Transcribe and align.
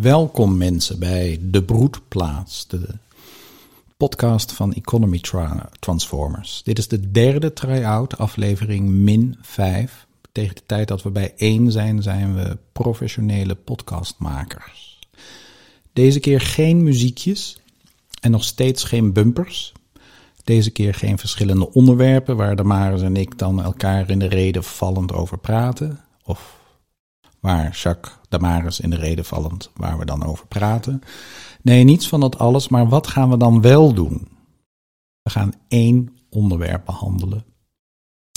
Welkom 0.00 0.56
mensen 0.56 0.98
bij 0.98 1.38
De 1.40 1.64
Broedplaats, 1.64 2.66
de 2.68 2.88
podcast 3.96 4.52
van 4.52 4.72
Economy 4.72 5.20
Tra- 5.20 5.68
Transformers. 5.78 6.62
Dit 6.64 6.78
is 6.78 6.88
de 6.88 7.10
derde 7.10 7.52
try-out, 7.52 8.18
aflevering 8.18 8.88
min 8.88 9.36
5. 9.40 10.06
Tegen 10.32 10.54
de 10.54 10.62
tijd 10.66 10.88
dat 10.88 11.02
we 11.02 11.10
bij 11.10 11.34
1 11.36 11.72
zijn, 11.72 12.02
zijn 12.02 12.34
we 12.34 12.58
professionele 12.72 13.54
podcastmakers. 13.54 14.98
Deze 15.92 16.20
keer 16.20 16.40
geen 16.40 16.82
muziekjes 16.82 17.60
en 18.20 18.30
nog 18.30 18.44
steeds 18.44 18.84
geen 18.84 19.12
bumpers. 19.12 19.72
Deze 20.44 20.70
keer 20.70 20.94
geen 20.94 21.18
verschillende 21.18 21.72
onderwerpen 21.72 22.36
waar 22.36 22.56
Damaris 22.56 23.02
en 23.02 23.16
ik 23.16 23.38
dan 23.38 23.62
elkaar 23.62 24.10
in 24.10 24.18
de 24.18 24.28
reden 24.28 24.64
vallend 24.64 25.12
over 25.12 25.38
praten. 25.38 26.00
Of 26.24 26.57
waar 27.40 27.70
Jacques 27.70 28.14
Damaris 28.28 28.80
in 28.80 28.90
de 28.90 28.96
reden 28.96 29.24
vallend 29.24 29.70
waar 29.74 29.98
we 29.98 30.04
dan 30.04 30.24
over 30.24 30.46
praten. 30.46 31.02
Nee, 31.62 31.84
niets 31.84 32.08
van 32.08 32.20
dat 32.20 32.38
alles, 32.38 32.68
maar 32.68 32.88
wat 32.88 33.06
gaan 33.06 33.30
we 33.30 33.36
dan 33.36 33.60
wel 33.60 33.94
doen? 33.94 34.28
We 35.22 35.30
gaan 35.30 35.52
één 35.68 36.16
onderwerp 36.30 36.84
behandelen. 36.84 37.44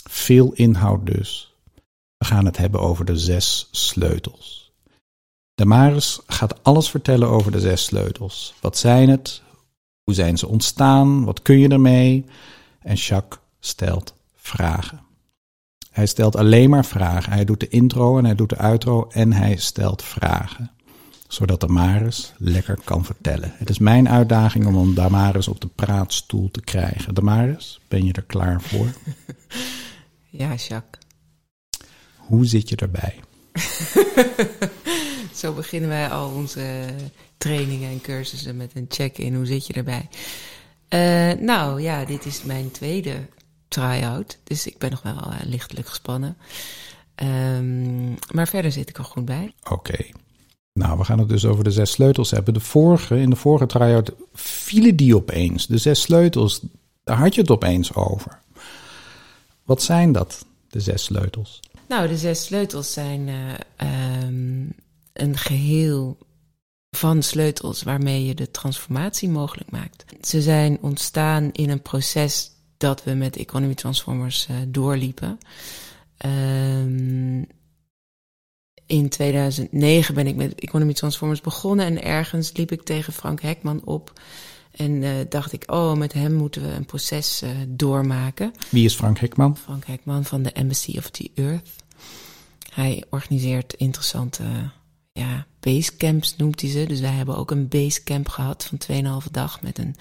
Veel 0.09 0.53
inhoud 0.53 1.05
dus. 1.05 1.55
We 2.17 2.26
gaan 2.26 2.45
het 2.45 2.57
hebben 2.57 2.81
over 2.81 3.05
de 3.05 3.17
zes 3.17 3.67
sleutels. 3.71 4.71
Damaris 5.55 6.20
gaat 6.26 6.63
alles 6.63 6.90
vertellen 6.90 7.27
over 7.27 7.52
de 7.52 7.59
zes 7.59 7.84
sleutels. 7.84 8.54
Wat 8.62 8.77
zijn 8.77 9.09
het? 9.09 9.41
Hoe 10.04 10.13
zijn 10.13 10.38
ze 10.38 10.48
ontstaan? 10.48 11.23
Wat 11.26 11.41
kun 11.41 11.59
je 11.59 11.70
ermee? 11.70 12.26
En 12.79 12.95
Jacques 12.95 13.40
stelt 13.59 14.13
vragen. 14.35 15.02
Hij 15.91 16.05
stelt 16.05 16.36
alleen 16.36 16.70
maar 16.70 16.86
vragen. 16.86 17.34
Hij 17.34 17.45
doet 17.45 17.59
de 17.59 17.68
intro 17.68 18.18
en 18.18 18.26
hij 18.26 18.36
doet 18.36 18.49
de 18.49 18.58
outro 18.58 19.08
en 19.09 19.34
hij 19.34 19.55
stelt 19.55 20.04
vragen. 20.04 20.72
Zodat 21.27 21.59
Damaris 21.59 22.34
lekker 22.38 22.80
kan 22.84 23.05
vertellen. 23.05 23.54
Het 23.58 23.70
is 23.70 23.80
mijn 23.80 24.09
uitdaging 24.09 24.66
om 24.76 24.96
Damaris 24.96 25.48
op 25.48 25.62
de 25.62 25.68
praatstoel 25.76 26.52
te 26.52 26.62
krijgen. 26.62 27.13
Damaris, 27.13 27.80
ben 27.88 28.05
je 28.05 28.13
er 28.13 28.24
klaar 28.24 28.62
voor? 28.62 28.88
Ja, 30.34 30.54
Jacques. 30.55 31.04
Hoe 32.15 32.46
zit 32.46 32.70
je 32.70 32.76
erbij? 32.76 33.15
Zo 35.41 35.54
beginnen 35.54 35.90
wij 35.90 36.10
al 36.10 36.30
onze 36.30 36.85
trainingen 37.37 37.90
en 37.90 38.02
cursussen 38.02 38.58
met 38.58 38.71
een 38.76 38.85
check-in. 38.90 39.35
Hoe 39.35 39.46
zit 39.46 39.68
je 39.68 39.74
erbij? 39.74 40.10
Eh, 40.87 41.40
nou 41.40 41.82
ja, 41.82 42.05
dit 42.05 42.26
is 42.26 42.43
mijn 42.43 42.71
tweede 42.71 43.15
try-out. 43.72 44.38
Dus 44.44 44.68
ik 44.68 44.77
ben 44.77 44.90
nog 44.90 45.02
wel 45.02 45.14
uh, 45.14 45.36
lichtelijk 45.44 45.88
gespannen. 45.88 46.38
Ehm, 47.16 48.10
maar 48.32 48.48
verder 48.48 48.72
zit 48.72 48.90
ik 48.90 48.98
er 48.98 49.04
goed 49.04 49.26
bij. 49.26 49.54
Oké. 49.70 50.05
Nou, 50.74 50.98
we 50.98 51.04
gaan 51.04 51.20
het 51.20 51.30
dus 51.30 51.46
over 51.46 51.64
de 51.64 51.72
zes 51.72 51.92
sleutels 51.92 52.32
hebben. 52.32 52.54
De 52.54 52.60
vorige, 52.60 53.20
in 53.20 53.30
de 53.30 53.36
vorige 53.36 53.66
try-out 53.66 54.12
vielen 54.34 54.96
die 54.96 55.16
opeens. 55.16 55.68
De 55.68 55.77
zes 55.77 56.02
sleutels, 56.02 56.62
daar 57.04 57.18
had 57.18 57.36
je 57.36 57.42
het 57.42 57.49
opeens 57.49 57.94
over. 57.94 58.40
Wat 59.64 59.82
zijn 59.82 60.12
dat, 60.12 60.46
de 60.70 60.80
zes 60.80 61.04
sleutels? 61.04 61.60
Nou, 61.88 62.08
de 62.08 62.18
zes 62.18 62.44
sleutels 62.44 62.94
zijn 62.94 63.27
uh, 63.27 64.24
um, 64.24 64.74
een 65.14 65.38
geheel 65.38 66.18
van 66.90 67.24
sleutels 67.24 67.84
waarmee 67.84 68.25
je 68.25 68.36
de 68.36 68.52
transformatie 68.52 69.30
mogelijk 69.30 69.72
maakt. 69.72 70.06
Ze 70.22 70.42
zijn 70.42 70.78
ontstaan 70.81 71.50
in 71.52 71.69
een 71.69 71.81
proces 71.81 72.52
dat 72.81 73.03
we 73.03 73.13
met 73.13 73.38
Economy 73.38 73.74
Transformers 73.74 74.47
uh, 74.51 74.57
doorliepen. 74.68 75.38
Um, 76.25 77.47
in 78.85 79.09
2009 79.09 80.16
ben 80.16 80.28
ik 80.28 80.35
met 80.35 80.56
Economy 80.56 80.94
Transformers 80.94 81.41
begonnen 81.41 81.85
en 81.85 82.03
ergens 82.03 82.52
liep 82.53 82.72
ik 82.72 82.84
tegen 82.84 83.13
Frank 83.13 83.41
Hekman 83.41 83.81
op. 83.85 84.22
En 84.72 84.91
uh, 84.91 85.12
dacht 85.29 85.53
ik, 85.53 85.63
oh, 85.72 85.94
met 85.94 86.13
hem 86.13 86.34
moeten 86.34 86.62
we 86.62 86.68
een 86.68 86.85
proces 86.85 87.41
uh, 87.44 87.50
doormaken. 87.68 88.52
Wie 88.69 88.85
is 88.85 88.96
Frank 88.96 89.19
Hekman? 89.19 89.58
Frank 89.58 89.86
Hekman 89.86 90.25
van 90.25 90.42
de 90.42 90.52
Embassy 90.52 90.98
of 90.98 91.09
the 91.09 91.31
Earth. 91.36 91.69
Hij 92.74 93.03
organiseert 93.09 93.74
interessante 93.74 94.44
ja, 95.12 95.46
basecamps, 95.59 96.36
noemt 96.36 96.62
hij 96.62 96.69
ze. 96.69 96.86
Dus 96.86 97.00
wij 97.00 97.12
hebben 97.12 97.38
ook 97.38 97.52
een 97.52 97.68
basecamp 97.68 98.28
gehad 98.28 98.66
van 98.66 99.22
2,5 99.25 99.31
dag 99.31 99.62
met 99.62 99.78
een 99.78 99.96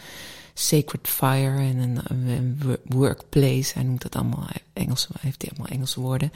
sacred 0.61 1.09
fire 1.09 1.59
en 1.59 1.79
een, 1.79 2.01
een, 2.09 2.79
workplace. 2.85 3.73
Hij 3.75 3.83
noemt 3.83 4.03
dat 4.03 4.17
allemaal 4.17 4.47
Engelse, 4.73 5.09
heeft 5.21 5.43
hij 5.43 5.51
allemaal 5.51 5.73
Engelse 5.73 6.01
woorden. 6.01 6.33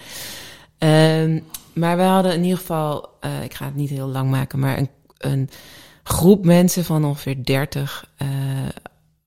Um, 0.78 1.44
maar 1.72 1.96
we 1.96 2.02
hadden 2.02 2.34
in 2.34 2.42
ieder 2.42 2.58
geval, 2.58 3.08
uh, 3.20 3.42
ik 3.42 3.54
ga 3.54 3.64
het 3.64 3.74
niet 3.74 3.90
heel 3.90 4.06
lang 4.06 4.30
maken, 4.30 4.58
maar 4.58 4.78
een, 4.78 4.88
een 5.18 5.50
groep 6.02 6.44
mensen 6.44 6.84
van 6.84 7.04
ongeveer 7.04 7.44
30 7.44 8.10
uh, 8.22 8.28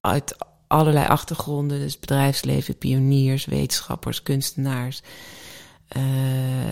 uit 0.01 0.35
allerlei 0.67 1.07
achtergronden. 1.07 1.79
Dus 1.79 1.99
bedrijfsleven, 1.99 2.77
pioniers, 2.77 3.45
wetenschappers, 3.45 4.23
kunstenaars. 4.23 5.01
Uh, 5.97 6.03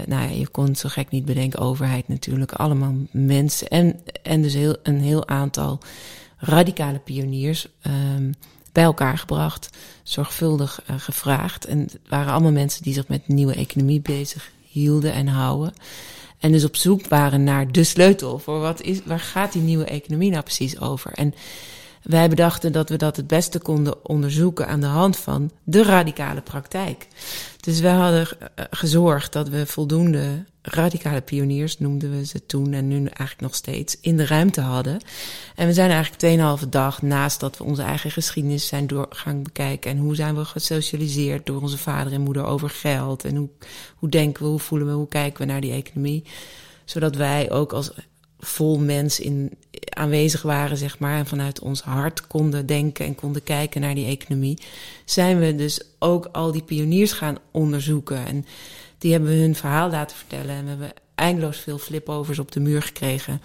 nou 0.06 0.24
ja, 0.24 0.30
je 0.30 0.48
kon 0.48 0.76
zo 0.76 0.90
gek 0.90 1.10
niet 1.10 1.26
bedenken, 1.26 1.60
overheid 1.60 2.08
natuurlijk. 2.08 2.52
Allemaal 2.52 2.94
mensen 3.12 3.68
en, 3.68 4.00
en 4.24 4.42
dus 4.42 4.54
heel, 4.54 4.76
een 4.84 5.02
heel 5.02 5.28
aantal 5.28 5.80
radicale 6.46 7.00
pioniers 7.00 7.68
um, 7.88 8.34
bij 8.72 8.84
elkaar 8.84 9.18
gebracht, 9.18 9.70
zorgvuldig 10.04 10.82
uh, 10.90 10.96
gevraagd. 11.00 11.66
En 11.66 11.80
het 11.80 12.00
waren 12.10 12.32
allemaal 12.32 12.52
mensen 12.52 12.84
die 12.84 12.94
zich 12.94 13.08
met 13.08 13.28
nieuwe 13.28 13.54
economie 13.54 14.02
bezig 14.02 14.52
hielden 14.68 15.14
en 15.14 15.28
houden. 15.28 15.74
En 16.40 16.52
dus 16.52 16.64
op 16.64 16.76
zoek 16.76 17.08
waren 17.08 17.44
naar 17.44 17.72
de 17.72 17.84
sleutel 17.84 18.40
voor 18.40 18.60
wat 18.60 18.82
is, 18.82 19.02
waar 19.06 19.20
gaat 19.20 19.54
die 19.54 19.62
nieuwe 19.62 19.86
economie 19.86 20.32
nou 20.32 20.44
precies 20.44 20.80
over? 20.80 21.12
En 21.14 21.34
wij 22.06 22.30
bedachten 22.30 22.72
dat 22.72 22.90
we 22.90 22.98
dat 22.98 23.16
het 23.16 23.28
beste 23.28 23.60
konden 23.60 24.06
onderzoeken 24.06 24.68
aan 24.68 24.80
de 24.80 24.86
hand 24.86 25.18
van 25.18 25.52
de 25.64 25.84
radicale 25.84 26.42
praktijk. 26.42 27.08
Dus 27.60 27.80
we 27.80 27.88
hadden 27.88 28.28
gezorgd 28.56 29.34
dat 29.34 29.50
we 29.50 29.66
voldoende 29.66 30.46
radicale 30.62 31.22
pioniers, 31.22 31.80
noemden 31.80 32.12
we 32.12 32.26
ze 32.26 32.46
toen 32.46 32.74
en 32.74 32.88
nu 32.88 32.96
eigenlijk 32.98 33.42
nog 33.42 33.56
steeds, 33.56 33.98
in 34.02 34.18
de 34.18 34.26
ruimte 34.26 34.62
hadden. 34.62 35.02
En 35.56 35.68
we 35.68 35.74
zijn 35.74 35.92
eigenlijk 35.92 36.62
2,5 36.64 36.70
dag 36.70 37.02
naast 37.02 37.40
dat 37.40 37.58
we 37.58 37.64
onze 37.64 37.82
eigen 37.82 38.12
geschiedenis 38.12 38.68
zijn 38.68 38.88
door 38.88 39.06
gaan 39.10 39.44
bekijken. 39.44 39.92
En 39.92 39.98
hoe 39.98 40.16
zijn 40.16 40.36
we 40.36 40.46
gesocialiseerd 40.46 41.46
door 41.46 41.62
onze 41.62 41.78
vader 41.78 42.14
en 42.14 42.22
moeder 42.22 42.46
over 42.46 42.70
geld. 42.70 43.24
En 43.24 43.36
hoe, 43.36 43.50
hoe 43.96 44.10
denken 44.10 44.44
we, 44.44 44.50
hoe 44.50 44.60
voelen 44.60 44.88
we, 44.88 44.94
hoe 44.94 45.08
kijken 45.08 45.40
we 45.46 45.52
naar 45.52 45.62
die 45.62 45.74
economie. 45.74 46.24
Zodat 46.86 47.16
wij 47.16 47.52
ook 47.52 47.74
als 47.74 47.92
vol 48.48 48.80
mens 48.80 49.20
in, 49.20 49.52
aanwezig 49.90 50.42
waren, 50.42 50.78
zeg 50.78 51.00
maar, 51.00 51.18
en 51.18 51.26
vanuit 51.26 51.60
ons 51.60 51.82
hart 51.82 52.28
konden 52.28 52.66
denken 52.66 53.06
en 53.06 53.16
konden 53.16 53.44
kijken 53.44 53.82
naar 53.82 53.96
die 53.96 54.08
economie, 54.08 54.58
zijn 55.06 55.40
we 55.40 55.56
dus 55.56 55.82
ook 56.00 56.30
al 56.32 56.52
die 56.52 56.64
pioniers 56.64 57.12
gaan 57.12 57.38
onderzoeken. 57.52 58.26
En 58.26 58.46
die 58.98 59.12
hebben 59.12 59.30
we 59.30 59.36
hun 59.36 59.56
verhaal 59.56 59.90
laten 59.90 60.18
vertellen. 60.18 60.56
En 60.56 60.64
we 60.64 60.70
hebben 60.70 60.94
eindeloos 61.16 61.58
veel 61.58 61.78
flipovers 61.78 62.40
op 62.40 62.52
de 62.52 62.60
muur 62.60 62.82
gekregen. 62.82 63.42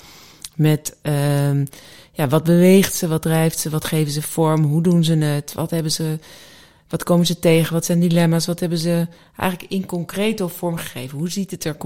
Met 0.55 0.97
uh, 1.03 1.65
ja, 2.13 2.29
wat 2.29 2.45
beweegt 2.45 2.95
ze, 2.95 3.09
wat 3.09 3.23
drijft 3.23 3.59
ze, 3.59 3.71
wat 3.71 3.85
geven 3.85 4.13
ze 4.13 4.23
vorm, 4.23 4.65
hoe 4.65 4.83
doen 4.83 5.05
ze 5.05 5.17
het, 5.17 5.53
wat 5.53 5.71
hebben 5.71 5.93
ze, 5.93 6.19
wat 6.89 7.03
komen 7.03 7.27
ze 7.27 7.39
tegen, 7.39 7.73
wat 7.73 7.85
zijn 7.85 8.01
dilemma's, 8.01 8.47
wat 8.47 8.61
hebben 8.61 8.79
ze 8.79 9.07
eigenlijk 9.37 9.73
in 9.73 9.87
concreto 9.87 10.49
vorm 10.49 10.77
gegeven. 10.77 11.19
Hoe, 11.19 11.31
ziet 11.31 11.51
het 11.51 11.65
er, 11.65 11.77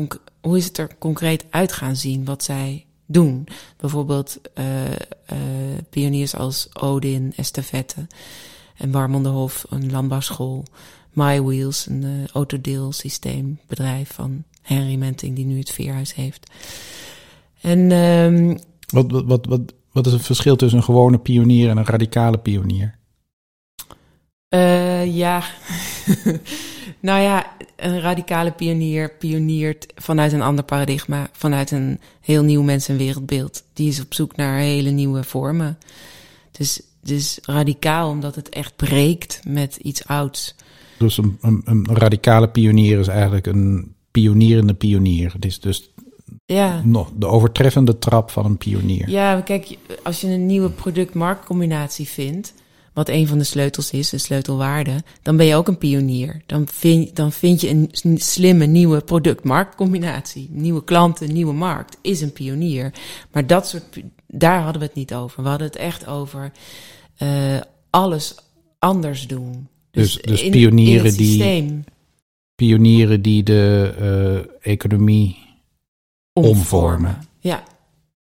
hoe 0.40 0.56
is 0.56 0.64
het 0.64 0.78
er 0.78 0.90
concreet 0.98 1.44
uit 1.50 1.72
gaan 1.72 1.96
zien 1.96 2.24
wat 2.24 2.44
zij 2.44 2.84
doen? 3.06 3.46
Bijvoorbeeld 3.76 4.40
uh, 4.58 4.84
uh, 4.90 4.96
pioniers 5.90 6.36
als 6.36 6.68
Odin, 6.72 7.32
Estafette 7.36 8.06
en 8.76 8.90
Warmonderhof, 8.90 9.64
een 9.68 9.90
landbouwschool. 9.90 10.64
MyWheels, 11.12 11.86
een 11.86 12.02
uh, 12.02 12.26
autodeelsysteembedrijf 12.26 14.12
van 14.12 14.44
Henry 14.62 14.96
Menting, 14.96 15.36
die 15.36 15.44
nu 15.44 15.58
het 15.58 15.70
veerhuis 15.70 16.14
heeft. 16.14 16.50
En, 17.60 17.92
um, 17.92 18.58
wat, 18.86 19.10
wat, 19.10 19.24
wat, 19.24 19.46
wat, 19.46 19.74
wat 19.92 20.06
is 20.06 20.12
het 20.12 20.22
verschil 20.22 20.56
tussen 20.56 20.78
een 20.78 20.84
gewone 20.84 21.18
pionier 21.18 21.70
en 21.70 21.76
een 21.76 21.84
radicale 21.84 22.38
pionier? 22.38 22.98
Ja, 25.06 25.42
nou 27.04 27.20
ja, 27.20 27.56
een 27.76 28.00
radicale 28.00 28.52
pionier 28.52 29.10
pioniert 29.18 29.86
vanuit 29.94 30.32
een 30.32 30.42
ander 30.42 30.64
paradigma, 30.64 31.28
vanuit 31.32 31.70
een 31.70 32.00
heel 32.20 32.42
nieuw 32.42 32.62
mens- 32.62 32.88
en 32.88 32.96
wereldbeeld. 32.96 33.64
Die 33.72 33.88
is 33.88 34.00
op 34.00 34.14
zoek 34.14 34.36
naar 34.36 34.58
hele 34.58 34.90
nieuwe 34.90 35.24
vormen. 35.24 35.78
Dus, 36.50 36.80
dus 37.02 37.38
radicaal 37.42 38.08
omdat 38.08 38.34
het 38.34 38.48
echt 38.48 38.76
breekt 38.76 39.40
met 39.46 39.76
iets 39.76 40.06
ouds. 40.06 40.54
Dus 40.98 41.16
een, 41.16 41.38
een, 41.40 41.62
een 41.64 41.86
radicale 41.86 42.48
pionier 42.48 42.98
is 42.98 43.08
eigenlijk 43.08 43.46
een 43.46 43.94
pionierende 44.10 44.74
pionier. 44.74 45.32
Het 45.32 45.44
is 45.44 45.60
dus 45.60 45.90
ja. 46.46 46.82
nog 46.84 47.12
de 47.16 47.26
overtreffende 47.26 47.98
trap 47.98 48.30
van 48.30 48.44
een 48.44 48.58
pionier. 48.58 49.08
Ja, 49.08 49.40
kijk, 49.40 49.78
als 50.02 50.20
je 50.20 50.26
een 50.26 50.46
nieuwe 50.46 50.70
product-marktcombinatie 50.70 52.08
vindt, 52.08 52.54
wat 52.94 53.08
een 53.08 53.26
van 53.26 53.38
de 53.38 53.44
sleutels 53.44 53.90
is, 53.90 54.10
de 54.10 54.18
sleutelwaarde, 54.18 55.02
dan 55.22 55.36
ben 55.36 55.46
je 55.46 55.54
ook 55.54 55.68
een 55.68 55.78
pionier. 55.78 56.42
Dan 56.46 56.68
vind, 56.68 57.16
dan 57.16 57.32
vind 57.32 57.60
je 57.60 57.68
een 57.68 58.18
slimme 58.18 58.66
nieuwe 58.66 59.00
product-marktcombinatie. 59.00 60.48
Nieuwe 60.50 60.84
klanten, 60.84 61.32
nieuwe 61.32 61.52
markt 61.52 61.98
is 62.02 62.20
een 62.20 62.32
pionier. 62.32 62.92
Maar 63.32 63.46
dat 63.46 63.68
soort, 63.68 64.00
daar 64.26 64.62
hadden 64.62 64.80
we 64.80 64.86
het 64.86 64.96
niet 64.96 65.14
over. 65.14 65.42
We 65.42 65.48
hadden 65.48 65.66
het 65.66 65.76
echt 65.76 66.06
over 66.06 66.52
uh, 67.22 67.60
alles 67.90 68.34
anders 68.78 69.26
doen. 69.26 69.68
Dus, 69.90 70.12
dus, 70.14 70.22
dus 70.22 70.42
in, 70.42 70.50
pionieren 70.50 71.06
in 71.06 71.16
die. 71.16 71.82
Pionieren 72.54 73.22
die 73.22 73.42
de 73.42 73.94
uh, 74.62 74.72
economie 74.72 75.36
omvormen. 76.32 76.58
omvormen. 76.58 77.18
Ja. 77.38 77.64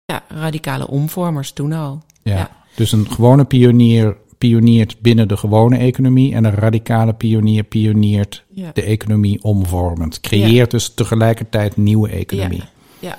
ja, 0.05 0.25
radicale 0.29 0.89
omvormers 0.89 1.53
toen 1.53 1.73
al. 1.73 2.03
ja. 2.23 2.65
Dus 2.75 2.93
een 2.93 3.11
gewone 3.11 3.45
pionier 3.45 4.17
pioniert 4.39 5.01
binnen 5.01 5.29
de 5.29 5.37
gewone 5.37 5.77
economie 5.77 6.35
en 6.35 6.45
een 6.45 6.55
radicale 6.55 7.13
pionier 7.15 7.65
pioniert 7.65 8.45
de 8.73 8.83
economie 8.83 9.43
omvormend. 9.43 10.21
Creëert 10.21 10.71
dus 10.71 10.95
tegelijkertijd 10.95 11.77
nieuwe 11.77 12.09
economie. 12.09 12.63
Ja. 12.99 13.19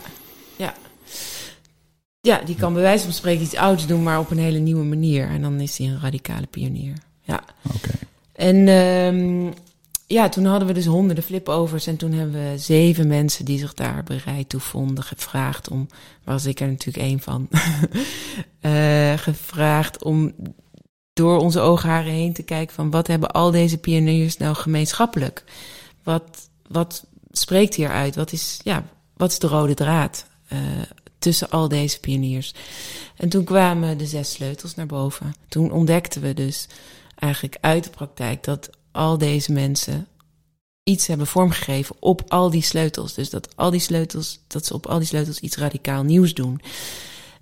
ja, 0.56 0.74
ja. 2.22 2.42
die 2.46 2.56
kan 2.56 2.74
bij 2.74 2.82
wijze 2.82 3.04
van 3.04 3.14
spreken 3.14 3.44
iets 3.44 3.56
ouds 3.56 3.88
doen, 3.88 4.04
maar 4.04 4.20
op 4.20 4.32
een 4.32 4.38
hele 4.38 4.60
nieuwe 4.60 4.84
manier. 4.84 5.28
En 5.28 5.42
dan 5.42 5.60
is 5.60 5.78
hij 5.78 5.88
een 5.88 6.00
radicale 6.02 6.48
pionier. 6.48 6.94
Ja. 7.22 7.44
Oké. 7.76 7.92
En 8.34 8.68
um, 8.68 9.54
ja, 10.08 10.30
toen 10.30 10.46
hadden 10.46 10.68
we 10.68 10.74
dus 10.74 10.86
honderden 10.86 11.24
flipovers. 11.24 11.88
En 11.88 11.98
toen 11.98 12.12
hebben 12.12 12.52
we 12.52 12.58
zeven 12.58 13.08
mensen 13.08 13.46
die 13.46 13.60
zich 13.60 13.74
daar 13.74 14.04
bereid 14.04 14.50
toe 14.50 14.60
vonden 14.60 15.04
gevraagd 15.04 15.70
om. 15.70 15.88
Was 16.24 16.46
ik 16.46 16.60
er 16.60 16.68
natuurlijk 16.68 17.06
één 17.06 17.20
van. 17.20 17.48
uh, 18.62 19.14
gevraagd 19.28 20.04
om 20.04 20.34
door 21.18 21.40
onze 21.40 21.60
oogharen 21.60 22.12
heen 22.12 22.34
te 22.34 22.44
kijken 22.44 22.76
van 22.76 22.92
wat 22.92 23.08
hebben 23.08 23.32
al 23.32 23.52
deze 23.52 23.78
pioniers 23.78 24.38
nou 24.38 24.56
gemeenschappelijk? 24.56 25.44
Wat, 26.04 26.50
wat 26.68 27.06
spreekt 27.32 27.76
hieruit? 27.76 28.16
Wat 28.16 28.32
is, 28.32 28.60
ja, 28.64 28.84
wat 29.16 29.32
is 29.32 29.40
de 29.40 29.48
rode 29.48 29.74
draad 29.74 30.26
uh, 30.54 30.60
tussen 31.20 31.50
al 31.50 31.68
deze 31.68 32.00
pioniers? 32.00 32.54
En 33.16 33.30
toen 33.30 33.44
kwamen 33.44 33.98
de 33.98 34.06
zes 34.06 34.32
sleutels 34.32 34.76
naar 34.76 34.86
boven. 34.86 35.36
Toen 35.48 35.72
ontdekten 35.72 36.22
we 36.22 36.34
dus 36.34 36.68
eigenlijk 37.16 37.58
uit 37.62 37.84
de 37.84 37.90
praktijk 37.90 38.44
dat 38.44 38.70
al 38.92 39.18
deze 39.18 39.52
mensen 39.52 40.08
iets 40.84 41.08
hebben 41.08 41.28
vormgegeven 41.28 41.96
op 42.00 42.24
al 42.28 42.50
die 42.50 42.64
sleutels. 42.64 43.14
Dus 43.14 43.30
dat 43.30 43.56
al 43.56 43.70
die 43.70 43.80
sleutels, 43.80 44.40
dat 44.48 44.66
ze 44.66 44.74
op 44.74 44.86
al 44.88 44.98
die 44.98 45.08
sleutels 45.08 45.40
iets 45.40 45.58
radicaal 45.58 46.04
nieuws 46.04 46.34
doen. 46.34 46.62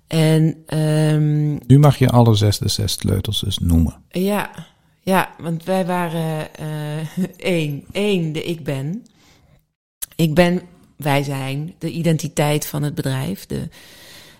En 0.06 0.64
um, 0.78 1.60
nu 1.66 1.78
mag 1.78 1.98
je 1.98 2.08
alle 2.08 2.34
zes 2.34 2.58
de 2.58 2.68
zes 2.68 2.92
sleutels 2.92 3.40
dus 3.40 3.58
noemen. 3.58 4.02
Ja, 4.08 4.50
ja, 5.00 5.34
want 5.38 5.64
wij 5.64 5.86
waren 5.86 6.48
uh, 6.60 7.24
één, 7.36 7.84
één, 7.92 8.32
de 8.32 8.44
ik 8.44 8.64
ben. 8.64 9.04
Ik 10.16 10.34
ben, 10.34 10.62
wij 10.96 11.22
zijn, 11.22 11.74
de 11.78 11.90
identiteit 11.90 12.66
van 12.66 12.82
het 12.82 12.94
bedrijf, 12.94 13.46
de, 13.46 13.68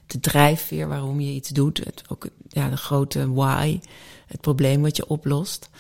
de 0.07 0.21
drijfveer 0.21 0.89
waarom 0.89 1.21
je 1.21 1.33
iets 1.33 1.49
doet, 1.49 1.85
het, 1.85 2.03
ook 2.09 2.29
ja, 2.49 2.69
de 2.69 2.77
grote 2.77 3.33
why, 3.33 3.81
het 4.27 4.41
probleem 4.41 4.83
wat 4.83 4.97
je 4.97 5.09
oplost. 5.09 5.71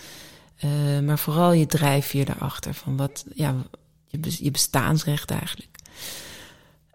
Uh, 0.64 1.00
maar 1.00 1.18
vooral 1.18 1.52
je 1.52 1.66
drijfveer 1.66 2.24
daarachter, 2.24 2.74
van 2.74 2.96
wat, 2.96 3.24
ja, 3.34 3.54
je, 4.06 4.18
je 4.38 4.50
bestaansrecht 4.50 5.30
eigenlijk. 5.30 5.70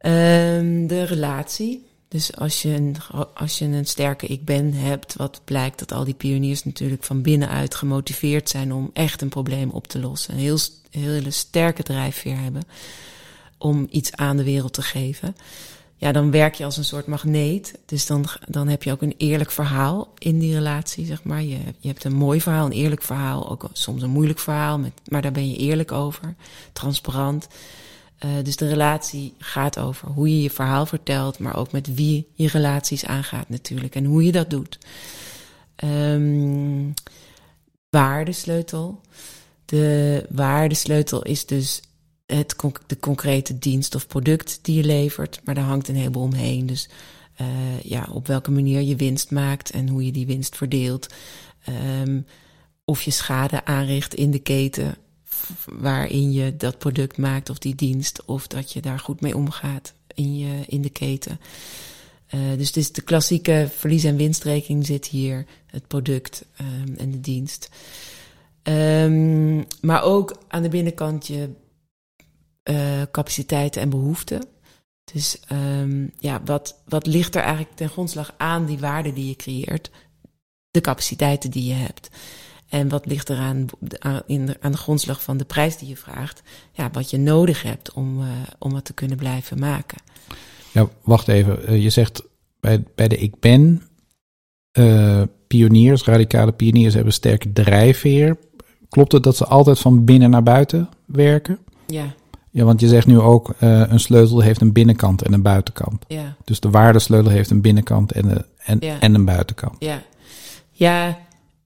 Um, 0.01 0.87
de 0.87 1.03
relatie, 1.03 1.85
dus 2.11 2.35
als 2.35 2.61
je, 2.61 2.69
een, 2.69 2.95
als 3.33 3.57
je 3.57 3.65
een 3.65 3.85
sterke 3.85 4.27
ik 4.27 4.45
ben 4.45 4.73
hebt, 4.73 5.15
wat 5.15 5.41
blijkt 5.43 5.79
dat 5.79 5.91
al 5.91 6.03
die 6.03 6.13
pioniers 6.13 6.63
natuurlijk 6.63 7.03
van 7.03 7.21
binnenuit 7.21 7.75
gemotiveerd 7.75 8.49
zijn 8.49 8.73
om 8.73 8.89
echt 8.93 9.21
een 9.21 9.29
probleem 9.29 9.69
op 9.69 9.87
te 9.87 9.99
lossen. 9.99 10.33
Een 10.33 10.39
heel, 10.39 10.57
hele 10.89 11.31
sterke 11.31 11.83
drijfveer 11.83 12.39
hebben 12.39 12.63
om 13.57 13.87
iets 13.89 14.11
aan 14.11 14.37
de 14.37 14.43
wereld 14.43 14.73
te 14.73 14.81
geven. 14.81 15.35
Ja, 15.97 16.11
dan 16.11 16.31
werk 16.31 16.55
je 16.55 16.65
als 16.65 16.77
een 16.77 16.83
soort 16.83 17.07
magneet. 17.07 17.79
Dus 17.85 18.05
dan, 18.05 18.25
dan 18.47 18.67
heb 18.67 18.83
je 18.83 18.91
ook 18.91 19.01
een 19.01 19.15
eerlijk 19.17 19.51
verhaal 19.51 20.13
in 20.17 20.39
die 20.39 20.53
relatie, 20.53 21.05
zeg 21.05 21.23
maar. 21.23 21.41
Je, 21.41 21.57
je 21.79 21.87
hebt 21.87 22.03
een 22.03 22.15
mooi 22.15 22.41
verhaal, 22.41 22.65
een 22.65 22.71
eerlijk 22.71 23.03
verhaal, 23.03 23.49
ook 23.49 23.69
soms 23.73 24.01
een 24.01 24.09
moeilijk 24.09 24.39
verhaal, 24.39 24.79
met, 24.79 24.93
maar 25.07 25.21
daar 25.21 25.31
ben 25.31 25.49
je 25.49 25.57
eerlijk 25.57 25.91
over, 25.91 26.35
transparant. 26.73 27.47
Uh, 28.25 28.31
dus 28.43 28.55
de 28.55 28.67
relatie 28.67 29.33
gaat 29.37 29.79
over 29.79 30.07
hoe 30.07 30.29
je 30.29 30.41
je 30.41 30.49
verhaal 30.49 30.85
vertelt, 30.85 31.39
maar 31.39 31.55
ook 31.57 31.71
met 31.71 31.95
wie 31.95 32.27
je 32.33 32.47
relaties 32.47 33.05
aangaat 33.05 33.49
natuurlijk 33.49 33.95
en 33.95 34.05
hoe 34.05 34.25
je 34.25 34.31
dat 34.31 34.49
doet. 34.49 34.77
Um, 35.83 36.93
waardesleutel. 37.89 39.01
De 39.65 40.25
waardesleutel 40.29 41.21
is 41.23 41.45
dus 41.45 41.81
het, 42.25 42.55
de 42.87 42.99
concrete 42.99 43.59
dienst 43.59 43.95
of 43.95 44.07
product 44.07 44.59
die 44.61 44.75
je 44.75 44.83
levert, 44.83 45.41
maar 45.43 45.55
daar 45.55 45.63
hangt 45.63 45.87
een 45.87 45.95
heleboel 45.95 46.23
omheen. 46.23 46.65
Dus 46.65 46.89
uh, 47.41 47.81
ja, 47.83 48.07
op 48.11 48.27
welke 48.27 48.51
manier 48.51 48.81
je 48.81 48.95
winst 48.95 49.31
maakt 49.31 49.71
en 49.71 49.89
hoe 49.89 50.05
je 50.05 50.11
die 50.11 50.25
winst 50.25 50.55
verdeelt. 50.55 51.07
Um, 52.03 52.25
of 52.85 53.01
je 53.01 53.11
schade 53.11 53.65
aanricht 53.65 54.13
in 54.13 54.31
de 54.31 54.39
keten 54.39 54.95
waarin 55.65 56.31
je 56.31 56.57
dat 56.57 56.77
product 56.77 57.17
maakt 57.17 57.49
of 57.49 57.57
die 57.57 57.75
dienst, 57.75 58.25
of 58.25 58.47
dat 58.47 58.71
je 58.71 58.81
daar 58.81 58.99
goed 58.99 59.21
mee 59.21 59.35
omgaat 59.35 59.93
in, 60.13 60.37
je, 60.37 60.63
in 60.67 60.81
de 60.81 60.89
keten. 60.89 61.39
Uh, 62.35 62.57
dus 62.57 62.71
is 62.71 62.91
de 62.91 63.01
klassieke 63.01 63.69
verlies- 63.75 64.03
en 64.03 64.15
winstrekening 64.15 64.85
zit 64.85 65.05
hier, 65.05 65.45
het 65.65 65.87
product 65.87 66.45
um, 66.61 66.95
en 66.97 67.11
de 67.11 67.19
dienst. 67.19 67.69
Um, 68.63 69.65
maar 69.81 70.03
ook 70.03 70.35
aan 70.47 70.61
de 70.61 70.69
binnenkant 70.69 71.27
je 71.27 71.49
uh, 72.69 73.01
capaciteiten 73.11 73.81
en 73.81 73.89
behoeften. 73.89 74.45
Dus 75.13 75.39
um, 75.51 76.11
ja, 76.19 76.41
wat, 76.45 76.81
wat 76.85 77.05
ligt 77.05 77.35
er 77.35 77.41
eigenlijk 77.41 77.75
ten 77.75 77.89
grondslag 77.89 78.33
aan 78.37 78.65
die 78.65 78.79
waarde 78.79 79.13
die 79.13 79.27
je 79.27 79.35
creëert? 79.35 79.91
De 80.69 80.81
capaciteiten 80.81 81.51
die 81.51 81.65
je 81.65 81.73
hebt. 81.73 82.09
En 82.71 82.89
wat 82.89 83.05
ligt 83.05 83.29
er 83.29 83.37
aan, 83.37 83.65
in 84.25 84.45
de, 84.45 84.57
aan 84.59 84.71
de 84.71 84.77
grondslag 84.77 85.23
van 85.23 85.37
de 85.37 85.45
prijs 85.45 85.77
die 85.77 85.87
je 85.87 85.97
vraagt? 85.97 86.41
Ja, 86.71 86.89
wat 86.91 87.09
je 87.09 87.17
nodig 87.17 87.63
hebt 87.63 87.91
om, 87.93 88.19
uh, 88.19 88.27
om 88.59 88.75
het 88.75 88.85
te 88.85 88.93
kunnen 88.93 89.17
blijven 89.17 89.59
maken. 89.59 89.97
Ja, 90.71 90.87
wacht 91.03 91.27
even. 91.27 91.71
Uh, 91.71 91.83
je 91.83 91.89
zegt 91.89 92.23
bij, 92.59 92.83
bij 92.95 93.07
de 93.07 93.17
ik 93.17 93.39
ben 93.39 93.81
uh, 94.79 95.21
pioniers, 95.47 96.03
radicale 96.03 96.51
pioniers 96.51 96.93
hebben 96.93 97.13
sterke 97.13 97.51
drijfveer. 97.51 98.37
Klopt 98.89 99.11
het 99.11 99.23
dat 99.23 99.37
ze 99.37 99.45
altijd 99.45 99.79
van 99.79 100.05
binnen 100.05 100.29
naar 100.29 100.43
buiten 100.43 100.89
werken? 101.05 101.59
Ja. 101.87 102.13
Ja, 102.49 102.63
want 102.63 102.79
je 102.79 102.87
zegt 102.87 103.07
nu 103.07 103.19
ook 103.19 103.53
een 103.59 103.99
sleutel 103.99 104.39
heeft 104.39 104.61
een 104.61 104.73
binnenkant 104.73 105.21
en 105.21 105.33
een 105.33 105.41
buitenkant. 105.41 106.05
Ja. 106.07 106.35
Dus 106.43 106.59
de 106.59 106.69
waardesleutel 106.69 107.31
heeft 107.31 107.49
een 107.49 107.61
binnenkant 107.61 108.11
en, 108.11 108.29
een, 108.29 108.45
en, 108.57 108.77
ja. 108.79 108.99
en 108.99 109.13
een 109.15 109.25
buitenkant. 109.25 109.75
Ja. 109.79 110.01
Ja, 110.71 111.19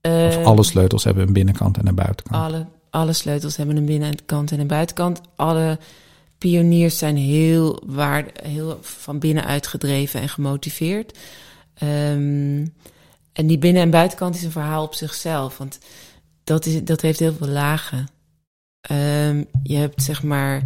of 0.06 0.46
alle 0.46 0.64
sleutels 0.64 1.04
hebben 1.04 1.28
een 1.28 1.34
binnenkant 1.34 1.78
en 1.78 1.88
een 1.88 1.96
buitenkant? 1.96 2.44
Alle, 2.44 2.66
alle 2.90 3.14
sleutels 3.14 3.58
hebben 3.58 3.78
een 3.78 3.86
binnenkant 3.86 4.52
en 4.52 4.60
een 4.60 4.68
buitenkant. 4.68 5.22
Alle 5.36 5.80
pioniers 6.38 6.98
zijn 6.98 7.18
heel, 7.18 7.84
waar, 7.86 8.26
heel 8.44 8.80
van 8.82 9.20
binnenuit 9.20 9.68
gedreven 9.68 10.22
en 10.22 10.30
gemotiveerd. 10.30 11.18
Um, 11.84 12.74
en 13.34 13.48
die 13.48 13.58
binnen- 13.58 13.82
en 13.82 13.90
buitenkant 13.90 14.36
is 14.36 14.44
een 14.44 14.52
verhaal 14.52 14.84
op 14.84 14.94
zichzelf. 14.94 15.58
Want 15.58 15.80
dat, 16.44 16.66
is, 16.66 16.84
dat 16.84 17.02
heeft 17.02 17.20
heel 17.20 17.34
veel 17.34 17.48
lagen. 17.48 18.08
Um, 18.92 19.46
je 19.64 19.76
hebt 19.76 20.04
zeg 20.04 20.24
maar. 20.24 20.64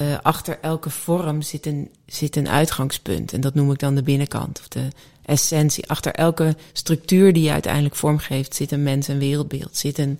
Uh, 0.00 0.18
achter 0.22 0.58
elke 0.60 0.90
vorm 0.90 1.42
zit 1.42 1.66
een, 1.66 1.90
zit 2.06 2.36
een 2.36 2.48
uitgangspunt. 2.48 3.32
En 3.32 3.40
dat 3.40 3.54
noem 3.54 3.72
ik 3.72 3.78
dan 3.78 3.94
de 3.94 4.02
binnenkant. 4.02 4.58
Of 4.58 4.68
de, 4.68 4.88
essentie. 5.30 5.88
Achter 5.88 6.14
elke 6.14 6.56
structuur 6.72 7.32
die 7.32 7.42
je 7.42 7.50
uiteindelijk 7.50 7.94
vormgeeft 7.94 8.54
zit 8.54 8.72
een 8.72 8.82
mens- 8.82 9.08
en 9.08 9.18
wereldbeeld. 9.18 9.76
Zit 9.76 9.98
een 9.98 10.18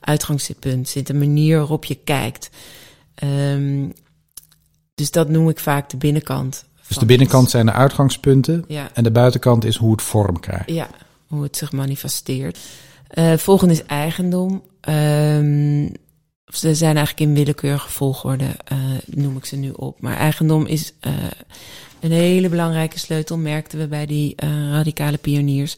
uitgangspunt, 0.00 0.88
zit 0.88 1.08
een 1.08 1.18
manier 1.18 1.58
waarop 1.58 1.84
je 1.84 1.98
kijkt. 2.04 2.50
Um, 3.24 3.92
dus 4.94 5.10
dat 5.10 5.28
noem 5.28 5.48
ik 5.48 5.58
vaak 5.58 5.90
de 5.90 5.96
binnenkant. 5.96 6.64
Dus 6.88 6.96
de 6.96 7.06
binnenkant 7.06 7.50
zijn 7.50 7.66
de 7.66 7.72
uitgangspunten 7.72 8.64
ja. 8.68 8.90
en 8.94 9.02
de 9.02 9.10
buitenkant 9.10 9.64
is 9.64 9.76
hoe 9.76 9.92
het 9.92 10.02
vorm 10.02 10.40
krijgt. 10.40 10.70
Ja, 10.70 10.88
hoe 11.26 11.42
het 11.42 11.56
zich 11.56 11.72
manifesteert. 11.72 12.58
Uh, 13.14 13.36
volgende 13.36 13.74
is 13.74 13.84
eigendom. 13.84 14.62
Um, 14.88 15.92
ze 16.46 16.74
zijn 16.74 16.96
eigenlijk 16.96 17.28
in 17.28 17.34
willekeurige 17.34 17.88
volgorde, 17.88 18.56
uh, 18.72 18.78
noem 19.06 19.36
ik 19.36 19.44
ze 19.44 19.56
nu 19.56 19.70
op. 19.70 20.00
Maar 20.00 20.16
eigendom 20.16 20.66
is 20.66 20.92
uh, 21.06 21.12
een 22.00 22.12
hele 22.12 22.48
belangrijke 22.48 22.98
sleutel, 22.98 23.38
merkten 23.38 23.78
we 23.78 23.86
bij 23.86 24.06
die 24.06 24.34
uh, 24.44 24.70
radicale 24.70 25.18
pioniers. 25.18 25.76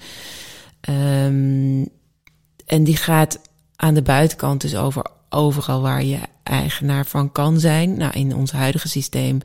Um, 0.88 1.88
en 2.66 2.84
die 2.84 2.96
gaat 2.96 3.40
aan 3.76 3.94
de 3.94 4.02
buitenkant 4.02 4.60
dus 4.60 4.76
over 4.76 5.06
overal 5.28 5.80
waar 5.80 6.04
je 6.04 6.18
eigenaar 6.42 7.06
van 7.06 7.32
kan 7.32 7.60
zijn. 7.60 7.96
Nou, 7.96 8.12
in 8.12 8.34
ons 8.34 8.52
huidige 8.52 8.88
systeem 8.88 9.40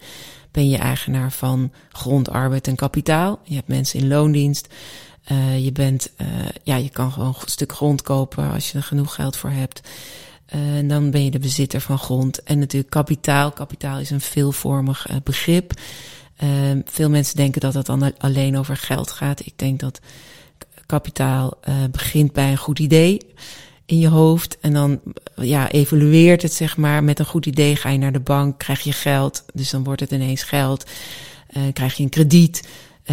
ben 0.52 0.70
je 0.70 0.78
eigenaar 0.78 1.32
van 1.32 1.72
grond, 1.92 2.30
arbeid 2.30 2.68
en 2.68 2.76
kapitaal. 2.76 3.40
Je 3.44 3.56
hebt 3.56 3.68
mensen 3.68 4.00
in 4.00 4.08
loondienst. 4.08 4.68
je 5.58 5.72
bent, 5.74 6.12
ja, 6.64 6.76
je 6.76 6.90
kan 6.90 7.12
gewoon 7.12 7.36
een 7.42 7.50
stuk 7.50 7.72
grond 7.72 8.02
kopen 8.02 8.52
als 8.52 8.72
je 8.72 8.78
er 8.78 8.84
genoeg 8.84 9.16
geld 9.16 9.38
voor 9.38 9.50
hebt. 9.50 9.82
en 10.46 10.88
dan 10.88 11.12
ben 11.12 11.24
je 11.24 11.32
de 11.32 11.40
bezitter 11.40 11.82
van 11.82 12.00
grond. 12.00 12.44
En 12.44 12.60
natuurlijk 12.60 12.92
kapitaal. 12.92 13.52
Kapitaal 13.52 14.00
is 14.00 14.10
een 14.10 14.22
veelvormig 14.22 15.08
begrip. 15.24 15.74
Ehm, 16.38 16.82
veel 16.86 17.10
mensen 17.10 17.36
denken 17.36 17.62
dat 17.62 17.74
het 17.74 17.86
dan 17.86 18.18
alleen 18.18 18.58
over 18.58 18.78
geld 18.78 19.12
gaat. 19.12 19.46
Ik 19.46 19.54
denk 19.56 19.80
dat 19.80 20.00
kapitaal 20.86 21.58
begint 21.92 22.34
bij 22.34 22.52
een 22.52 22.58
goed 22.58 22.80
idee 22.80 23.20
in 23.86 24.00
je 24.00 24.08
hoofd. 24.08 24.58
En 24.60 24.74
dan 24.74 25.02
ja, 25.36 25.72
evolueert 25.72 26.42
het, 26.42 26.54
zeg 26.54 26.78
maar. 26.78 27.04
Met 27.04 27.20
een 27.20 27.26
goed 27.26 27.46
idee 27.46 27.76
ga 27.76 27.90
je 27.90 27.98
naar 27.98 28.12
de 28.12 28.20
bank, 28.20 28.60
krijg 28.60 28.82
je 28.82 28.92
geld. 28.92 29.46
Dus 29.54 29.70
dan 29.70 29.84
wordt 29.84 30.00
het 30.00 30.12
ineens 30.12 30.44
geld. 30.44 30.90
Uh, 31.58 31.64
krijg 31.74 31.96
je 31.96 32.04
een 32.04 32.10
krediet. 32.10 32.68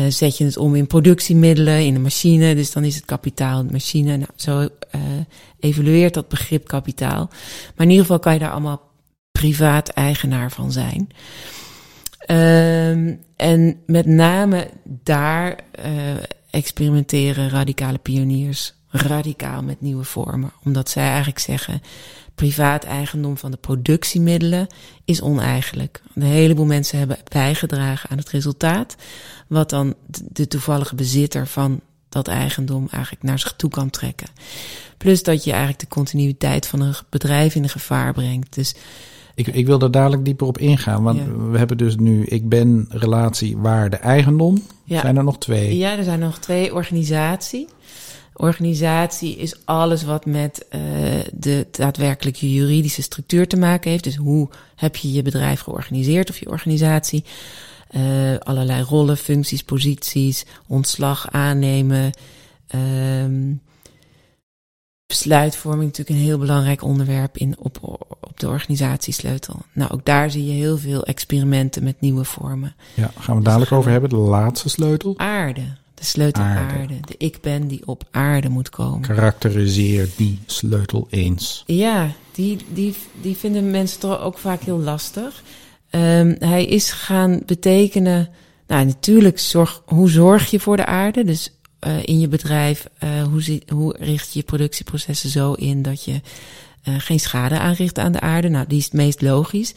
Zet 0.08 0.38
je 0.38 0.44
het 0.44 0.56
om 0.56 0.74
in 0.74 0.86
productiemiddelen, 0.86 1.84
in 1.84 1.94
een 1.94 2.02
machine. 2.02 2.54
Dus 2.54 2.72
dan 2.72 2.84
is 2.84 2.94
het 2.94 3.04
kapitaal, 3.04 3.66
de 3.66 3.72
machine. 3.72 4.16
Nou, 4.16 4.30
zo 4.36 4.68
evolueert 5.60 6.14
dat 6.14 6.28
begrip 6.28 6.68
kapitaal. 6.68 7.28
Maar 7.76 7.86
in 7.86 7.90
ieder 7.90 8.04
geval 8.04 8.18
kan 8.18 8.32
je 8.32 8.38
daar 8.38 8.50
allemaal 8.50 8.90
privaat 9.32 9.88
eigenaar 9.88 10.50
van 10.50 10.72
zijn. 10.72 11.08
Um, 12.30 13.20
en 13.36 13.80
met 13.86 14.06
name 14.06 14.70
daar 14.84 15.58
experimenteren 16.50 17.48
radicale 17.48 17.98
pioniers 17.98 18.74
radicaal 18.90 19.62
met 19.62 19.80
nieuwe 19.80 20.04
vormen. 20.04 20.52
Omdat 20.64 20.88
zij 20.88 21.06
eigenlijk 21.06 21.38
zeggen, 21.38 21.82
privaat 22.34 22.84
eigendom 22.84 23.36
van 23.36 23.50
de 23.50 23.56
productiemiddelen 23.56 24.66
is 25.04 25.22
oneigenlijk. 25.22 26.02
Een 26.14 26.22
heleboel 26.22 26.66
mensen 26.66 26.98
hebben 26.98 27.18
bijgedragen 27.28 28.10
aan 28.10 28.18
het 28.18 28.30
resultaat, 28.30 28.96
wat 29.46 29.70
dan 29.70 29.94
de 30.28 30.48
toevallige 30.48 30.94
bezitter 30.94 31.46
van 31.46 31.80
dat 32.08 32.28
eigendom 32.28 32.88
eigenlijk 32.90 33.22
naar 33.22 33.38
zich 33.38 33.52
toe 33.52 33.70
kan 33.70 33.90
trekken. 33.90 34.28
Plus 34.96 35.22
dat 35.22 35.44
je 35.44 35.50
eigenlijk 35.50 35.80
de 35.80 35.88
continuïteit 35.88 36.66
van 36.66 36.80
een 36.80 36.94
bedrijf 37.08 37.54
in 37.54 37.68
gevaar 37.68 38.12
brengt. 38.12 38.54
Dus 38.54 38.74
ik, 39.46 39.54
ik 39.54 39.66
wil 39.66 39.80
er 39.80 39.90
dadelijk 39.90 40.24
dieper 40.24 40.46
op 40.46 40.58
ingaan. 40.58 41.02
Want 41.02 41.20
we 41.50 41.58
hebben 41.58 41.76
dus 41.76 41.96
nu 41.96 42.24
ik 42.24 42.48
ben 42.48 42.86
relatie 42.88 43.56
waarde 43.56 43.96
eigendom. 43.96 44.62
Ja. 44.84 45.00
Zijn 45.00 45.16
er 45.16 45.24
nog 45.24 45.38
twee? 45.38 45.76
Ja, 45.76 45.96
er 45.96 46.04
zijn 46.04 46.18
nog 46.18 46.38
twee 46.38 46.74
organisatie. 46.74 47.68
Organisatie 48.34 49.36
is 49.36 49.54
alles 49.64 50.04
wat 50.04 50.26
met 50.26 50.66
uh, 50.74 50.80
de 51.32 51.66
daadwerkelijke 51.70 52.52
juridische 52.52 53.02
structuur 53.02 53.48
te 53.48 53.56
maken 53.56 53.90
heeft. 53.90 54.04
Dus 54.04 54.16
hoe 54.16 54.48
heb 54.76 54.96
je 54.96 55.12
je 55.12 55.22
bedrijf 55.22 55.60
georganiseerd 55.60 56.30
of 56.30 56.38
je 56.38 56.50
organisatie? 56.50 57.24
Uh, 57.96 58.02
allerlei 58.38 58.82
rollen, 58.82 59.16
functies, 59.16 59.62
posities, 59.62 60.44
ontslag 60.66 61.30
aannemen. 61.30 62.10
Um, 62.74 63.60
besluitvorming 65.10 65.84
natuurlijk 65.84 66.18
een 66.18 66.24
heel 66.24 66.38
belangrijk 66.38 66.82
onderwerp 66.82 67.36
in, 67.36 67.54
op, 67.58 67.78
op 68.20 68.40
de 68.40 68.48
organisatiesleutel. 68.48 69.62
Nou, 69.72 69.90
ook 69.90 70.04
daar 70.04 70.30
zie 70.30 70.46
je 70.46 70.52
heel 70.52 70.78
veel 70.78 71.04
experimenten 71.04 71.84
met 71.84 72.00
nieuwe 72.00 72.24
vormen. 72.24 72.74
Ja, 72.94 73.10
gaan 73.18 73.36
we 73.36 73.42
dadelijk 73.42 73.72
over 73.72 73.90
hebben. 73.90 74.10
De 74.10 74.16
laatste 74.16 74.68
sleutel. 74.68 75.14
Aarde. 75.16 75.62
De 75.94 76.04
sleutel 76.04 76.42
aarde. 76.42 77.00
De 77.00 77.14
ik 77.18 77.40
ben 77.40 77.68
die 77.68 77.82
op 77.86 78.04
aarde 78.10 78.48
moet 78.48 78.68
komen. 78.70 79.00
Karakteriseer 79.00 80.08
die 80.16 80.38
sleutel 80.46 81.06
eens. 81.10 81.62
Ja, 81.66 82.10
die, 82.32 82.56
die, 82.72 82.94
die 83.20 83.36
vinden 83.36 83.70
mensen 83.70 84.00
toch 84.00 84.20
ook 84.20 84.38
vaak 84.38 84.62
heel 84.62 84.80
lastig. 84.80 85.42
Um, 85.90 86.36
hij 86.38 86.64
is 86.64 86.90
gaan 86.90 87.42
betekenen. 87.46 88.28
Nou, 88.66 88.84
natuurlijk, 88.84 89.38
zorg, 89.38 89.82
hoe 89.86 90.10
zorg 90.10 90.50
je 90.50 90.60
voor 90.60 90.76
de 90.76 90.86
aarde? 90.86 91.24
Dus 91.24 91.52
uh, 91.86 92.02
in 92.04 92.20
je 92.20 92.28
bedrijf, 92.28 92.86
uh, 93.04 93.22
hoe, 93.22 93.62
hoe 93.68 93.96
richt 93.98 94.32
je 94.32 94.38
je 94.38 94.44
productieprocessen 94.44 95.30
zo 95.30 95.52
in 95.52 95.82
dat 95.82 96.04
je 96.04 96.20
uh, 96.88 96.94
geen 96.98 97.20
schade 97.20 97.58
aanricht 97.58 97.98
aan 97.98 98.12
de 98.12 98.20
aarde. 98.20 98.48
Nou, 98.48 98.66
die 98.68 98.78
is 98.78 98.84
het 98.84 98.92
meest 98.92 99.22
logisch. 99.22 99.74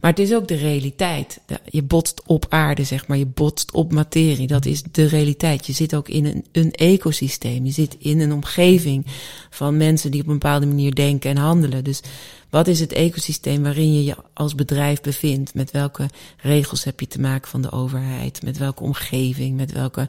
Maar 0.00 0.10
het 0.10 0.20
is 0.20 0.34
ook 0.34 0.48
de 0.48 0.54
realiteit. 0.54 1.40
Je 1.64 1.82
botst 1.82 2.22
op 2.26 2.46
aarde, 2.48 2.84
zeg 2.84 3.06
maar. 3.06 3.18
Je 3.18 3.26
botst 3.26 3.72
op 3.72 3.92
materie. 3.92 4.46
Dat 4.46 4.66
is 4.66 4.82
de 4.92 5.04
realiteit. 5.04 5.66
Je 5.66 5.72
zit 5.72 5.94
ook 5.94 6.08
in 6.08 6.24
een, 6.24 6.44
een 6.52 6.72
ecosysteem. 6.72 7.64
Je 7.64 7.72
zit 7.72 7.96
in 7.98 8.20
een 8.20 8.32
omgeving 8.32 9.06
van 9.50 9.76
mensen 9.76 10.10
die 10.10 10.20
op 10.20 10.26
een 10.26 10.32
bepaalde 10.32 10.66
manier 10.66 10.94
denken 10.94 11.30
en 11.30 11.36
handelen. 11.36 11.84
Dus 11.84 12.00
wat 12.50 12.68
is 12.68 12.80
het 12.80 12.92
ecosysteem 12.92 13.62
waarin 13.62 13.94
je 13.94 14.04
je 14.04 14.16
als 14.32 14.54
bedrijf 14.54 15.00
bevindt? 15.00 15.54
Met 15.54 15.70
welke 15.70 16.08
regels 16.36 16.84
heb 16.84 17.00
je 17.00 17.06
te 17.06 17.20
maken 17.20 17.50
van 17.50 17.62
de 17.62 17.72
overheid? 17.72 18.42
Met 18.42 18.58
welke 18.58 18.82
omgeving? 18.82 19.56
Met 19.56 19.72
welke 19.72 20.08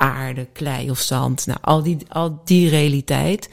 aarde, 0.00 0.46
klei 0.52 0.90
of 0.90 1.00
zand? 1.00 1.46
Nou, 1.46 1.58
al 1.60 1.82
die, 1.82 1.96
al 2.08 2.40
die 2.44 2.68
realiteit. 2.68 3.50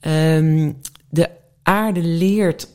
Um, 0.00 0.80
de 1.08 1.28
aarde 1.62 2.00
leert 2.00 2.68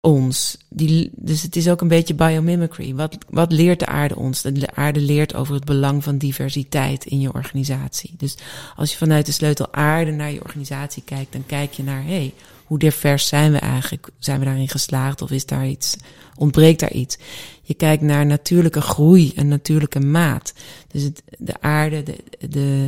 ons. 0.00 0.56
Die, 0.68 1.10
dus 1.16 1.42
het 1.42 1.56
is 1.56 1.68
ook 1.68 1.80
een 1.80 1.88
beetje 1.88 2.14
biomimicry. 2.14 2.94
Wat, 2.94 3.18
wat 3.28 3.52
leert 3.52 3.78
de 3.78 3.86
aarde 3.86 4.16
ons? 4.16 4.42
De 4.42 4.74
aarde 4.74 5.00
leert 5.00 5.34
over 5.34 5.54
het 5.54 5.64
belang 5.64 6.04
van 6.04 6.18
diversiteit 6.18 7.04
in 7.04 7.20
je 7.20 7.32
organisatie. 7.32 8.14
Dus 8.16 8.36
als 8.76 8.90
je 8.90 8.96
vanuit 8.96 9.26
de 9.26 9.32
sleutel 9.32 9.72
aarde 9.72 10.10
naar 10.10 10.32
je 10.32 10.42
organisatie 10.42 11.02
kijkt, 11.02 11.32
dan 11.32 11.46
kijk 11.46 11.72
je 11.72 11.82
naar, 11.82 12.02
hé, 12.02 12.08
hey, 12.08 12.34
hoe 12.64 12.78
divers 12.78 13.26
zijn 13.28 13.52
we 13.52 13.58
eigenlijk? 13.58 14.08
Zijn 14.18 14.38
we 14.38 14.44
daarin 14.44 14.68
geslaagd 14.68 15.22
of 15.22 15.30
is 15.30 15.46
daar 15.46 15.66
iets, 15.66 15.96
ontbreekt 16.36 16.80
daar 16.80 16.92
iets? 16.92 17.18
Je 17.64 17.74
kijkt 17.74 18.02
naar 18.02 18.26
natuurlijke 18.26 18.80
groei 18.80 19.32
en 19.36 19.48
natuurlijke 19.48 20.00
maat. 20.00 20.52
Dus 20.88 21.02
het, 21.02 21.22
de 21.38 21.60
aarde, 21.60 22.02
de, 22.02 22.16
de, 22.48 22.86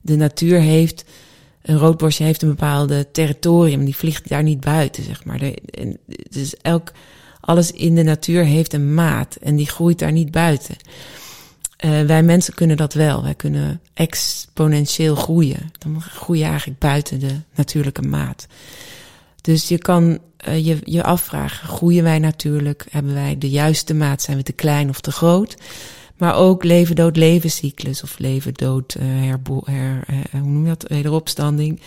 de 0.00 0.16
natuur 0.16 0.60
heeft 0.60 1.04
een 1.62 1.78
roodborstje 1.78 2.24
heeft 2.24 2.42
een 2.42 2.48
bepaalde 2.48 3.10
territorium, 3.10 3.84
die 3.84 3.96
vliegt 3.96 4.28
daar 4.28 4.42
niet 4.42 4.60
buiten, 4.60 5.04
zeg 5.04 5.24
maar. 5.24 5.40
dus 6.30 6.56
elk, 6.56 6.92
alles 7.40 7.72
in 7.72 7.94
de 7.94 8.02
natuur 8.02 8.44
heeft 8.44 8.72
een 8.72 8.94
maat 8.94 9.36
en 9.36 9.56
die 9.56 9.68
groeit 9.68 9.98
daar 9.98 10.12
niet 10.12 10.30
buiten. 10.30 10.76
Uh, 11.84 12.02
wij 12.02 12.22
mensen 12.22 12.54
kunnen 12.54 12.76
dat 12.76 12.92
wel. 12.92 13.22
Wij 13.22 13.34
kunnen 13.34 13.80
exponentieel 13.94 15.14
groeien. 15.14 15.72
Dan 15.78 16.00
groei 16.00 16.38
je 16.38 16.44
eigenlijk 16.44 16.78
buiten 16.78 17.18
de 17.20 17.40
natuurlijke 17.54 18.02
maat. 18.02 18.46
Dus 19.48 19.68
je 19.68 19.78
kan 19.78 20.18
uh, 20.48 20.66
je, 20.66 20.78
je 20.84 21.02
afvragen, 21.02 21.68
groeien 21.68 22.02
wij 22.02 22.18
natuurlijk? 22.18 22.86
Hebben 22.90 23.14
wij 23.14 23.38
de 23.38 23.50
juiste 23.50 23.94
maat? 23.94 24.22
Zijn 24.22 24.36
we 24.36 24.42
te 24.42 24.52
klein 24.52 24.88
of 24.88 25.00
te 25.00 25.12
groot? 25.12 25.56
Maar 26.16 26.34
ook 26.34 26.64
leven-dood 26.64 27.16
levenscyclus 27.16 28.02
of 28.02 28.18
leven-dood 28.18 28.94
uh, 28.94 29.02
herbo 29.04 29.60
her, 29.64 30.04
uh, 30.10 30.16
hoe 30.30 30.50
noem 30.50 30.62
je 30.62 30.68
dat? 30.68 30.88
Wederopstanding. 30.88 31.80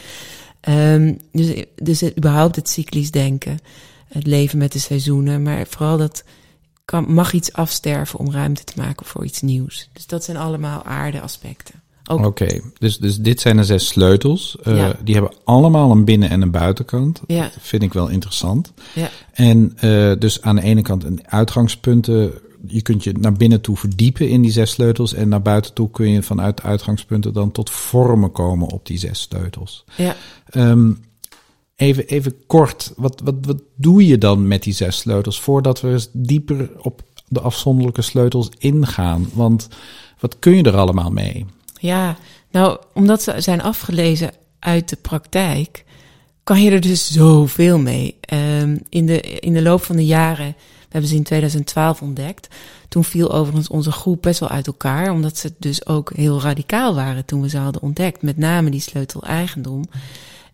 Um, 0.70 1.18
dus, 1.32 1.66
dus 1.76 2.04
überhaupt 2.18 2.56
het 2.56 2.70
cyclisch 2.70 3.12
denken. 3.12 3.60
Het 4.08 4.28
leven 4.28 4.58
met 4.58 4.72
de 4.72 4.80
seizoenen. 4.80 5.44
Maar 5.44 5.66
vooral 5.70 5.98
dat 5.98 6.24
mag 7.08 7.34
iets 7.34 7.54
afsterven 7.54 8.20
om 8.20 8.32
ruimte 8.32 8.64
te 8.64 8.74
maken 8.76 9.06
voor 9.06 9.26
iets 9.26 9.42
nieuws. 9.42 9.90
Dus 9.94 10.08
dat 10.08 10.24
zijn 10.24 10.38
allemaal 10.38 10.84
aardeaspecten. 10.84 11.82
Oké, 12.14 12.62
dus, 12.78 12.98
dus 12.98 13.18
dit 13.18 13.40
zijn 13.40 13.58
de 13.58 13.64
zes 13.64 13.88
sleutels. 13.88 14.58
Uh, 14.68 14.78
ja. 14.78 14.96
Die 15.04 15.14
hebben 15.14 15.34
allemaal 15.44 15.92
een 15.92 16.06
binnen- 16.06 16.30
en 16.30 16.42
een 16.42 16.52
buitenkant. 16.52 17.22
Ja. 17.28 17.42
Dat 17.42 17.54
vind 17.60 17.84
ik 17.84 17.94
wel 17.94 18.08
interessant. 18.08 18.74
Ja. 18.94 19.10
En 19.34 19.78
uh, 19.84 20.12
dus 20.20 20.42
aan 20.42 20.56
de 20.56 20.62
ene 20.62 20.82
kant 20.82 21.04
een 21.04 21.22
uitgangspunten 21.28 22.34
je 22.68 22.82
kunt 22.82 23.04
je 23.04 23.14
naar 23.20 23.34
binnen 23.34 23.62
toe 23.62 23.78
verdiepen 23.78 24.30
in 24.30 24.42
die 24.42 24.52
zes 24.52 24.72
sleutels. 24.72 25.14
En 25.14 25.30
naar 25.30 25.42
buiten 25.42 25.74
toe 25.74 25.90
kun 25.90 26.10
je 26.10 26.24
vanuit 26.24 26.64
uitgangspunten 26.64 27.34
dan 27.34 27.52
tot 27.52 27.70
vormen 27.70 28.32
komen 28.32 28.68
op 28.68 28.86
die 28.86 28.98
zes 28.98 29.22
sleutels. 29.22 29.84
Ja. 29.96 30.16
Um, 30.56 31.00
even, 31.76 32.08
even 32.08 32.46
kort, 32.48 32.94
wat, 32.96 33.22
wat, 33.24 33.36
wat 33.42 33.62
doe 33.76 34.08
je 34.08 34.18
dan 34.18 34.48
met 34.48 34.64
die 34.64 34.74
zes 34.74 34.98
sleutels 34.98 35.40
voordat 35.40 35.82
we 35.82 35.92
eens 35.92 36.10
dieper 36.14 36.70
op 36.82 37.02
de 37.28 37.40
afzonderlijke 37.40 38.02
sleutels 38.02 38.50
ingaan? 38.58 39.30
Want 39.34 39.68
wat 40.20 40.40
kun 40.40 40.56
je 40.56 40.64
er 40.64 40.78
allemaal 40.78 41.10
mee? 41.10 41.46
Ja, 41.82 42.18
nou, 42.52 42.80
omdat 42.94 43.24
ze 43.24 43.34
zijn 43.38 43.62
afgelezen 43.62 44.32
uit 44.60 44.90
de 44.90 44.96
praktijk, 44.96 45.86
kan 46.44 46.62
je 46.62 46.72
er 46.72 46.82
dus 46.82 47.12
zoveel 47.12 47.80
mee. 47.80 48.18
Um, 48.34 48.82
in, 48.90 49.06
de, 49.06 49.22
in 49.22 49.54
de 49.54 49.62
loop 49.62 49.84
van 49.84 49.96
de 49.96 50.06
jaren 50.06 50.56
hebben 50.90 51.10
ze 51.10 51.16
in 51.16 51.24
2012 51.24 52.02
ontdekt. 52.02 52.48
Toen 52.88 53.04
viel 53.04 53.32
overigens 53.32 53.68
onze 53.68 53.92
groep 53.92 54.22
best 54.22 54.40
wel 54.40 54.50
uit 54.50 54.68
elkaar, 54.68 55.12
omdat 55.12 55.38
ze 55.38 55.54
dus 55.60 55.86
ook 55.86 56.12
heel 56.16 56.42
radicaal 56.42 56.96
waren 56.96 57.26
toen 57.26 57.42
we 57.42 57.50
ze 57.50 57.58
hadden 57.58 57.82
ontdekt. 57.82 58.22
Met 58.22 58.38
name 58.38 58.70
die 58.70 58.80
sleutel 58.80 59.24
eigendom 59.24 59.84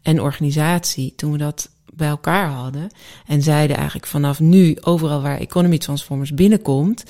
en 0.01 0.21
organisatie. 0.21 1.13
Toen 1.15 1.31
we 1.31 1.37
dat 1.37 1.69
bij 1.97 2.07
elkaar 2.07 2.49
hadden 2.49 2.89
en 3.27 3.41
zeiden 3.41 3.75
eigenlijk 3.75 4.07
vanaf 4.07 4.39
nu, 4.39 4.77
overal 4.81 5.21
waar 5.21 5.39
Economy 5.39 5.77
Transformers 5.77 6.33
binnenkomt, 6.33 7.03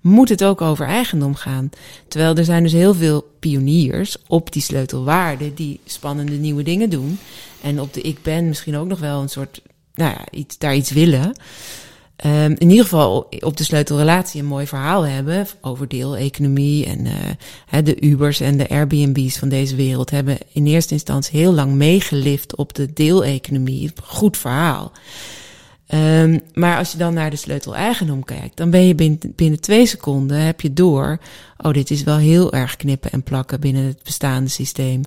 moet 0.00 0.28
het 0.28 0.44
ook 0.44 0.60
over 0.60 0.86
eigendom 0.86 1.34
gaan. 1.34 1.70
Terwijl 2.08 2.36
er 2.36 2.44
zijn 2.44 2.62
dus 2.62 2.72
heel 2.72 2.94
veel 2.94 3.30
pioniers 3.38 4.16
op 4.26 4.52
die 4.52 4.62
sleutelwaarden 4.62 5.54
die 5.54 5.80
spannende 5.84 6.36
nieuwe 6.36 6.62
dingen 6.62 6.90
doen. 6.90 7.18
En 7.60 7.80
op 7.80 7.92
de 7.92 8.00
ik 8.00 8.22
ben 8.22 8.48
misschien 8.48 8.76
ook 8.76 8.88
nog 8.88 8.98
wel 8.98 9.20
een 9.20 9.28
soort, 9.28 9.62
nou 9.94 10.10
ja, 10.10 10.24
iets, 10.30 10.58
daar 10.58 10.74
iets 10.74 10.90
willen. 10.90 11.32
Um, 12.26 12.54
in 12.58 12.70
ieder 12.70 12.84
geval 12.84 13.28
op 13.40 13.56
de 13.56 13.64
sleutelrelatie 13.64 14.40
een 14.40 14.46
mooi 14.46 14.66
verhaal 14.66 15.06
hebben 15.06 15.46
over 15.60 15.88
deeleconomie. 15.88 16.86
En 16.86 17.06
uh, 17.06 17.84
de 17.84 18.00
Ubers 18.00 18.40
en 18.40 18.56
de 18.56 18.68
Airbnb's 18.68 19.38
van 19.38 19.48
deze 19.48 19.76
wereld 19.76 20.10
hebben 20.10 20.38
in 20.52 20.66
eerste 20.66 20.92
instantie 20.92 21.38
heel 21.38 21.52
lang 21.52 21.72
meegelift 21.72 22.56
op 22.56 22.74
de 22.74 22.92
deeleconomie. 22.92 23.92
Goed 24.02 24.36
verhaal. 24.36 24.92
Um, 25.94 26.40
maar 26.54 26.78
als 26.78 26.92
je 26.92 26.98
dan 26.98 27.14
naar 27.14 27.30
de 27.30 27.36
sleutel-eigendom 27.36 28.24
kijkt, 28.24 28.56
dan 28.56 28.70
ben 28.70 28.86
je 28.86 28.94
binnen, 28.94 29.18
binnen 29.36 29.60
twee 29.60 29.86
seconden 29.86 30.40
heb 30.40 30.60
je 30.60 30.72
door. 30.72 31.18
Oh, 31.56 31.72
dit 31.72 31.90
is 31.90 32.02
wel 32.02 32.16
heel 32.16 32.52
erg 32.52 32.76
knippen 32.76 33.10
en 33.10 33.22
plakken 33.22 33.60
binnen 33.60 33.84
het 33.84 34.02
bestaande 34.02 34.50
systeem. 34.50 35.02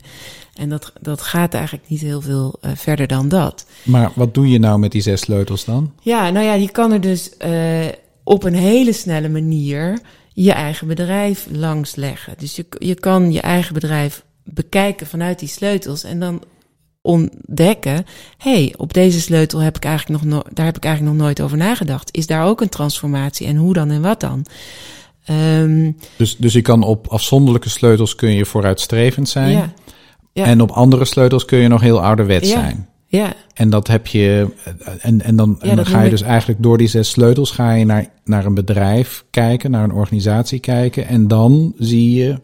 En 0.54 0.70
dat, 0.70 0.94
dat 1.02 1.22
gaat 1.22 1.54
eigenlijk 1.54 1.90
niet 1.90 2.02
heel 2.02 2.22
veel 2.22 2.58
uh, 2.62 2.72
verder 2.76 3.08
dan 3.08 3.30
dat. 3.30 3.66
Maar 3.84 4.12
wat 4.16 4.34
doe 4.34 4.50
je 4.50 4.60
nou 4.60 4.80
met 4.80 4.92
die 4.92 5.02
zes 5.02 5.22
sleutels 5.22 5.66
dan? 5.66 5.94
Ja, 6.02 6.30
nou 6.30 6.46
ja, 6.46 6.54
je 6.54 6.72
kan 6.72 6.92
er 6.92 7.02
dus 7.02 7.32
uh, 7.46 7.86
op 8.24 8.44
een 8.44 8.56
hele 8.56 8.94
snelle 8.94 9.30
manier 9.30 10.00
je 10.34 10.52
eigen 10.52 10.88
bedrijf 10.88 11.48
langs 11.52 11.96
leggen. 11.96 12.34
Dus 12.38 12.56
je, 12.56 12.66
je 12.80 12.96
kan 12.96 13.32
je 13.32 13.42
eigen 13.42 13.74
bedrijf 13.74 14.24
bekijken 14.44 15.08
vanuit 15.08 15.40
die 15.40 15.50
sleutels 15.50 16.04
en 16.04 16.20
dan 16.20 16.44
ontdekken, 17.06 18.06
hey, 18.38 18.74
op 18.78 18.94
deze 18.94 19.22
sleutel 19.22 19.60
heb 19.60 19.76
ik 19.76 19.86
eigenlijk 19.86 20.24
nog 20.24 20.34
no 20.34 20.42
daar 20.54 20.66
heb 20.66 20.78
ik 20.78 20.86
eigenlijk 20.86 21.16
nog 21.16 21.26
nooit 21.26 21.42
over 21.42 21.58
nagedacht. 21.58 22.10
Is 22.12 22.28
daar 22.28 22.46
ook 22.46 22.62
een 22.62 22.70
transformatie 22.70 23.48
en 23.48 23.56
hoe 23.56 23.74
dan 23.74 23.90
en 23.90 24.02
wat 24.02 24.20
dan? 24.20 24.46
Um, 25.60 25.98
dus, 26.18 26.38
dus 26.38 26.54
je 26.54 26.62
kan 26.62 26.84
op 26.84 27.08
afzonderlijke 27.08 27.70
sleutels 27.70 28.16
kun 28.16 28.32
je 28.32 28.46
vooruitstrevend 28.46 29.30
zijn. 29.30 29.52
Ja, 29.52 29.74
ja. 30.34 30.46
En 30.46 30.62
op 30.62 30.72
andere 30.72 31.06
sleutels 31.06 31.46
kun 31.46 31.60
je 31.60 31.68
nog 31.68 31.82
heel 31.82 32.04
ouderwets 32.04 32.50
ja, 32.50 32.60
zijn. 32.60 32.88
Ja, 33.08 33.34
En 33.54 33.70
dat 33.70 33.88
heb 33.88 34.08
je. 34.08 34.48
En, 35.00 35.22
en 35.22 35.36
dan, 35.36 35.62
en 35.62 35.76
dan 35.76 35.86
ga 35.86 36.00
je 36.00 36.06
ik- 36.06 36.12
dus 36.12 36.22
eigenlijk 36.22 36.64
door 36.64 36.78
die 36.78 36.88
zes 36.88 37.10
sleutels 37.10 37.52
ga 37.52 37.72
je 37.74 37.86
naar, 37.86 38.08
naar 38.24 38.46
een 38.46 38.54
bedrijf 38.54 39.26
kijken, 39.30 39.72
naar 39.72 39.84
een 39.84 39.94
organisatie 39.94 40.60
kijken. 40.60 41.08
En 41.08 41.28
dan 41.28 41.74
zie 41.78 42.14
je 42.14 42.40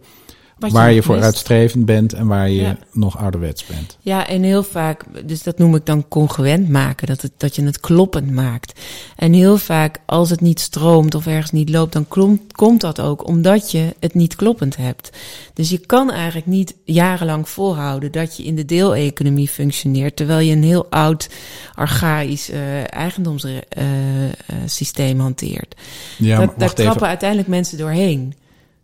Wat 0.62 0.72
waar 0.72 0.92
je 0.92 1.04
vooruitstrevend 1.04 1.86
bent 1.86 2.14
en 2.14 2.28
waar 2.28 2.50
je 2.50 2.62
Ja. 2.62 2.78
nog 2.92 3.18
ouderwets 3.18 3.66
bent. 3.66 3.98
Ja, 4.02 4.28
en 4.28 4.44
heel 4.44 4.64
vaak, 4.64 5.04
dus 5.28 5.44
dat 5.44 5.58
noem 5.58 5.76
ik 5.76 5.86
dan 5.86 6.08
congruent 6.08 6.70
maken, 6.70 7.08
dat, 7.08 7.22
het, 7.22 7.32
dat 7.38 7.56
je 7.56 7.64
het 7.64 7.80
kloppend 7.80 8.32
maakt. 8.32 8.80
En 9.16 9.34
heel 9.34 9.58
vaak, 9.58 9.98
als 10.06 10.30
het 10.30 10.42
niet 10.42 10.60
stroomt 10.60 11.16
of 11.16 11.28
ergens 11.28 11.52
niet 11.52 11.70
loopt, 11.70 11.94
dan 11.94 12.08
komt 12.52 12.82
dat 12.82 13.00
ook 13.00 13.28
omdat 13.28 13.72
je 13.72 13.96
het 14.00 14.14
niet 14.14 14.36
kloppend 14.36 14.76
hebt. 14.76 15.10
Dus 15.54 15.70
je 15.70 15.78
kan 15.78 16.12
eigenlijk 16.12 16.46
niet 16.46 16.76
jarenlang 16.86 17.50
volhouden 17.50 18.12
dat 18.12 18.38
je 18.38 18.44
in 18.44 18.56
de 18.56 18.66
deeleconomie 18.66 19.50
functioneert, 19.50 20.16
terwijl 20.16 20.40
je 20.40 20.56
een 20.56 20.64
heel 20.64 20.86
oud, 20.90 21.30
archaïs 21.74 22.50
eh 22.50 22.60
eigendomssysteem 22.94 25.20
hanteert. 25.20 25.76
Ja, 26.18 26.40
dat, 26.40 26.54
daar 26.58 26.74
trappen 26.74 26.96
even. 26.96 27.08
uiteindelijk 27.08 27.50
mensen 27.50 27.78
doorheen. 27.78 28.34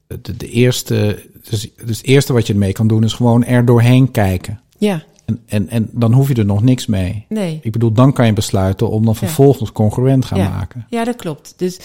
De, 0.07 0.35
de 0.37 0.49
eerste, 0.49 1.25
dus, 1.49 1.69
dus 1.85 1.97
het 1.97 2.05
eerste 2.05 2.33
wat 2.33 2.47
je 2.47 2.53
ermee 2.53 2.71
kan 2.71 2.87
doen 2.87 3.03
is 3.03 3.13
gewoon 3.13 3.43
er 3.43 3.65
doorheen 3.65 4.11
kijken. 4.11 4.61
Ja, 4.77 5.03
En, 5.25 5.41
en, 5.45 5.69
en 5.69 5.89
dan 5.91 6.13
hoef 6.13 6.27
je 6.27 6.33
er 6.35 6.45
nog 6.45 6.61
niks 6.63 6.85
mee. 6.85 7.25
nee. 7.29 7.59
Ik 7.61 7.71
bedoel, 7.71 7.91
dan 7.91 8.13
kan 8.13 8.25
je 8.25 8.33
besluiten 8.33 8.89
om 8.89 9.05
dan 9.05 9.15
vervolgens 9.15 9.71
congruent 9.71 10.25
gaan 10.25 10.39
Ja. 10.39 10.49
maken. 10.49 10.85
Ja, 10.89 11.03
dat 11.03 11.15
klopt. 11.15 11.53
Dus, 11.57 11.79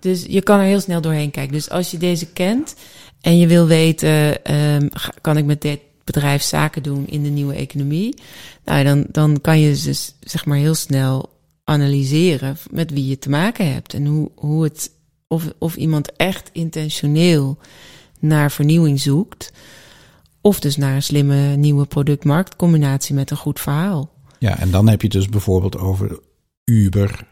dus 0.00 0.24
je 0.28 0.42
kan 0.42 0.58
er 0.58 0.64
heel 0.66 0.80
snel 0.80 1.00
doorheen 1.00 1.30
kijken. 1.30 1.52
Dus 1.52 1.70
als 1.70 1.90
je 1.90 1.96
deze 1.98 2.26
kent 2.26 2.74
en 3.20 3.38
je 3.38 3.46
wil 3.46 3.66
weten, 3.66 4.44
ehm, 4.44 4.88
kan 5.20 5.36
ik 5.36 5.44
met 5.44 5.60
dit 5.60 5.80
bedrijf 6.04 6.42
zaken 6.42 6.82
doen 6.82 7.06
in 7.06 7.22
de 7.22 7.28
nieuwe 7.28 7.54
economie? 7.54 8.14
Nou, 8.64 8.84
dan, 8.84 9.06
dan 9.10 9.40
kan 9.40 9.60
je 9.60 9.80
dus 9.82 10.14
zeg 10.20 10.44
maar 10.44 10.58
heel 10.58 10.74
snel 10.74 11.28
analyseren 11.64 12.56
met 12.70 12.90
wie 12.90 13.06
je 13.06 13.18
te 13.18 13.28
maken 13.30 13.72
hebt 13.72 13.94
en 13.94 14.06
hoe, 14.06 14.30
hoe 14.34 14.64
het, 14.64 14.90
of, 15.28 15.52
of 15.58 15.76
iemand 15.76 16.12
echt 16.16 16.50
intentioneel 16.52 17.58
naar 18.26 18.50
vernieuwing 18.50 19.00
zoekt. 19.00 19.52
Of 20.40 20.60
dus 20.60 20.76
naar 20.76 20.94
een 20.94 21.02
slimme 21.02 21.56
nieuwe 21.56 21.86
product-marktcombinatie 21.86 23.14
met 23.14 23.30
een 23.30 23.36
goed 23.36 23.60
verhaal. 23.60 24.10
Ja, 24.38 24.58
en 24.58 24.70
dan 24.70 24.88
heb 24.88 25.02
je 25.02 25.08
dus 25.08 25.28
bijvoorbeeld 25.28 25.78
over 25.78 26.18
Uber. 26.64 27.26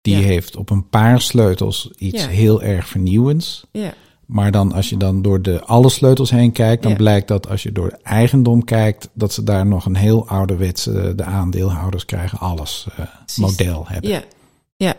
Die 0.00 0.16
Ja. 0.16 0.22
heeft 0.22 0.56
op 0.56 0.70
een 0.70 0.88
paar 0.88 1.20
sleutels 1.20 1.90
iets 1.98 2.22
Ja. 2.22 2.28
heel 2.28 2.62
erg 2.62 2.88
vernieuwends. 2.88 3.66
Ja, 3.72 3.94
Maar 4.26 4.50
dan 4.50 4.72
als 4.72 4.88
je 4.88 4.96
dan 4.96 5.22
door 5.22 5.42
de 5.42 5.60
alle 5.64 5.88
sleutels 5.88 6.30
heen 6.30 6.52
kijkt, 6.52 6.82
dan 6.82 6.90
Ja. 6.92 6.96
blijkt 6.96 7.28
dat 7.28 7.48
als 7.48 7.62
je 7.62 7.72
door 7.72 7.88
de 7.90 7.98
eigendom 8.02 8.64
kijkt, 8.64 9.08
dat 9.12 9.32
ze 9.32 9.42
daar 9.42 9.66
nog 9.66 9.84
een 9.86 9.96
heel 9.96 10.28
ouderwetse, 10.28 11.12
de 11.16 11.24
aandeelhouders 11.24 12.04
krijgen 12.04 12.38
alles 12.38 12.86
eh, 12.96 13.04
model 13.36 13.84
hebben. 13.88 14.10
Ja, 14.10 14.22
ja. 14.76 14.94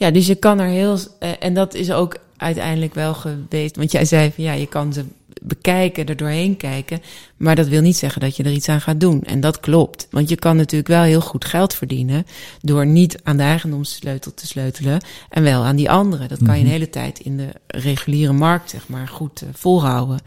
Ja, 0.00 0.10
dus 0.10 0.26
je 0.26 0.34
kan 0.34 0.58
er 0.58 0.68
heel. 0.68 0.98
eh, 1.18 1.30
en 1.38 1.54
dat 1.54 1.74
is 1.74 1.92
ook 1.92 2.16
uiteindelijk 2.36 2.94
wel 2.94 3.14
geweest. 3.14 3.76
Want 3.76 3.92
jij 3.92 4.04
zei 4.04 4.32
van 4.34 4.44
ja, 4.44 4.52
je 4.52 4.66
kan 4.66 4.92
ze 4.92 5.04
bekijken, 5.42 6.06
er 6.06 6.16
doorheen 6.16 6.56
kijken. 6.56 7.02
Maar 7.36 7.56
dat 7.56 7.68
wil 7.68 7.80
niet 7.80 7.96
zeggen 7.96 8.20
dat 8.20 8.36
je 8.36 8.42
er 8.42 8.52
iets 8.52 8.68
aan 8.68 8.80
gaat 8.80 9.00
doen. 9.00 9.22
En 9.22 9.40
dat 9.40 9.60
klopt. 9.60 10.06
Want 10.10 10.28
je 10.28 10.36
kan 10.36 10.56
natuurlijk 10.56 10.88
wel 10.90 11.02
heel 11.02 11.20
goed 11.20 11.44
geld 11.44 11.74
verdienen. 11.74 12.26
door 12.60 12.86
niet 12.86 13.18
aan 13.22 13.36
de 13.36 13.42
eigendomssleutel 13.42 14.34
te 14.34 14.46
sleutelen. 14.46 15.00
en 15.28 15.42
wel 15.42 15.64
aan 15.64 15.76
die 15.76 15.90
andere. 15.90 16.26
Dat 16.26 16.42
kan 16.42 16.58
je 16.58 16.64
een 16.64 16.70
hele 16.70 16.90
tijd 16.90 17.18
in 17.18 17.36
de 17.36 17.48
reguliere 17.66 18.32
markt, 18.32 18.70
zeg 18.70 18.88
maar, 18.88 19.08
goed 19.08 19.42
eh, 19.42 19.48
volhouden. 19.52 20.20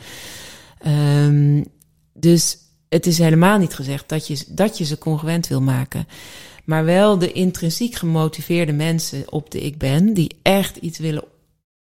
Ehm, 0.79 1.63
dus 2.13 2.57
het 2.89 3.05
is 3.05 3.17
helemaal 3.17 3.57
niet 3.57 3.73
gezegd 3.73 4.09
dat 4.09 4.27
je, 4.27 4.43
dat 4.47 4.77
je 4.77 4.83
ze 4.83 4.97
congruent 4.97 5.47
wil 5.47 5.61
maken. 5.61 6.07
Maar 6.63 6.85
wel 6.85 7.17
de 7.17 7.31
intrinsiek 7.31 7.95
gemotiveerde 7.95 8.73
mensen 8.73 9.31
op 9.31 9.51
de 9.51 9.61
ik 9.61 9.77
ben, 9.77 10.13
die 10.13 10.35
echt 10.41 10.75
iets 10.77 10.99
willen 10.99 11.23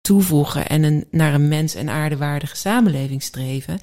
toevoegen 0.00 0.68
en 0.68 0.82
een, 0.82 1.04
naar 1.10 1.34
een 1.34 1.48
mens- 1.48 1.74
en 1.74 1.88
aardewaardige 1.88 2.56
samenleving 2.56 3.22
streven. 3.22 3.78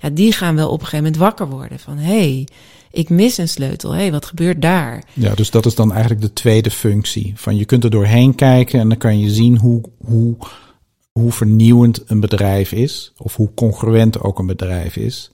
Ja, 0.00 0.10
die 0.10 0.32
gaan 0.32 0.54
wel 0.54 0.66
op 0.66 0.80
een 0.80 0.86
gegeven 0.86 1.04
moment 1.04 1.22
wakker 1.22 1.48
worden 1.48 1.78
van 1.78 1.96
hé, 1.96 2.18
hey, 2.18 2.48
ik 2.90 3.08
mis 3.08 3.38
een 3.38 3.48
sleutel. 3.48 3.90
Hé, 3.90 4.00
hey, 4.00 4.10
wat 4.10 4.24
gebeurt 4.24 4.62
daar? 4.62 5.04
Ja, 5.12 5.34
dus 5.34 5.50
dat 5.50 5.66
is 5.66 5.74
dan 5.74 5.92
eigenlijk 5.92 6.20
de 6.20 6.32
tweede 6.32 6.70
functie. 6.70 7.32
Van 7.36 7.56
je 7.56 7.64
kunt 7.64 7.84
er 7.84 7.90
doorheen 7.90 8.34
kijken 8.34 8.80
en 8.80 8.88
dan 8.88 8.98
kan 8.98 9.18
je 9.18 9.30
zien 9.30 9.58
hoe, 9.58 9.80
hoe, 10.04 10.36
hoe 11.12 11.32
vernieuwend 11.32 12.02
een 12.06 12.20
bedrijf 12.20 12.72
is. 12.72 13.12
Of 13.16 13.36
hoe 13.36 13.54
congruent 13.54 14.20
ook 14.20 14.38
een 14.38 14.46
bedrijf 14.46 14.96
is. 14.96 15.30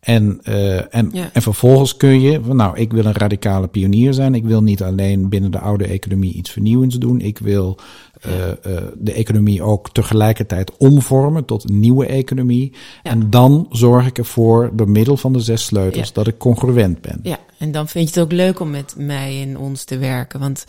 En, 0.00 0.40
eh, 0.42 0.94
en, 0.94 1.10
Ja. 1.12 1.30
en 1.32 1.42
vervolgens 1.42 1.96
kun 1.96 2.20
je, 2.20 2.40
van, 2.42 2.56
nou, 2.56 2.78
ik 2.78 2.92
wil 2.92 3.04
een 3.04 3.12
radicale 3.12 3.66
pionier 3.68 4.14
zijn. 4.14 4.34
Ik 4.34 4.44
wil 4.44 4.62
niet 4.62 4.82
alleen 4.82 5.28
binnen 5.28 5.50
de 5.50 5.58
oude 5.58 5.86
economie 5.86 6.32
iets 6.32 6.50
vernieuwends 6.50 6.98
doen. 6.98 7.20
Ik 7.20 7.38
wil 7.38 7.78
eh, 8.20 8.50
eh, 8.50 8.56
de 8.98 9.12
economie 9.12 9.62
ook 9.62 9.90
tegelijkertijd 9.92 10.76
omvormen 10.76 11.44
tot 11.44 11.68
een 11.68 11.80
nieuwe 11.80 12.06
economie. 12.06 12.72
Ja. 13.02 13.10
En 13.10 13.30
dan 13.30 13.66
zorg 13.70 14.06
ik 14.06 14.18
ervoor, 14.18 14.70
door 14.72 14.88
middel 14.90 15.16
van 15.16 15.32
de 15.32 15.40
zes 15.40 15.64
sleutels, 15.64 16.06
Ja. 16.08 16.14
dat 16.14 16.26
ik 16.26 16.38
congruent 16.38 17.00
ben. 17.00 17.20
Ja, 17.22 17.38
en 17.58 17.72
dan 17.72 17.88
vind 17.88 18.08
je 18.08 18.14
het 18.14 18.24
ook 18.24 18.32
leuk 18.36 18.60
om 18.60 18.70
met 18.70 18.94
mij 18.98 19.42
en 19.42 19.58
ons 19.58 19.84
te 19.84 19.98
werken, 19.98 20.40
want 20.40 20.64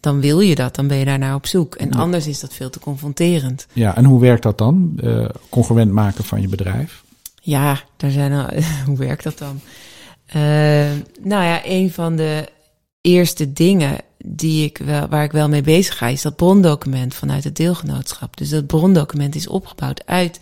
dan 0.00 0.20
wil 0.20 0.40
je 0.40 0.54
dat, 0.54 0.74
dan 0.74 0.86
ben 0.86 0.96
je 0.96 1.04
daarnaar 1.04 1.34
op 1.34 1.46
zoek. 1.46 1.74
En 1.74 1.90
anders 1.92 2.26
is 2.26 2.40
dat 2.40 2.54
veel 2.54 2.70
te 2.70 2.78
confronterend. 2.78 3.66
Ja, 3.72 3.96
en 3.96 4.04
hoe 4.04 4.20
werkt 4.20 4.42
dat 4.42 4.58
dan? 4.58 5.00
Congruent 5.48 5.92
maken 5.92 6.24
van 6.24 6.40
je 6.40 6.48
bedrijf? 6.48 7.03
Ja, 7.44 7.80
daar 7.96 8.10
zijn 8.10 8.32
hoe 8.86 8.96
werkt 8.96 9.24
dat 9.24 9.38
dan? 9.38 9.60
Eh, 10.26 10.40
nou 11.20 11.44
ja, 11.44 11.60
een 11.64 11.92
van 11.92 12.16
de 12.16 12.48
eerste 13.00 13.52
dingen 13.52 13.98
die 14.24 14.64
ik 14.64 14.78
wel, 14.78 15.08
waar 15.08 15.24
ik 15.24 15.32
wel 15.32 15.48
mee 15.48 15.62
bezig 15.62 15.96
ga, 15.96 16.06
is 16.06 16.22
dat 16.22 16.36
brondocument 16.36 17.14
vanuit 17.14 17.44
het 17.44 17.56
deelgenootschap. 17.56 18.36
Dus 18.36 18.48
dat 18.48 18.66
brondocument 18.66 19.34
is 19.34 19.46
opgebouwd 19.46 20.06
uit 20.06 20.40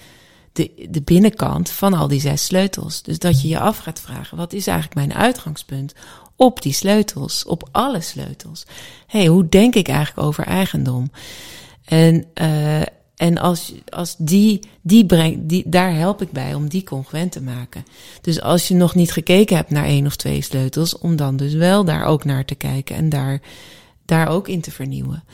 de, 0.53 0.87
de 0.91 1.03
binnenkant 1.03 1.71
van 1.71 1.95
al 1.95 2.09
die 2.09 2.21
zes 2.21 2.45
sleutels. 2.45 3.03
Dus 3.03 3.19
dat 3.19 3.43
je 3.43 3.49
je 3.49 3.59
af 3.59 3.79
gaat 3.79 4.01
vragen, 4.01 4.37
wat 4.37 4.53
is 4.53 4.67
eigenlijk 4.67 4.97
mijn 4.97 5.15
uitgangspunt 5.15 5.95
op 6.37 6.63
die 6.63 6.73
sleutels, 6.73 7.45
op 7.45 7.69
alle 7.73 8.01
sleutels? 8.01 8.65
hey, 9.07 9.27
hoe 9.27 9.49
denk 9.49 9.75
ik 9.75 9.89
eigenlijk 9.89 10.27
over 10.27 10.45
eigendom? 10.45 11.11
En, 11.85 12.27
eh, 12.35 12.83
en 13.23 13.39
als, 13.39 13.75
als 13.89 14.15
die, 14.19 14.61
die 14.81 15.07
brengt, 15.07 15.49
die, 15.49 15.65
daar 15.67 15.95
help 15.95 16.23
ik 16.23 16.31
bij 16.31 16.55
om 16.55 16.69
die 16.69 16.85
congruent 16.85 17.33
te 17.33 17.43
maken. 17.43 17.85
Dus 18.21 18.41
als 18.41 18.69
je 18.69 18.75
nog 18.75 18.95
niet 18.95 19.13
gekeken 19.13 19.57
hebt 19.57 19.71
naar 19.71 19.85
één 19.85 20.07
of 20.07 20.17
twee 20.17 20.43
sleutels, 20.43 20.99
om 20.99 21.17
dan 21.17 21.37
dus 21.37 21.55
wel 21.55 21.85
daar 21.85 22.05
ook 22.05 22.25
naar 22.25 22.45
te 22.45 22.55
kijken 22.55 22.97
en 22.97 23.09
daar, 23.09 23.41
daar 24.05 24.29
ook 24.29 24.49
in 24.49 24.61
te 24.61 24.71
vernieuwen. 24.71 25.25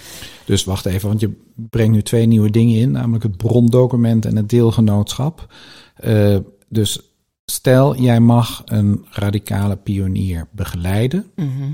Dus 0.45 0.65
wacht 0.65 0.87
even, 0.87 1.09
want 1.09 1.21
je 1.21 1.31
brengt 1.55 1.93
nu 1.93 2.03
twee 2.03 2.27
nieuwe 2.27 2.51
dingen 2.51 2.79
in, 2.79 2.91
namelijk 2.91 3.23
het 3.23 3.37
brondocument 3.37 4.25
en 4.25 4.37
het 4.37 4.49
deelgenootschap. 4.49 5.55
Eh, 5.95 6.37
dus 6.69 7.01
stel, 7.51 7.97
jij 7.97 8.21
mag 8.21 8.63
een 8.65 9.05
radicale 9.11 9.77
pionier 9.77 10.47
begeleiden. 10.53 11.27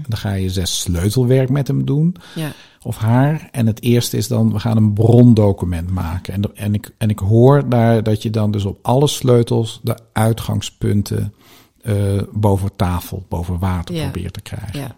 Dan 0.09 0.19
ga 0.19 0.33
je 0.33 0.51
zes 0.51 0.81
sleutelwerk 0.81 1.49
met 1.51 1.67
hem 1.69 1.85
doen. 1.85 2.17
Ja, 2.35 2.53
of 2.83 2.97
haar. 2.97 3.49
En 3.53 3.67
het 3.67 3.83
eerste 3.83 4.17
is 4.17 4.29
dan, 4.29 4.53
we 4.53 4.59
gaan 4.59 4.77
een 4.77 4.93
brondocument 4.93 5.91
maken. 5.91 6.35
En, 6.35 6.57
en, 6.57 6.75
ik, 6.75 6.91
en 6.99 7.11
ik 7.11 7.19
hoor 7.19 7.69
daar 7.69 8.03
dat 8.03 8.23
je 8.23 8.31
dan 8.31 8.51
dus 8.51 8.65
op 8.65 8.79
alle 8.83 9.07
sleutels 9.09 9.81
de 9.83 9.97
uitgangspunten 10.13 11.35
eh, 11.83 11.95
boven 12.33 12.71
tafel, 12.77 13.25
boven 13.29 13.59
water 13.59 13.95
Ja. 13.95 14.03
probeert 14.11 14.33
te 14.33 14.41
krijgen. 14.41 14.81
ja. 14.81 14.97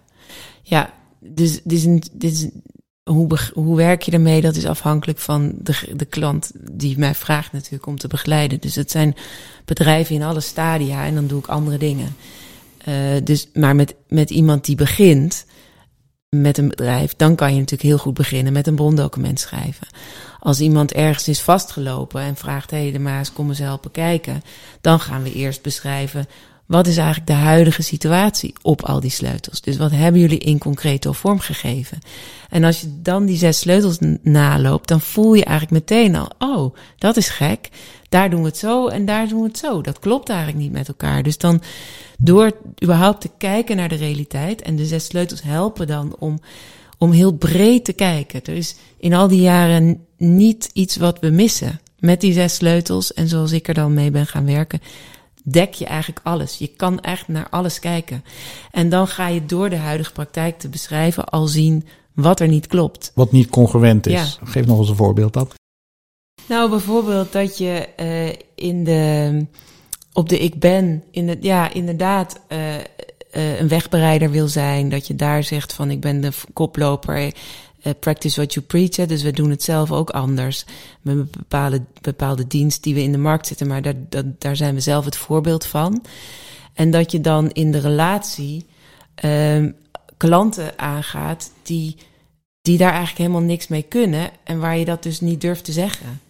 Ja, 0.63 0.91
dus 1.21 1.63
dit 1.63 1.73
is, 1.73 1.85
een, 1.85 2.03
dit 2.13 2.33
is 2.33 2.49
hoe, 3.11 3.39
hoe 3.55 3.77
werk 3.77 4.03
je 4.03 4.13
ermee? 4.13 4.41
Dat 4.41 4.57
is 4.57 4.67
afhankelijk 4.67 5.19
van 5.19 5.55
de, 5.59 5.79
de 5.97 6.05
klant 6.05 6.51
die 6.55 6.99
mij 6.99 7.15
vraagt 7.15 7.53
natuurlijk 7.53 7.87
om 7.87 7.99
te 7.99 8.09
begeleiden. 8.09 8.61
Dus 8.61 8.75
het 8.75 8.91
zijn 8.91 9.17
bedrijven 9.65 10.15
in 10.15 10.23
alle 10.23 10.41
stadia 10.41 11.05
en 11.05 11.15
dan 11.15 11.27
doe 11.27 11.39
ik 11.39 11.47
andere 11.47 11.79
dingen. 11.79 12.17
Eh, 12.79 12.95
dus, 13.25 13.49
maar 13.55 13.77
met, 13.77 13.95
met 14.09 14.31
iemand 14.31 14.65
die 14.65 14.77
begint 14.77 15.47
met 16.29 16.59
een 16.59 16.69
bedrijf, 16.69 17.15
dan 17.17 17.35
kan 17.35 17.53
je 17.53 17.59
natuurlijk 17.59 17.89
heel 17.89 17.99
goed 17.99 18.15
beginnen 18.15 18.53
met 18.53 18.67
een 18.67 18.75
brondocument 18.75 19.41
schrijven. 19.41 19.87
Als 20.39 20.61
iemand 20.61 20.93
ergens 20.93 21.29
is 21.29 21.41
vastgelopen 21.41 22.21
en 22.21 22.37
vraagt, 22.37 22.71
hé 22.71 22.83
hey, 22.83 22.93
de 22.93 22.99
Maas, 22.99 23.33
kom 23.33 23.49
eens 23.49 23.59
helpen 23.59 23.91
kijken. 23.91 24.43
Dan 24.81 25.01
gaan 25.01 25.23
we 25.23 25.33
eerst 25.33 25.63
beschrijven, 25.63 26.27
wat 26.67 26.87
is 26.87 26.97
eigenlijk 26.97 27.27
de 27.27 27.33
huidige 27.33 27.83
situatie 27.83 28.55
op 28.63 28.83
al 28.83 29.01
die 29.01 29.11
sleutels? 29.11 29.61
Dus 29.61 29.77
wat 29.77 29.91
hebben 29.91 30.21
jullie 30.21 30.39
in 30.39 30.59
concreto 30.59 31.13
vormgegeven? 31.13 31.99
En 32.49 32.65
als 32.65 32.81
je 32.81 33.03
dan 33.03 33.27
die 33.27 33.37
zes 33.37 33.59
sleutels 33.59 33.99
naloopt, 34.23 34.89
dan 34.89 35.01
voel 35.01 35.35
je 35.35 35.45
eigenlijk 35.45 35.89
meteen 35.89 36.17
al, 36.17 36.31
oh, 36.39 36.77
dat 36.99 37.17
is 37.17 37.29
gek. 37.29 37.69
Daar 38.09 38.31
doen 38.31 38.41
we 38.41 38.47
het 38.47 38.57
zo 38.57 38.89
en 38.89 39.05
daar 39.05 39.29
doen 39.29 39.41
we 39.41 39.47
het 39.47 39.59
zo. 39.59 39.81
Dat 39.81 39.99
klopt 39.99 40.29
eigenlijk 40.29 40.59
niet 40.59 40.73
met 40.73 40.89
elkaar. 40.89 41.23
Dus 41.23 41.39
dan 41.39 41.63
door 42.19 42.53
überhaupt 42.83 43.21
te 43.21 43.31
kijken 43.39 43.77
naar 43.77 43.89
de 43.89 43.95
realiteit 43.95 44.63
en 44.63 44.77
de 44.77 44.87
zes 44.87 45.05
sleutels 45.05 45.43
helpen 45.43 45.87
dan 45.87 46.17
om, 46.19 46.41
om 46.99 47.11
heel 47.11 47.33
breed 47.33 47.85
te 47.85 47.93
kijken. 47.93 48.41
Er 48.45 48.57
is 48.57 48.77
in 48.99 49.15
al 49.15 49.29
die 49.29 49.41
jaren 49.41 50.07
niet 50.17 50.71
iets 50.73 50.97
wat 50.97 51.19
we 51.21 51.31
missen. 51.31 51.81
Met 51.99 52.21
die 52.21 52.33
zes 52.33 52.55
sleutels 52.55 53.13
en 53.13 53.29
zoals 53.29 53.53
ik 53.53 53.69
er 53.69 53.75
dan 53.75 53.95
mee 53.95 54.11
ben 54.11 54.27
gaan 54.27 54.47
werken, 54.47 54.81
dek 55.49 55.75
je 55.75 55.85
eigenlijk 55.85 56.21
alles. 56.23 56.59
Je 56.59 56.67
kan 56.67 57.01
echt 57.01 57.29
naar 57.29 57.49
alles 57.51 57.79
kijken. 57.79 58.25
En 58.71 58.89
dan 58.89 59.09
ga 59.09 59.29
je 59.29 59.47
door 59.47 59.71
de 59.71 59.77
huidige 59.77 60.13
praktijk 60.13 60.59
te 60.59 60.69
beschrijven 60.69 61.25
al 61.25 61.47
zien 61.47 61.85
wat 62.15 62.41
er 62.41 62.49
niet 62.49 62.67
klopt. 62.67 63.13
Wat 63.15 63.33
niet 63.33 63.49
congruent 63.49 64.07
is. 64.07 64.13
Ja. 64.13 64.47
Geef 64.47 64.67
nog 64.67 64.79
eens 64.79 64.89
een 64.89 64.97
voorbeeld 64.97 65.33
dat. 65.33 65.55
Nou, 66.49 66.71
bijvoorbeeld 66.71 67.33
dat 67.33 67.59
je 67.59 67.89
eh, 67.97 68.29
in 68.55 68.85
de, 68.85 69.47
op 70.13 70.29
de 70.29 70.39
ik 70.39 70.59
ben, 70.59 71.05
in 71.11 71.29
het, 71.29 71.39
ja, 71.43 71.73
inderdaad 71.73 72.41
eh, 72.49 72.75
eh, 72.77 73.61
een 73.61 73.69
wegbereider 73.69 74.31
wil 74.31 74.49
zijn. 74.49 74.89
Dat 74.89 75.07
je 75.07 75.15
daar 75.15 75.45
zegt 75.45 75.73
van 75.73 75.91
ik 75.91 76.01
ben 76.01 76.21
de 76.21 76.33
koploper. 76.53 77.33
Eh, 77.87 77.93
practice 78.01 78.37
what 78.37 78.55
you 78.55 78.67
preach. 78.67 79.07
Dus 79.07 79.23
we 79.23 79.33
doen 79.33 79.51
het 79.51 79.63
zelf 79.63 79.93
ook 79.93 80.11
anders. 80.11 80.65
Met 81.03 81.17
een 81.17 81.31
bepaalde, 81.31 81.83
bepaalde 82.01 82.47
dienst 82.47 82.83
die 82.83 82.95
we 82.95 83.03
in 83.03 83.13
de 83.13 83.19
markt 83.19 83.47
zetten. 83.47 83.67
Maar 83.67 83.83
daar, 83.83 83.95
dat, 84.09 84.41
daar 84.41 84.57
zijn 84.57 84.75
we 84.75 84.81
zelf 84.81 85.05
het 85.05 85.17
voorbeeld 85.17 85.67
van. 85.67 86.05
En 86.73 86.91
dat 86.91 87.13
je 87.13 87.21
dan 87.21 87.51
in 87.51 87.73
de 87.73 87.79
relatie 87.79 88.67
ehm, 89.15 89.71
klanten 90.17 90.79
aangaat 90.79 91.51
die, 91.63 91.97
die 92.61 92.79
daar 92.79 92.93
eigenlijk 92.93 93.19
helemaal 93.19 93.49
niks 93.49 93.69
mee 93.69 93.83
kunnen. 93.83 94.31
En 94.45 94.59
waar 94.59 94.77
je 94.79 94.85
dat 94.85 95.03
dus 95.03 95.21
niet 95.21 95.41
durft 95.41 95.65
te 95.65 95.73
zeggen. 95.73 96.21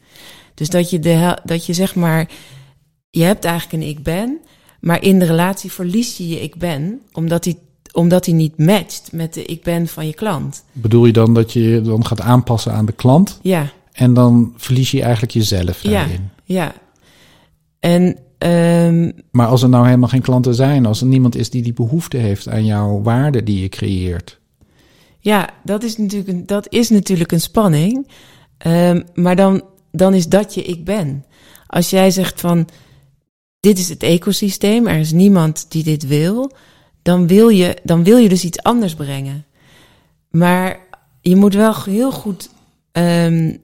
Dus 0.55 0.69
dat 0.69 0.91
je, 0.91 0.99
de, 0.99 1.39
dat 1.45 1.67
je 1.67 1.73
zeg 1.73 1.95
maar, 1.95 2.29
je 3.11 3.23
hebt 3.23 3.45
eigenlijk 3.45 3.83
een 3.83 3.89
ik 3.89 4.03
ben, 4.03 4.39
maar 4.81 5.03
in 5.03 5.19
de 5.19 5.25
relatie 5.25 5.73
verlies 5.73 6.17
je 6.17 6.29
je 6.29 6.41
ik 6.41 6.57
ben, 6.57 7.01
omdat 7.13 7.43
die, 7.43 7.59
omdat 7.97 8.25
die 8.25 8.35
niet 8.35 8.59
matcht 8.59 9.13
met 9.13 9.35
de 9.35 9.45
ik 9.45 9.63
ben 9.63 9.87
van 9.87 10.07
je 10.07 10.15
klant. 10.15 10.65
Bedoel 10.73 11.07
je 11.07 11.13
dan 11.13 11.35
dat 11.35 11.53
je 11.53 11.63
je 11.63 11.81
dan 11.81 12.07
gaat 12.07 12.21
aanpassen 12.21 12.73
aan 12.73 12.87
de 12.87 12.93
klant 12.93 13.39
Ja, 13.43 13.73
en 13.93 14.15
dan 14.15 14.53
verlies 14.57 14.91
je 14.91 15.03
eigenlijk 15.03 15.33
jezelf 15.33 15.83
ja, 15.83 15.91
daarin? 15.91 16.31
ja. 16.45 16.75
En 17.81 18.17
ehm, 18.39 19.11
Maar 19.31 19.47
als 19.47 19.63
er 19.63 19.69
nou 19.69 19.85
helemaal 19.87 20.09
geen 20.09 20.21
klanten 20.21 20.55
zijn, 20.55 20.87
als 20.87 21.01
er 21.01 21.07
niemand 21.07 21.37
is 21.37 21.51
die 21.51 21.63
die 21.63 21.73
behoefte 21.73 22.17
heeft 22.17 22.49
aan 22.49 22.65
jouw 22.65 23.03
waarde 23.03 23.43
die 23.43 23.61
je 23.61 23.69
creëert, 23.69 24.39
ja, 25.19 25.49
dat 25.65 25.83
is 25.83 25.97
natuurlijk 25.97 26.29
een, 26.29 26.47
dat 26.47 26.67
is 26.69 26.91
natuurlijk 26.91 27.33
een 27.33 27.41
spanning. 27.41 28.09
Ehm, 28.59 29.03
maar 29.15 29.37
dan, 29.37 29.63
dan 29.93 30.15
is 30.15 30.29
dat 30.29 30.55
je 30.55 30.63
ik 30.63 30.85
ben. 30.85 31.25
Als 31.67 31.91
jij 31.91 32.11
zegt 32.11 32.41
van, 32.41 32.69
dit 33.61 33.79
is 33.79 33.89
het 33.89 34.03
ecosysteem, 34.03 34.87
er 34.87 34.99
is 34.99 35.13
niemand 35.13 35.67
die 35.69 35.83
dit 35.85 36.07
wil, 36.07 36.53
dan 37.07 37.27
wil 37.27 37.49
je, 37.49 37.77
dan 37.83 38.05
wil 38.05 38.17
je 38.17 38.29
dus 38.29 38.45
iets 38.45 38.63
anders 38.63 38.95
brengen. 38.95 39.45
Maar 40.31 40.81
je 41.21 41.37
moet 41.37 41.55
wel 41.55 41.75
heel 41.85 42.13
goed 42.13 42.51
ehm, 42.93 43.57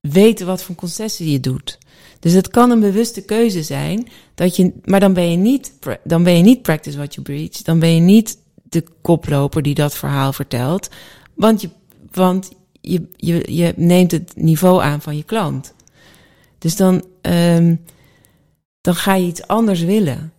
weten 0.00 0.46
wat 0.46 0.62
voor 0.62 0.74
concessie 0.74 1.30
je 1.30 1.40
doet. 1.40 1.78
Dus 2.20 2.32
het 2.32 2.48
kan 2.48 2.70
een 2.70 2.80
bewuste 2.80 3.22
keuze 3.22 3.62
zijn, 3.62 4.08
dat 4.34 4.56
je, 4.56 4.72
maar 4.84 5.00
dan 5.00 5.12
ben 5.12 5.30
je 5.30 5.36
niet, 5.36 5.72
dan 6.04 6.22
ben 6.22 6.36
je 6.36 6.42
niet 6.42 6.62
practice 6.62 6.96
what 6.96 7.14
you 7.14 7.26
preach. 7.26 7.62
Dan 7.62 7.78
ben 7.78 7.94
je 7.94 8.00
niet 8.00 8.38
de 8.62 8.84
koploper 9.02 9.62
die 9.62 9.74
dat 9.74 9.94
verhaal 9.94 10.32
vertelt. 10.32 10.88
Want 11.34 11.60
je, 11.60 11.70
want 12.12 12.50
je, 12.80 13.08
je, 13.16 13.54
je 13.54 13.72
neemt 13.76 14.10
het 14.10 14.32
niveau 14.36 14.82
aan 14.82 15.02
van 15.02 15.16
je 15.16 15.24
klant. 15.24 15.74
Dus 16.58 16.76
dan, 16.76 17.04
ehm, 17.20 17.74
dan 18.80 18.94
ga 18.94 19.14
je 19.14 19.26
iets 19.26 19.46
anders 19.46 19.80
willen. 19.80 20.32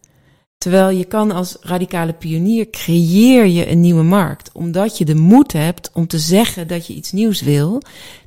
Terwijl 0.60 0.90
je 0.90 1.06
kan 1.06 1.32
als 1.32 1.58
radicale 1.62 2.14
pionier 2.14 2.70
creëer 2.70 3.46
je 3.46 3.70
een 3.70 3.80
nieuwe 3.80 4.04
markt. 4.04 4.52
Omdat 4.54 4.98
je 4.98 5.06
de 5.06 5.16
moed 5.16 5.52
hebt 5.52 5.92
om 5.94 6.08
te 6.08 6.20
zeggen 6.20 6.68
dat 6.68 6.88
je 6.88 6.94
iets 6.94 7.12
nieuws 7.12 7.42
wil, 7.42 7.82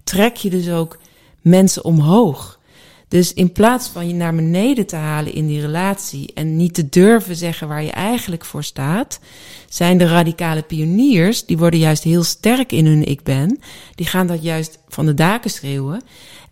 trek 0.05 0.37
je 0.37 0.51
dus 0.51 0.71
ook 0.71 0.99
mensen 1.41 1.85
omhoog. 1.85 2.61
Dus 3.09 3.33
in 3.33 3.53
plaats 3.53 3.89
van 3.89 4.09
je 4.09 4.15
naar 4.15 4.35
beneden 4.35 4.87
te 4.87 4.97
halen 4.97 5.35
in 5.35 5.47
die 5.47 5.61
relatie 5.61 6.31
en 6.35 6.57
niet 6.57 6.75
te 6.75 6.89
durven 6.89 7.37
zeggen 7.37 7.69
waar 7.69 7.83
je 7.83 7.91
eigenlijk 7.91 8.45
voor 8.45 8.65
staat, 8.65 9.21
zijn 9.69 9.99
de 9.99 10.07
radicale 10.07 10.63
pioniers, 10.63 11.47
die 11.47 11.59
worden 11.59 11.81
juist 11.81 12.03
heel 12.03 12.23
sterk 12.23 12.73
in 12.73 12.87
hun 12.87 13.05
ik 13.05 13.23
ben. 13.23 13.59
Die 13.95 14.07
gaan 14.07 14.27
dat 14.27 14.43
juist 14.43 14.79
van 14.89 15.07
de 15.07 15.15
daken 15.15 15.51
schreeuwen 15.51 16.03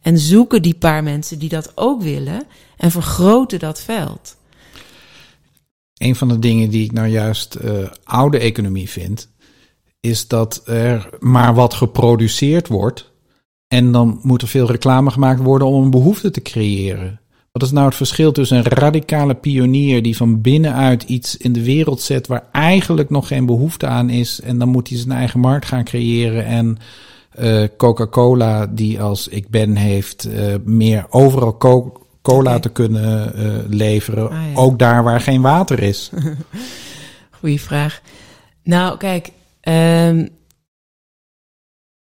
en 0.03 0.19
zoeken 0.19 0.63
die 0.63 0.75
paar 0.75 1.03
mensen 1.03 1.39
die 1.39 1.49
dat 1.49 1.73
ook 1.75 2.03
willen 2.03 2.43
en 2.77 2.91
vergroten 2.91 3.59
dat 3.59 3.81
veld. 3.81 4.39
Een 6.01 6.17
van 6.17 6.29
de 6.29 6.39
dingen 6.39 6.71
die 6.71 6.85
ik 6.85 6.93
nou 6.93 7.09
juist 7.09 7.55
eh, 7.55 7.73
oude 8.05 8.39
economie 8.39 8.89
vind, 8.89 9.31
is 10.01 10.29
dat 10.29 10.63
er 10.67 11.09
maar 11.19 11.55
wat 11.55 11.75
geproduceerd 11.75 12.69
wordt. 12.69 13.13
En 13.69 13.93
dan 13.93 14.21
moet 14.23 14.43
er 14.43 14.49
veel 14.49 14.71
reclame 14.71 15.11
gemaakt 15.11 15.41
worden 15.41 15.69
om 15.69 15.83
een 15.83 15.91
behoefte 15.91 16.31
te 16.31 16.43
creëren. 16.43 17.21
Wat 17.53 17.63
is 17.63 17.71
nou 17.71 17.87
het 17.87 17.95
verschil 17.95 18.33
tussen 18.33 18.57
een 18.57 18.63
radicale 18.63 19.35
pionier 19.35 20.03
die 20.03 20.17
van 20.17 20.41
binnenuit 20.41 21.03
iets 21.03 21.37
in 21.37 21.53
de 21.53 21.65
wereld 21.65 22.01
zet 22.01 22.27
waar 22.27 22.49
eigenlijk 22.53 23.11
nog 23.11 23.27
geen 23.27 23.47
behoefte 23.47 23.87
aan 23.87 24.11
is. 24.11 24.41
En 24.41 24.59
dan 24.59 24.69
moet 24.69 24.89
hij 24.89 24.99
zijn 24.99 25.13
eigen 25.13 25.41
markt 25.41 25.67
gaan 25.67 25.85
creëren. 25.85 26.45
En 26.45 26.79
eh, 27.31 27.65
Coca-Cola, 27.77 28.67
die 28.67 29.03
als 29.03 29.29
ik 29.29 29.49
ben 29.49 29.77
heeft, 29.77 30.25
eh, 30.25 30.55
meer 30.65 31.07
overal 31.11 31.57
cola 32.23 32.51
Oké. 32.51 32.61
te 32.61 32.69
kunnen 32.69 33.35
eh, 33.35 33.69
leveren. 33.69 34.31
Ah, 34.31 34.53
ja. 34.53 34.55
Ook 34.55 34.79
daar 34.79 35.03
waar 35.03 35.21
geen 35.21 35.43
water 35.43 35.83
is. 35.83 36.11
Goeie 37.41 37.61
vraag. 37.61 38.01
Nou, 38.63 38.97
kijk, 38.97 39.31
ehm, 39.61 40.27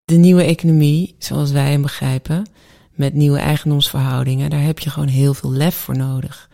de 0.05 0.17
nieuwe 0.17 0.43
economie, 0.43 1.15
zoals 1.19 1.51
wij 1.51 1.71
hem 1.71 1.83
begrijpen, 1.83 2.47
met 2.91 3.15
nieuwe 3.15 3.39
eigendomsverhoudingen, 3.39 4.51
daar 4.51 4.63
heb 4.63 4.79
je 4.79 4.91
gewoon 4.91 5.09
heel 5.09 5.35
veel 5.35 5.53
lef 5.53 5.75
voor 5.75 5.97
nodig. 5.97 6.51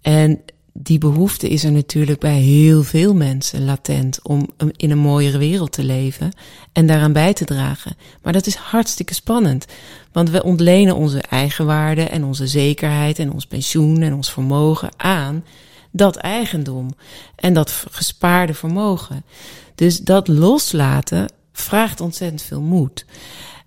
En 0.00 0.42
die 0.78 0.98
behoefte 0.98 1.48
is 1.48 1.64
er 1.64 1.72
natuurlijk 1.72 2.20
bij 2.20 2.38
heel 2.38 2.82
veel 2.82 3.14
mensen 3.14 3.64
latent 3.64 4.18
om 4.22 4.48
in 4.76 4.90
een 4.90 4.98
mooiere 4.98 5.38
wereld 5.38 5.72
te 5.72 5.84
leven 5.84 6.32
en 6.72 6.86
daaraan 6.86 7.12
bij 7.12 7.32
te 7.32 7.44
dragen. 7.44 7.96
Maar 8.22 8.32
dat 8.32 8.46
is 8.46 8.54
hartstikke 8.54 9.14
spannend, 9.14 9.66
want 10.12 10.30
we 10.30 10.42
ontlenen 10.42 10.96
onze 10.96 11.20
eigenwaarde 11.20 12.02
en 12.02 12.24
onze 12.24 12.46
zekerheid 12.46 13.18
en 13.18 13.32
ons 13.32 13.46
pensioen 13.46 14.02
en 14.02 14.14
ons 14.14 14.32
vermogen 14.32 14.90
aan 14.96 15.44
dat 15.90 16.16
eigendom 16.16 16.94
en 17.36 17.54
dat 17.54 17.84
gespaarde 17.90 18.54
vermogen. 18.54 19.24
Dus 19.74 19.98
dat 19.98 20.28
loslaten 20.28 21.32
vraagt 21.52 22.00
ontzettend 22.00 22.42
veel 22.42 22.60
moed. 22.60 23.04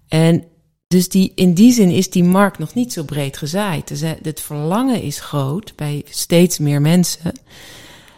En 0.08 0.44
dus 0.90 1.10
die, 1.10 1.32
in 1.36 1.54
die 1.54 1.74
zin 1.74 1.90
is 1.90 2.10
die 2.10 2.24
markt 2.24 2.58
nog 2.60 2.74
niet 2.74 2.94
zo 2.94 3.04
breed 3.04 3.38
gezaaid. 3.38 3.92
Zijn- 3.94 4.18
Het 4.22 4.40
verlangen 4.42 5.02
is 5.02 5.20
groot 5.20 5.74
bij 5.76 6.04
steeds 6.10 6.58
meer 6.58 6.82
mensen. 6.82 7.32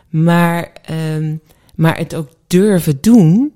Maar, 0.10 0.72
ehm, 0.86 1.36
maar 1.76 1.98
het 1.98 2.16
ook 2.16 2.30
durven 2.48 2.98
doen, 3.02 3.54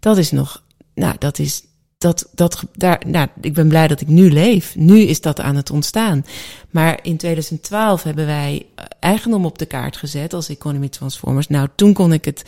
dat 0.00 0.18
is 0.18 0.30
nog, 0.30 0.62
nou, 0.94 1.14
dat 1.18 1.38
is, 1.38 1.62
dat, 1.98 2.28
dat, 2.34 2.64
daar, 2.72 3.02
nou, 3.06 3.28
ik 3.40 3.54
ben 3.54 3.68
blij 3.68 3.88
dat 3.88 4.00
ik 4.00 4.08
nu 4.08 4.30
leef. 4.32 4.76
Nu 4.76 4.98
is 5.00 5.20
dat 5.20 5.40
aan 5.40 5.56
het 5.56 5.70
ontstaan. 5.70 6.24
Maar 6.70 6.98
in 7.02 7.16
2012 7.16 8.02
hebben 8.02 8.26
wij 8.26 8.66
eh, 8.74 8.84
eigendom 9.00 9.44
op 9.44 9.58
de 9.58 9.66
kaart 9.66 9.96
gezet 9.96 10.32
als 10.34 10.48
Economy 10.48 10.88
Transformers. 10.88 11.48
Nou, 11.48 11.68
toen 11.74 11.92
kon 11.92 12.12
ik 12.12 12.24
het, 12.24 12.42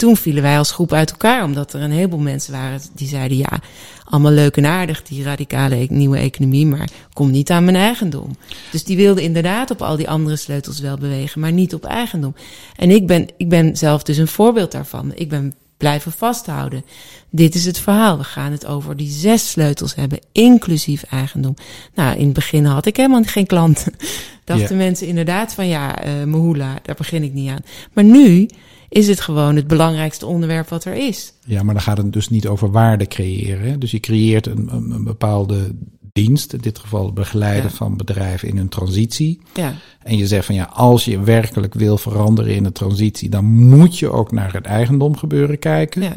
toen 0.00 0.16
vielen 0.16 0.42
wij 0.42 0.58
als 0.58 0.70
groep 0.70 0.92
uit 0.92 1.10
elkaar, 1.10 1.44
omdat 1.44 1.72
er 1.72 1.80
een 1.80 1.90
heleboel 1.90 2.18
mensen 2.18 2.52
waren 2.52 2.80
die 2.94 3.08
zeiden, 3.08 3.36
ja, 3.36 3.60
allemaal 4.04 4.32
leuk 4.32 4.56
en 4.56 4.66
aardig, 4.66 5.02
die 5.02 5.22
radicale 5.22 5.76
e- 5.76 5.86
nieuwe 5.88 6.18
economie, 6.18 6.66
maar 6.66 6.88
kom 7.12 7.30
niet 7.30 7.50
aan 7.50 7.64
mijn 7.64 7.76
eigendom. 7.76 8.36
Dus 8.70 8.84
die 8.84 8.96
wilden 8.96 9.22
inderdaad 9.22 9.70
op 9.70 9.82
al 9.82 9.96
die 9.96 10.08
andere 10.08 10.36
sleutels 10.36 10.80
wel 10.80 10.96
bewegen, 10.98 11.40
maar 11.40 11.52
niet 11.52 11.74
op 11.74 11.84
eigendom. 11.84 12.34
En 12.76 12.90
ik 12.90 13.06
ben, 13.06 13.28
ik 13.36 13.48
ben 13.48 13.76
zelf 13.76 14.02
dus 14.02 14.16
een 14.16 14.28
voorbeeld 14.28 14.72
daarvan. 14.72 15.12
Ik 15.14 15.28
ben 15.28 15.54
blijven 15.76 16.12
vasthouden. 16.12 16.84
Dit 17.30 17.54
is 17.54 17.64
het 17.64 17.78
verhaal. 17.78 18.18
We 18.18 18.24
gaan 18.24 18.52
het 18.52 18.66
over 18.66 18.96
die 18.96 19.10
zes 19.10 19.50
sleutels 19.50 19.94
hebben, 19.94 20.18
inclusief 20.32 21.02
eigendom. 21.02 21.54
Nou, 21.94 22.18
in 22.18 22.24
het 22.24 22.34
begin 22.34 22.64
had 22.64 22.86
ik 22.86 22.96
helemaal 22.96 23.22
geen 23.22 23.46
klanten. 23.46 23.94
Dachten 24.44 24.76
mensen 24.76 25.06
inderdaad 25.06 25.54
van 25.54 25.68
ja, 25.68 26.02
eh 26.02 26.24
Mahula, 26.24 26.78
daar 26.82 26.94
begin 26.94 27.22
ik 27.22 27.32
niet 27.32 27.50
aan. 27.50 27.64
Maar 27.92 28.04
nu 28.04 28.48
is 28.90 29.08
het 29.08 29.20
gewoon 29.20 29.56
het 29.56 29.66
belangrijkste 29.66 30.26
onderwerp 30.26 30.68
wat 30.68 30.84
er 30.84 30.94
is. 30.94 31.32
Ja, 31.44 31.62
maar 31.62 31.74
dan 31.74 31.82
gaat 31.82 31.96
het 31.96 32.12
dus 32.12 32.28
niet 32.28 32.46
over 32.46 32.70
waarde 32.70 33.06
creëren. 33.06 33.80
Dus 33.80 33.90
je 33.90 34.00
creëert 34.00 34.46
een, 34.46 34.68
een, 34.72 34.90
een 34.90 35.04
bepaalde 35.04 35.74
dienst, 36.12 36.52
in 36.52 36.58
dit 36.60 36.78
geval 36.78 37.04
het 37.04 37.14
begeleiden 37.14 37.70
Ja. 37.70 37.76
van 37.76 37.96
bedrijven 37.96 38.48
in 38.48 38.56
hun 38.56 38.68
transitie. 38.68 39.40
Ja, 39.54 39.74
En 40.02 40.16
je 40.16 40.26
zegt 40.26 40.46
van 40.46 40.54
ja, 40.54 40.64
als 40.72 41.04
je 41.04 41.20
werkelijk 41.20 41.74
wil 41.74 41.98
veranderen 41.98 42.54
in 42.54 42.62
de 42.62 42.72
transitie, 42.72 43.28
dan 43.28 43.44
moet 43.44 43.98
je 43.98 44.10
ook 44.12 44.32
naar 44.32 44.52
het 44.52 44.64
eigendom 44.66 45.16
gebeuren 45.16 45.58
kijken. 45.58 46.02
ja, 46.02 46.16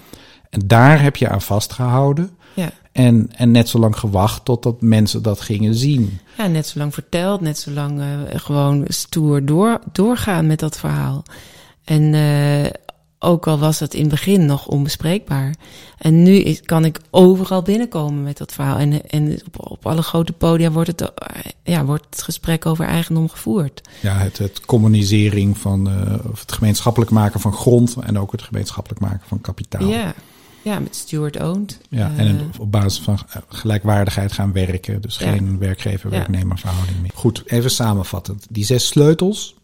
En 0.50 0.62
daar 0.66 1.02
heb 1.02 1.16
je 1.16 1.30
aan 1.30 1.42
vastgehouden. 1.42 2.30
ja. 2.54 2.72
En, 2.92 3.30
en 3.36 3.52
net 3.52 3.70
zo 3.70 3.80
lang 3.80 3.98
gewacht 3.98 4.46
totdat 4.46 4.82
mensen 4.82 5.22
dat 5.22 5.42
gingen 5.42 5.76
zien. 5.76 6.20
Ja, 6.38 6.48
net 6.48 6.68
zo 6.68 6.80
lang 6.80 6.94
verteld, 6.94 7.42
net 7.42 7.58
zo 7.60 7.72
lang 7.72 8.00
eh, 8.00 8.06
gewoon 8.40 8.84
stoer 8.88 9.46
door, 9.46 9.80
doorgaan 9.92 10.48
met 10.48 10.60
dat 10.60 10.80
verhaal. 10.80 11.24
En 11.84 12.14
eh, 12.14 12.72
ook 13.20 13.48
al 13.48 13.60
was 13.60 13.80
dat 13.80 13.94
in 13.94 14.02
het 14.02 14.10
begin 14.10 14.46
nog 14.46 14.68
onbespreekbaar. 14.68 15.56
En 15.98 16.24
nu 16.24 16.36
is, 16.36 16.62
kan 16.62 16.86
ik 16.86 17.00
overal 17.10 17.62
binnenkomen 17.62 18.24
met 18.24 18.38
dat 18.38 18.54
verhaal. 18.54 18.78
En, 18.78 19.10
en 19.10 19.40
op, 19.46 19.72
op 19.72 19.86
alle 19.86 20.02
grote 20.02 20.34
podia 20.34 20.72
wordt 20.72 20.90
het, 20.90 21.02
eh, 21.02 21.40
ja, 21.64 21.86
wordt 21.86 22.06
het 22.10 22.22
gesprek 22.22 22.66
over 22.66 22.86
eigendom 22.86 23.30
gevoerd. 23.30 23.82
Ja, 24.02 24.18
het, 24.18 24.38
het 24.38 24.66
communisering 24.66 25.58
van, 25.58 25.90
eh, 25.90 26.32
of 26.32 26.40
het 26.40 26.52
gemeenschappelijk 26.52 27.12
maken 27.12 27.40
van 27.40 27.54
grond 27.54 27.96
en 27.96 28.20
ook 28.20 28.32
het 28.32 28.42
gemeenschappelijk 28.42 29.02
maken 29.02 29.28
van 29.28 29.42
kapitaal. 29.42 29.88
Ja, 29.88 30.14
ja, 30.62 30.80
met 30.80 30.96
Stuart 30.96 31.42
Owned. 31.42 31.80
Ja, 31.90 32.12
en 32.18 32.52
op 32.58 32.72
basis 32.72 33.04
van 33.04 33.20
gelijkwaardigheid 33.48 34.32
gaan 34.32 34.52
werken. 34.52 35.02
Dus 35.02 35.18
Ja. 35.18 35.32
geen 35.32 35.58
werkgever-werknemer 35.58 36.60
verhouding 36.60 37.02
meer. 37.02 37.12
Goed, 37.14 37.44
even 37.46 37.72
samenvattend. 37.72 38.46
Die 38.50 38.66
zes 38.66 38.88
sleutels, 38.88 39.56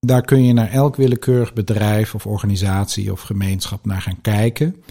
daar 0.00 0.22
kun 0.22 0.44
je 0.44 0.52
naar 0.52 0.70
elk 0.70 0.96
willekeurig 0.96 1.52
bedrijf 1.52 2.14
of 2.14 2.26
organisatie 2.26 3.12
of 3.12 3.20
gemeenschap 3.20 3.86
naar 3.86 4.02
gaan 4.02 4.20
kijken. 4.20 4.82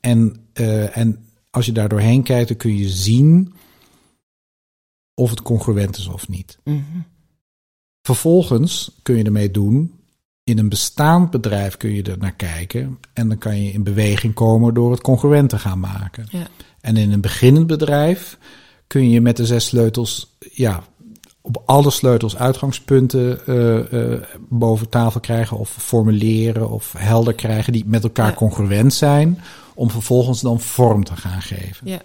En, 0.00 0.36
eh, 0.52 0.96
en 0.96 1.26
als 1.50 1.66
je 1.66 1.72
daar 1.72 1.88
doorheen 1.88 2.22
kijkt, 2.22 2.48
dan 2.48 2.56
kun 2.56 2.76
je 2.76 2.88
zien 2.88 3.54
of 5.14 5.30
het 5.30 5.42
congruent 5.42 5.96
is 5.96 6.06
of 6.06 6.28
niet. 6.28 6.58
mhm. 6.64 6.80
Vervolgens 8.02 8.98
kun 9.02 9.16
je 9.16 9.24
ermee 9.24 9.50
doen. 9.50 10.00
In 10.44 10.58
een 10.58 10.68
bestaand 10.68 11.30
bedrijf 11.30 11.76
kun 11.76 11.90
je 11.90 12.02
er 12.02 12.18
naar 12.18 12.34
kijken. 12.34 12.98
En 13.12 13.28
dan 13.28 13.38
kan 13.38 13.62
je 13.62 13.72
in 13.72 13.82
beweging 13.82 14.34
komen 14.34 14.74
door 14.74 14.90
het 14.90 15.00
congruent 15.00 15.48
te 15.48 15.58
gaan 15.58 15.80
maken. 15.80 16.26
Ja. 16.30 16.46
En 16.80 16.96
in 16.96 17.12
een 17.12 17.20
beginnend 17.20 17.66
bedrijf 17.66 18.38
kun 18.86 19.10
je 19.10 19.20
met 19.20 19.36
de 19.36 19.46
zes 19.46 19.66
sleutels, 19.66 20.36
ja, 20.52 20.84
op 21.42 21.62
alle 21.64 21.90
sleutels 21.90 22.36
uitgangspunten 22.36 23.46
eh, 23.46 24.12
eh, 24.12 24.20
boven 24.48 24.88
tafel 24.88 25.20
krijgen 25.20 25.58
of 25.58 25.70
formuleren 25.78 26.70
of 26.70 26.94
helder 26.98 27.34
krijgen 27.34 27.72
die 27.72 27.84
met 27.86 28.02
elkaar 28.02 28.28
Ja. 28.28 28.34
congruent 28.34 28.94
zijn, 28.94 29.40
om 29.74 29.90
vervolgens 29.90 30.40
dan 30.40 30.60
vorm 30.60 31.04
te 31.04 31.16
gaan 31.16 31.42
geven. 31.42 31.88
Ja. 31.88 32.00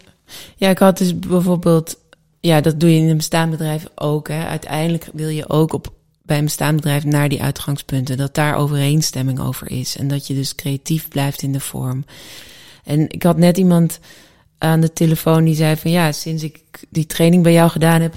ja, 0.55 0.69
ik 0.69 0.79
had 0.79 0.97
dus 0.97 1.19
bijvoorbeeld, 1.19 1.97
ja, 2.39 2.61
dat 2.61 2.79
doe 2.79 2.93
je 2.93 3.01
in 3.01 3.09
een 3.09 3.17
bestaand 3.17 3.51
bedrijf 3.51 3.87
ook. 3.95 4.27
Hè. 4.27 4.45
Uiteindelijk 4.45 5.09
wil 5.13 5.29
je 5.29 5.49
ook 5.49 5.73
op, 5.73 5.93
bij 6.21 6.37
een 6.37 6.43
bestaand 6.43 6.75
bedrijf 6.75 7.03
naar 7.03 7.29
die 7.29 7.41
uitgangspunten, 7.41 8.17
dat 8.17 8.35
daar 8.35 8.55
overeenstemming 8.55 9.39
over 9.39 9.71
is. 9.71 9.97
En 9.97 10.07
dat 10.07 10.27
je 10.27 10.33
dus 10.33 10.55
creatief 10.55 11.07
blijft 11.07 11.41
in 11.41 11.51
de 11.51 11.59
vorm. 11.59 12.05
En 12.83 13.09
ik 13.09 13.23
had 13.23 13.37
net 13.37 13.57
iemand 13.57 13.99
aan 14.57 14.81
de 14.81 14.93
telefoon 14.93 15.43
die 15.43 15.55
zei 15.55 15.75
van 15.75 15.91
ja, 15.91 16.11
sinds 16.11 16.43
ik 16.43 16.59
die 16.89 17.05
training 17.05 17.43
bij 17.43 17.53
jou 17.53 17.69
gedaan 17.69 18.01
heb, 18.01 18.15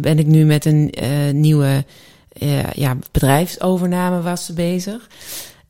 ben 0.00 0.18
ik 0.18 0.26
nu 0.26 0.44
met 0.44 0.64
een 0.64 0.90
eh, 0.90 1.32
nieuwe 1.32 1.84
eh, 2.32 2.72
ja, 2.72 2.96
bedrijfsovername 3.12 4.22
was 4.22 4.44
ze 4.44 4.52
bezig. 4.52 5.08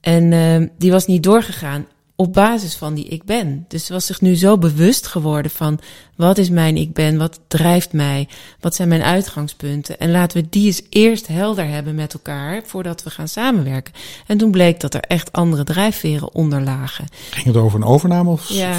En 0.01 0.33
eh, 0.33 0.69
die 0.79 0.91
was 0.91 1.07
niet 1.07 1.23
doorgegaan 1.23 1.87
op 2.17 2.33
basis 2.33 2.75
van 2.75 2.95
die 2.95 3.05
ik 3.05 3.25
ben. 3.25 3.65
Dus 3.69 3.87
ze 3.87 3.93
was 3.93 4.07
zich 4.07 4.21
nu 4.21 4.35
zo 4.37 4.59
bewust 4.59 5.07
geworden 5.07 5.51
van 5.51 5.79
wat 6.15 6.39
is 6.39 6.51
mijn 6.51 6.77
ik 6.77 6.93
ben, 6.93 7.19
wat 7.19 7.41
drijft 7.49 7.93
mij, 7.93 8.29
wat 8.61 8.75
zijn 8.75 8.89
mijn 8.89 9.03
uitgangspunten. 9.03 9.99
En 9.99 10.11
laten 10.11 10.41
we 10.41 10.47
die 10.51 10.67
eens 10.67 10.83
eerst 10.89 11.27
helder 11.27 11.69
hebben 11.69 11.95
met 11.95 12.15
elkaar 12.15 12.63
voordat 12.65 13.03
we 13.03 13.11
gaan 13.11 13.29
samenwerken. 13.29 13.93
En 14.27 14.39
toen 14.39 14.51
bleek 14.51 14.81
dat 14.81 14.95
er 14.95 15.01
echt 15.01 15.33
andere 15.33 15.65
drijfveren 15.65 16.35
onder 16.35 16.63
lagen. 16.63 17.05
Ging 17.31 17.47
het 17.47 17.57
over 17.57 17.79
een 17.81 17.87
overname 17.87 18.31
of 18.31 18.49
Ja. 18.49 18.73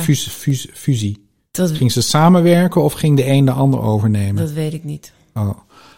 fusie? 0.74 1.26
Dat, 1.52 1.72
Ging 1.72 1.92
ze 1.92 2.02
samenwerken 2.02 2.84
of 2.84 2.94
ging 2.94 3.18
de 3.18 3.28
een 3.28 3.46
de 3.46 3.52
ander 3.52 3.82
overnemen? 3.82 4.36
dat 4.36 4.52
weet 4.52 4.74
ik 4.74 4.84
niet. 4.84 5.12
Oh. 5.38 5.50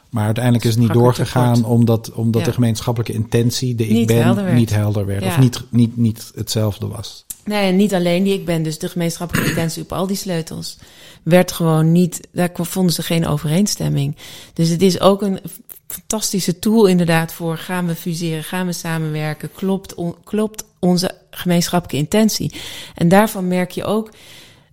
Maar 0.10 0.26
uiteindelijk 0.26 0.64
is 0.66 0.72
het 0.72 0.80
niet 0.80 0.94
doorgegaan 0.94 1.66
omdat, 1.66 2.12
omdat 2.12 2.42
Ja. 2.42 2.48
de 2.48 2.54
gemeenschappelijke 2.54 3.14
intentie, 3.14 3.76
de 3.76 3.84
ik 3.88 3.92
Niet 3.92 4.08
ben, 4.08 4.24
helder 4.24 4.54
niet 4.54 4.70
helder 4.70 5.06
werd. 5.06 5.24
Of 5.24 5.40
niet, 5.40 5.64
niet, 5.70 5.98
niet 5.98 6.32
hetzelfde 6.36 6.88
was. 6.88 7.26
Nee, 7.46 7.70
en 7.70 7.76
niet 7.76 7.94
alleen 7.94 8.24
die 8.24 8.34
ik 8.34 8.46
ben, 8.46 8.64
dus 8.64 8.80
de 8.80 8.90
gemeenschappelijke 8.90 9.50
intentie 9.54 9.84
op 9.84 9.92
al 9.94 10.08
die 10.08 10.16
sleutels. 10.16 10.78
Werd 11.24 11.52
gewoon 11.52 11.92
niet, 11.92 12.28
daar 12.32 12.50
vonden 12.54 12.94
ze 12.94 13.04
geen 13.04 13.28
overeenstemming. 13.28 14.16
Dus 14.54 14.70
het 14.70 14.82
is 14.82 15.00
ook 15.00 15.22
een 15.22 15.40
fantastische 15.88 16.60
tool 16.60 16.86
inderdaad 16.86 17.34
voor 17.34 17.58
gaan 17.58 17.88
we 17.88 17.96
fuseren, 17.96 18.44
gaan 18.44 18.66
we 18.66 18.74
samenwerken, 18.74 19.50
klopt, 19.56 19.94
on- 19.96 20.16
klopt 20.24 20.64
onze 20.80 21.12
gemeenschappelijke 21.32 21.98
intentie. 22.04 22.54
En 22.96 23.08
daarvan 23.08 23.48
merk 23.48 23.72
je 23.72 23.84
ook 23.84 24.12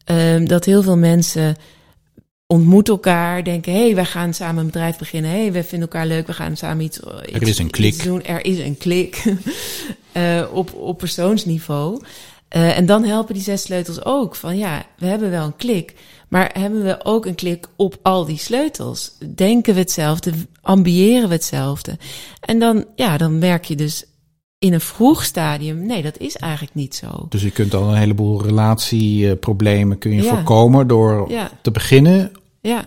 ehm, 0.05 0.45
dat 0.45 0.65
heel 0.65 0.83
veel 0.83 0.97
mensen 0.97 1.57
ontmoeten 2.47 2.95
elkaar, 2.95 3.45
denken, 3.45 3.73
hé, 3.73 3.85
hey, 3.85 3.95
wij 3.95 4.05
gaan 4.05 4.35
samen 4.35 4.61
een 4.61 4.67
bedrijf 4.67 4.99
beginnen, 4.99 5.31
hé, 5.31 5.41
hey, 5.41 5.53
we 5.53 5.63
vinden 5.65 5.89
elkaar 5.89 6.07
leuk, 6.07 6.27
we 6.27 6.33
gaan 6.33 6.57
samen 6.57 6.85
iets, 6.85 7.01
iets 7.27 7.49
is 7.49 7.59
een 7.59 7.71
klik. 7.71 7.95
iets 7.95 8.05
doen. 8.05 8.25
Er 8.25 8.45
is 8.45 8.59
een 8.59 8.79
klik 8.79 9.23
eh, 10.13 10.43
op, 10.53 10.75
op 10.75 10.99
persoonsniveau. 10.99 12.03
Eh, 12.49 12.79
en 12.79 12.87
dan 12.87 13.05
helpen 13.05 13.35
die 13.35 13.43
zes 13.43 13.63
sleutels 13.63 14.05
ook 14.05 14.35
van, 14.35 14.57
ja, 14.57 14.87
we 14.99 15.07
hebben 15.07 15.31
wel 15.31 15.45
een 15.45 15.57
klik, 15.57 15.95
maar 16.29 16.51
hebben 16.53 16.85
we 16.85 17.05
ook 17.05 17.27
een 17.27 17.35
klik 17.35 17.67
op 17.77 17.99
al 18.03 18.25
die 18.25 18.39
sleutels? 18.39 19.13
Denken 19.35 19.75
we 19.75 19.81
hetzelfde? 19.81 20.33
Ambiëren 20.63 21.29
we 21.29 21.35
hetzelfde? 21.35 21.99
En 22.41 22.59
dan, 22.59 22.85
ja, 22.95 23.17
dan 23.17 23.39
merk 23.39 23.65
je 23.65 23.77
dus 23.77 24.05
in 24.59 24.73
een 24.73 24.81
vroeg 24.81 25.25
stadium, 25.25 25.87
nee, 25.87 26.03
dat 26.03 26.19
is 26.19 26.37
eigenlijk 26.37 26.75
niet 26.75 26.95
zo. 26.95 27.27
Dus 27.29 27.43
je 27.43 27.51
kunt 27.51 27.75
al 27.75 27.89
een 27.89 27.99
heleboel 27.99 28.43
relatieproblemen 28.43 29.99
kun 29.99 30.11
je 30.13 30.23
Ja. 30.23 30.35
voorkomen 30.35 30.87
door 30.87 31.31
Ja, 31.31 31.51
te 31.63 31.71
beginnen 31.71 32.33
ja, 32.61 32.85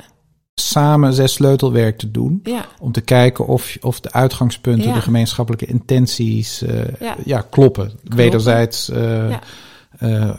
samen 0.56 1.14
zes 1.14 1.34
sleutelwerk 1.34 1.98
te 1.98 2.12
doen. 2.12 2.44
Om 2.80 2.92
te 2.92 3.02
kijken 3.02 3.48
of, 3.48 3.78
of 3.82 4.00
de 4.00 4.12
uitgangspunten, 4.12 4.94
de 4.94 5.02
gemeenschappelijke 5.02 5.66
intenties 5.66 6.62
eh, 6.62 7.16
Ja. 7.26 7.42
kloppen. 7.50 7.92
Wederzijds, 8.04 8.90
eh, 8.90 9.34
eh, 9.34 9.40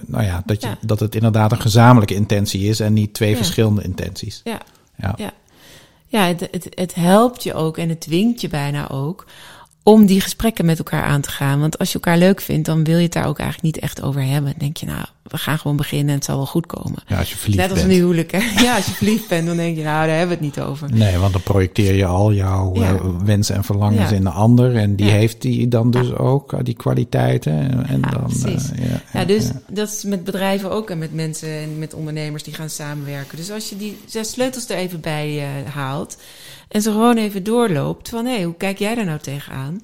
nou 0.07 0.25
ja 0.25 0.43
dat, 0.47 0.63
je, 0.63 0.69
Ja. 0.69 0.79
dat 0.81 1.01
het 1.01 1.15
inderdaad 1.15 1.53
een 1.53 1.61
gezamenlijke 1.61 2.15
intentie 2.15 2.69
is 2.69 2.81
en 2.81 2.93
niet 2.93 3.15
twee 3.15 3.31
Ja. 3.31 3.37
verschillende 3.37 3.83
intenties. 3.83 4.41
ja. 4.45 4.61
Ja. 4.97 5.15
Ja. 5.17 5.33
Ja, 6.07 6.23
het, 6.27 6.41
het, 6.51 6.67
het 6.75 6.95
helpt 6.95 7.43
je 7.43 7.55
ook 7.55 7.79
en 7.79 7.89
het 7.89 8.01
dwingt 8.01 8.41
je 8.41 8.49
bijna 8.49 8.89
ook 8.91 9.27
om 9.83 10.07
die 10.07 10.21
gesprekken 10.21 10.65
met 10.65 10.79
elkaar 10.79 11.05
aan 11.05 11.21
te 11.21 11.31
gaan. 11.31 11.61
Want 11.61 11.79
als 11.79 11.89
je 11.89 11.95
elkaar 11.95 12.19
leuk 12.19 12.41
vindt, 12.41 12.67
dan 12.67 12.85
wil 12.85 12.97
je 12.97 13.03
het 13.03 13.13
daar 13.13 13.27
ook 13.27 13.39
eigenlijk 13.39 13.75
niet 13.75 13.85
echt 13.85 14.03
over 14.03 14.23
hebben. 14.23 14.51
Dan 14.51 14.59
denk 14.59 14.77
je, 14.77 14.87
nou, 14.87 15.05
we 15.31 15.39
gaan 15.39 15.59
gewoon 15.59 15.77
beginnen 15.77 16.09
en 16.09 16.15
het 16.15 16.25
zal 16.25 16.37
wel 16.37 16.47
goed 16.47 16.67
komen. 16.67 16.99
Ja, 17.07 17.19
als 17.19 17.31
je 17.31 17.37
verliefd 17.37 17.61
Net 17.63 17.71
als 17.71 17.79
bent. 17.81 17.91
een 17.93 17.99
huwelijk, 17.99 18.31
hè? 18.33 18.39
Ja, 18.65 18.77
als 18.77 18.87
je 18.87 18.93
verliefd 18.93 19.29
bent, 19.29 19.47
dan 19.47 19.57
denk 19.57 19.77
je, 19.77 19.83
nou, 19.83 20.07
daar 20.07 20.17
hebben 20.19 20.39
we 20.39 20.45
het 20.45 20.55
niet 20.57 20.65
over. 20.65 20.93
Nee, 20.93 21.17
want 21.17 21.33
dan 21.33 21.43
projecteer 21.43 21.95
je 21.95 22.07
al 22.07 22.33
jouw 22.33 22.75
Ja. 22.75 22.95
eh, 22.95 23.01
wensen 23.25 23.55
en 23.57 23.65
verlangens 23.65 24.11
Ja. 24.11 24.17
in 24.17 24.23
de 24.23 24.31
ander. 24.31 24.77
En 24.77 24.97
die 24.97 25.11
heeft 25.11 25.43
die 25.43 25.69
dan 25.69 25.91
dus 25.91 26.13
ook, 26.15 26.53
eh, 26.53 26.59
die 26.63 26.75
kwaliteiten. 26.75 27.87
En, 27.89 28.01
dan, 28.01 28.23
precies. 28.27 28.71
eh, 28.71 28.91
ja, 28.91 29.03
Ja, 29.21 29.25
dus 29.25 29.51
dat 29.69 29.89
is 29.89 30.05
met 30.05 30.25
bedrijven 30.25 30.71
ook 30.71 30.91
en 30.91 30.99
met 30.99 31.15
mensen 31.15 31.49
en 31.49 31.79
met 31.79 31.95
ondernemers 31.95 32.43
die 32.43 32.55
gaan 32.55 32.71
samenwerken. 32.71 33.37
Dus 33.37 33.51
als 33.51 33.69
je 33.69 33.77
die 33.77 33.97
zes 34.07 34.31
sleutels 34.31 34.69
er 34.69 34.77
even 34.77 35.01
bij 35.01 35.47
haalt 35.73 36.17
en 36.69 36.83
ze 36.83 36.91
gewoon 36.91 37.17
even 37.17 37.45
doorloopt 37.45 38.09
van 38.09 38.27
hé, 38.27 38.43
hoe 38.43 38.55
kijk 38.57 38.79
jij 38.79 38.95
daar 38.95 39.05
nou 39.05 39.19
tegenaan? 39.19 39.83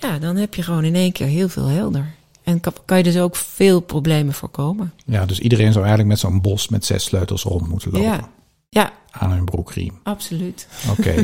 Ja, 0.00 0.18
dan 0.18 0.36
heb 0.36 0.54
je 0.54 0.62
gewoon 0.62 0.84
in 0.84 0.94
één 0.94 1.12
keer 1.12 1.26
heel 1.26 1.48
veel 1.48 1.66
helder. 1.66 2.14
En 2.44 2.60
kan, 2.60 2.72
kan 2.84 2.96
je 2.98 3.02
dus 3.02 3.18
ook 3.18 3.36
veel 3.36 3.80
problemen 3.80 4.34
voorkomen. 4.34 4.92
ja, 5.06 5.26
dus 5.26 5.38
iedereen 5.40 5.72
zou 5.72 5.78
eigenlijk 5.84 6.08
met 6.08 6.18
zo'n 6.18 6.40
bos 6.40 6.68
met 6.68 6.84
zes 6.84 7.04
sleutels 7.04 7.42
rond 7.42 7.68
moeten 7.68 7.90
lopen. 7.90 8.06
Ja, 8.08 8.28
ja, 8.68 8.92
Aan 9.10 9.30
hun 9.30 9.44
broekriem. 9.44 9.98
absoluut. 10.02 10.66
Oké, 10.98 11.14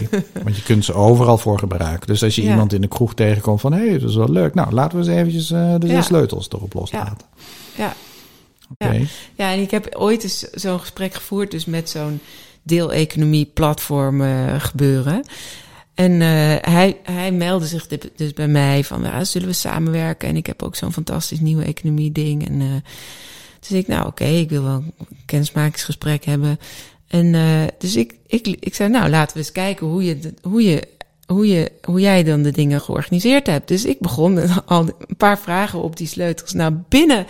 want 0.42 0.56
je 0.56 0.62
kunt 0.62 0.84
ze 0.84 0.92
overal 0.94 1.38
voor 1.38 1.58
gebruiken. 1.58 2.06
Dus 2.06 2.22
als 2.22 2.34
je 2.34 2.42
Ja. 2.42 2.50
iemand 2.50 2.72
in 2.72 2.80
de 2.80 2.88
kroeg 2.88 3.14
tegenkomt 3.14 3.60
van... 3.60 3.72
hé, 3.72 3.88
hey, 3.88 3.98
dat 3.98 4.08
is 4.10 4.16
wel 4.16 4.30
leuk. 4.30 4.54
Nou, 4.54 4.72
laten 4.72 4.98
we 4.98 5.04
eens 5.04 5.14
eventjes 5.18 5.50
eh, 5.50 5.74
de 5.78 5.86
Ja. 5.86 6.02
sleutels 6.02 6.48
erop 6.50 6.74
loslaten. 6.74 7.26
Ja. 7.76 7.94
Oké, 8.70 8.92
Ja. 8.92 9.04
Ja, 9.34 9.52
en 9.52 9.60
ik 9.60 9.70
heb 9.70 9.94
ooit 9.96 10.22
eens 10.22 10.38
zo'n 10.40 10.80
gesprek 10.80 11.14
gevoerd, 11.14 11.50
dus 11.50 11.64
met 11.64 11.90
zo'n 11.90 12.20
deeleconomie 12.62 13.44
platform 13.54 14.22
eh, 14.22 14.54
gebeuren. 14.58 15.24
En 16.00 16.12
uh, 16.12 16.54
hij, 16.60 16.96
hij 17.02 17.32
meldde 17.32 17.66
zich 17.66 17.86
dus 18.16 18.32
bij 18.32 18.48
mij 18.48 18.84
van, 18.84 19.02
ja, 19.02 19.24
zullen 19.24 19.48
we 19.48 19.54
samenwerken? 19.54 20.28
En 20.28 20.36
ik 20.36 20.46
heb 20.46 20.62
ook 20.62 20.76
zo'n 20.76 20.92
fantastisch 20.92 21.40
nieuwe 21.40 21.64
economie 21.64 22.12
ding. 22.12 22.46
En 22.46 22.60
uh, 22.60 22.74
dus 23.60 23.70
ik, 23.70 23.86
nou 23.86 24.06
oké, 24.06 24.24
ik 24.24 24.50
wil 24.50 24.62
wel 24.62 24.74
een 24.98 25.06
kennismakingsgesprek 25.26 26.24
hebben. 26.24 26.58
En 27.08 27.34
uh, 27.34 27.62
dus 27.78 27.96
ik, 27.96 28.14
ik, 28.26 28.46
ik 28.46 28.74
zei, 28.74 28.88
nou 28.88 29.10
laten 29.10 29.32
we 29.32 29.38
eens 29.38 29.52
kijken 29.52 29.86
hoe 29.86 30.04
je, 30.04 30.34
hoe 30.42 30.62
je, 30.62 30.82
hoe 31.26 31.48
je, 31.48 31.72
hoe 31.82 32.00
jij 32.00 32.24
dan 32.24 32.42
de 32.42 32.52
dingen 32.52 32.80
georganiseerd 32.80 33.46
hebt. 33.46 33.68
Dus 33.68 33.84
ik 33.84 33.98
begon 33.98 34.38
al 34.66 34.80
een 35.06 35.16
paar 35.16 35.38
vragen 35.38 35.82
op 35.82 35.96
die 35.96 36.06
sleutels. 36.06 36.52
Nou, 36.52 36.74
binnen, 36.88 37.26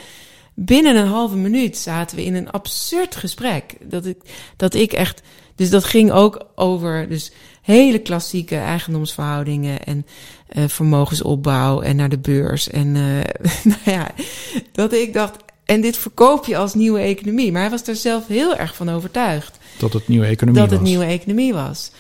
binnen 0.55 0.97
een 0.97 1.07
halve 1.07 1.37
minuut 1.37 1.79
zaten 1.79 2.17
we 2.17 2.25
in 2.25 2.35
een 2.35 2.51
absurd 2.51 3.17
gesprek. 3.17 3.77
Dat 3.83 4.07
ik, 4.07 4.19
dat 4.57 4.75
ik 4.75 4.93
echt, 4.93 5.23
dus 5.55 5.71
dat 5.71 5.85
ging 5.85 6.13
ook 6.13 6.47
over, 6.55 7.09
dus 7.09 7.33
hele 7.63 7.99
klassieke 7.99 8.57
eigendomsverhoudingen 8.57 9.85
en 9.85 10.07
uh, 10.57 10.65
vermogensopbouw 10.69 11.81
en 11.81 11.97
naar 11.97 12.09
de 12.09 12.19
beurs. 12.19 12.71
En 12.71 12.87
uh, 12.87 13.21
nou 13.73 13.81
ja, 13.85 14.11
dat 14.73 14.93
ik 14.93 15.13
dacht, 15.13 15.37
en 15.65 15.81
dit 15.81 15.97
verkoop 15.97 16.47
je 16.47 16.57
als 16.57 16.75
nieuwe 16.75 17.01
economie. 17.01 17.53
Maar 17.53 17.61
hij 17.61 17.71
was 17.71 17.87
er 17.89 17.97
zelf 17.97 18.27
heel 18.27 18.57
erg 18.57 18.75
van 18.77 18.89
overtuigd. 18.91 19.59
Dat 19.79 19.93
het 19.93 20.09
nieuwe 20.09 20.27
economie 20.27 20.61
dat 20.61 20.71
was. 20.71 20.79
Dat 20.79 20.89
het 20.89 20.97
nieuwe 20.97 21.13
economie 21.13 21.53
was. 21.55 21.91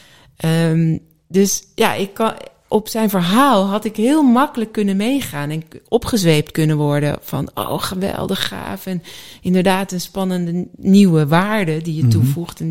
Um, 0.44 1.00
dus 1.28 1.62
ja, 1.74 1.94
ik 1.94 2.14
kan, 2.14 2.32
op 2.68 2.88
zijn 2.88 3.10
verhaal 3.10 3.66
had 3.66 3.84
ik 3.84 3.96
heel 3.96 4.22
makkelijk 4.22 4.72
kunnen 4.72 4.96
meegaan 4.96 5.50
en 5.50 5.62
opgezweept 5.88 6.50
kunnen 6.52 6.76
worden 6.76 7.18
van, 7.20 7.50
oh 7.54 7.82
geweldig 7.82 8.48
gaaf 8.48 8.86
en 8.86 9.02
inderdaad 9.42 9.92
een 9.92 10.00
spannende 10.00 10.66
nieuwe 10.76 11.26
waarde 11.26 11.82
die 11.82 11.94
je 11.94 12.02
Mhm. 12.02 12.10
toevoegt. 12.10 12.62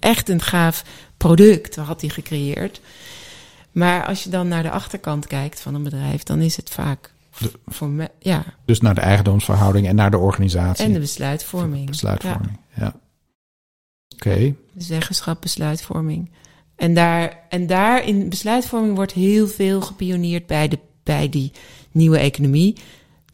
Echt 0.00 0.28
een 0.28 0.40
gaaf 0.40 0.84
product 1.18 1.76
had 1.76 2.00
hij 2.00 2.10
gecreëerd. 2.10 2.80
Maar 3.72 4.06
als 4.06 4.24
je 4.24 4.30
dan 4.30 4.48
naar 4.48 4.62
de 4.62 4.70
achterkant 4.70 5.26
kijkt 5.26 5.60
van 5.60 5.74
een 5.74 5.82
bedrijf, 5.82 6.22
dan 6.22 6.40
is 6.40 6.56
het 6.56 6.70
vaak 6.70 7.12
De- 7.38 7.52
voor 7.66 7.88
me, 7.88 8.10
ja, 8.18 8.44
Dus 8.64 8.80
naar 8.80 8.94
de 8.94 9.00
eigendomsverhouding 9.00 9.86
en 9.86 9.94
naar 9.94 10.10
de 10.10 10.18
organisatie. 10.18 10.84
en 10.84 10.92
de 10.92 10.98
besluitvorming. 10.98 11.86
besluitvorming. 11.86 12.58
Ja. 12.76 12.94
Oké. 14.14 14.54
Zeggenschap, 14.76 15.40
besluitvorming. 15.40 16.30
En, 16.76 16.94
daar, 16.94 17.38
en 17.48 17.66
daar 17.66 18.04
in 18.06 18.28
besluitvorming 18.28 18.94
wordt 18.94 19.12
heel 19.12 19.46
veel 19.48 19.80
gepioneerd 19.80 20.46
bij, 20.46 20.68
de, 20.68 20.78
bij 21.02 21.28
die 21.28 21.52
nieuwe 21.92 22.18
economie. 22.18 22.76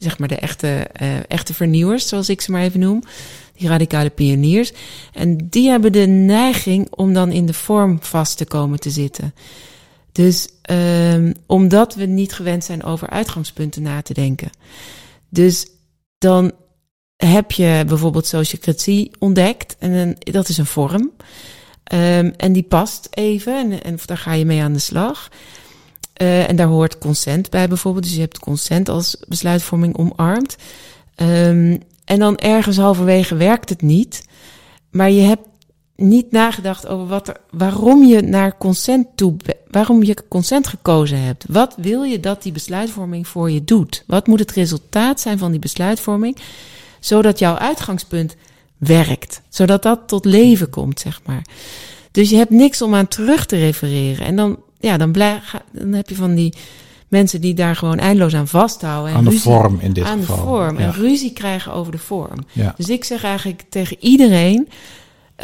Zeg 0.05 0.19
maar 0.19 0.29
de 0.29 0.37
echte, 0.37 0.87
eh, 0.93 1.09
echte 1.29 1.55
vernieuwers, 1.55 2.09
zoals 2.09 2.29
ik 2.29 2.41
ze 2.41 2.51
maar 2.51 2.63
even 2.63 2.81
noem. 2.81 3.03
Die 3.57 3.69
radicale 3.69 4.11
pioniers. 4.11 4.73
En 5.13 5.37
die 5.51 5.69
hebben 5.69 5.93
de 5.93 6.07
neiging 6.07 6.87
om 6.91 7.13
dan 7.13 7.33
in 7.33 7.47
de 7.47 7.53
vorm 7.53 7.99
vast 8.01 8.37
te 8.37 8.45
komen 8.45 8.81
te 8.81 8.91
zitten. 8.91 9.35
Dus 10.13 10.49
um, 10.71 11.33
omdat 11.47 11.95
we 11.95 12.05
niet 12.05 12.33
gewend 12.33 12.65
zijn 12.65 12.83
over 12.83 13.11
uitgangspunten 13.11 13.83
na 13.83 14.03
te 14.03 14.15
denken. 14.15 14.51
Dus 15.29 15.67
dan 16.19 16.53
heb 17.17 17.53
je 17.53 17.85
bijvoorbeeld 17.87 18.27
sociocratie 18.27 19.11
ontdekt. 19.19 19.77
En 19.79 20.17
dat 20.19 20.49
is 20.49 20.59
een 20.59 20.67
vorm. 20.67 21.11
Um, 21.93 22.33
en 22.37 22.53
die 22.53 22.63
past 22.63 23.09
even. 23.11 23.57
En, 23.57 23.83
en 23.83 23.99
daar 24.05 24.19
ga 24.19 24.33
je 24.33 24.45
mee 24.45 24.63
aan 24.63 24.73
de 24.73 24.79
slag. 24.79 25.31
Uh, 26.23 26.49
en 26.49 26.57
daar 26.57 26.67
hoort 26.67 26.99
consent 26.99 27.51
bij 27.51 27.69
bijvoorbeeld. 27.69 28.05
Dus 28.05 28.15
je 28.15 28.21
hebt 28.21 28.39
consent 28.39 28.89
als 28.89 29.17
besluitvorming 29.29 29.97
omarmd. 29.97 30.57
Um, 31.17 31.83
en 32.05 32.19
dan 32.19 32.37
ergens 32.37 32.77
halverwege 32.77 33.35
werkt 33.35 33.69
het 33.69 33.83
niet. 33.83 34.25
Maar 34.91 35.11
je 35.11 35.21
hebt 35.21 35.49
niet 35.97 36.31
nagedacht 36.31 36.87
over 36.87 37.07
wat 37.07 37.29
er, 37.29 37.37
waarom 37.51 38.05
je 38.05 38.21
naar 38.23 38.59
consent 38.59 39.07
toe, 39.15 39.37
waarom 39.71 40.03
je 40.03 40.17
consent 40.29 40.67
gekozen 40.67 41.23
hebt. 41.23 41.45
Wat 41.49 41.75
wil 41.77 42.03
je 42.03 42.21
dat 42.21 42.43
die 42.43 42.53
besluitvorming 42.53 43.29
voor 43.29 43.51
je 43.51 43.65
doet? 43.65 44.05
Wat 44.07 44.27
moet 44.27 44.39
het 44.39 44.53
resultaat 44.53 45.21
zijn 45.21 45.39
van 45.39 45.51
die 45.51 45.61
besluitvorming, 45.61 46.37
zodat 47.01 47.39
jouw 47.39 47.57
uitgangspunt 47.57 48.37
werkt, 48.79 49.43
zodat 49.49 49.83
dat 49.83 50.01
tot 50.07 50.25
leven 50.25 50.71
komt, 50.71 51.01
zeg 51.01 51.21
maar. 51.27 51.47
Dus 52.11 52.31
je 52.31 52.37
hebt 52.37 52.51
niks 52.51 52.83
om 52.83 52.95
aan 52.95 53.09
terug 53.09 53.47
te 53.47 53.57
refereren. 53.57 54.27
En 54.27 54.37
dan, 54.37 54.59
ja, 54.85 54.97
dan, 54.97 55.13
blijf, 55.13 55.55
dan 55.73 55.93
heb 55.93 56.09
je 56.09 56.15
van 56.15 56.35
die 56.35 56.55
mensen 57.09 57.41
die 57.41 57.55
daar 57.55 57.77
gewoon 57.77 57.99
eindeloos 57.99 58.35
aan 58.35 58.49
vasthouden. 58.49 59.11
En 59.11 59.17
aan 59.17 59.25
de 59.25 59.31
ruzie, 59.31 59.51
vorm 59.51 59.79
in 59.81 59.93
dit 59.93 60.05
aan 60.05 60.19
geval. 60.19 60.37
de 60.37 60.43
vorm. 60.43 60.79
Ja. 60.79 60.85
En 60.85 60.93
ruzie 60.93 61.33
krijgen 61.33 61.73
over 61.73 61.93
de 61.93 61.99
vorm. 61.99 62.39
Ja. 62.53 62.75
Dus 62.77 62.89
ik 62.89 63.05
zeg 63.05 63.25
eigenlijk 63.25 63.63
tegen 63.69 63.97
iedereen, 64.01 64.69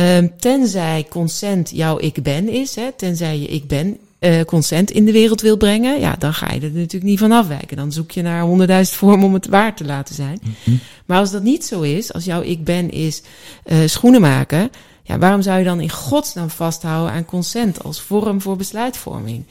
um, 0.01 0.33
tenzij 0.39 1.07
consent 1.11 1.71
jouw 1.71 1.99
ik 1.99 2.23
ben 2.23 2.49
is, 2.49 2.75
hè, 2.75 2.93
tenzij 2.97 3.39
je 3.39 3.47
ik 3.47 3.67
ben 3.67 3.99
uh, 4.21 4.41
consent 4.41 4.91
in 4.91 5.05
de 5.05 5.13
wereld 5.13 5.41
wil 5.41 5.57
brengen, 5.57 6.01
ja, 6.01 6.17
dan 6.19 6.35
ga 6.35 6.53
je 6.53 6.61
er 6.61 6.71
natuurlijk 6.71 7.03
niet 7.03 7.19
van 7.19 7.33
afwijken. 7.33 7.77
Dan 7.77 7.93
zoek 7.93 8.11
je 8.11 8.23
naar 8.23 8.43
honderdduizend 8.43 8.97
vormen 8.97 9.27
om 9.27 9.35
het 9.35 9.47
waar 9.47 9.77
te 9.77 9.85
laten 9.85 10.15
zijn. 10.15 10.41
Mm 10.43 10.55
-hmm. 10.65 10.79
Maar 11.07 11.19
als 11.19 11.31
dat 11.31 11.43
niet 11.43 11.65
zo 11.65 11.81
is, 11.81 12.13
als 12.13 12.25
jouw 12.25 12.43
ik 12.43 12.65
ben 12.65 12.91
is 12.91 13.23
uh, 13.67 13.79
schoenen 13.87 14.21
maken, 14.21 14.71
ja, 15.11 15.19
waarom 15.19 15.43
zou 15.43 15.59
je 15.59 15.65
dan 15.65 15.81
in 15.81 15.91
godsnaam 15.91 16.51
vasthouden 16.51 17.13
aan 17.13 17.25
consent 17.25 17.85
als 17.85 18.01
vorm 18.01 18.41
voor 18.41 18.57
besluitvorming? 18.57 19.45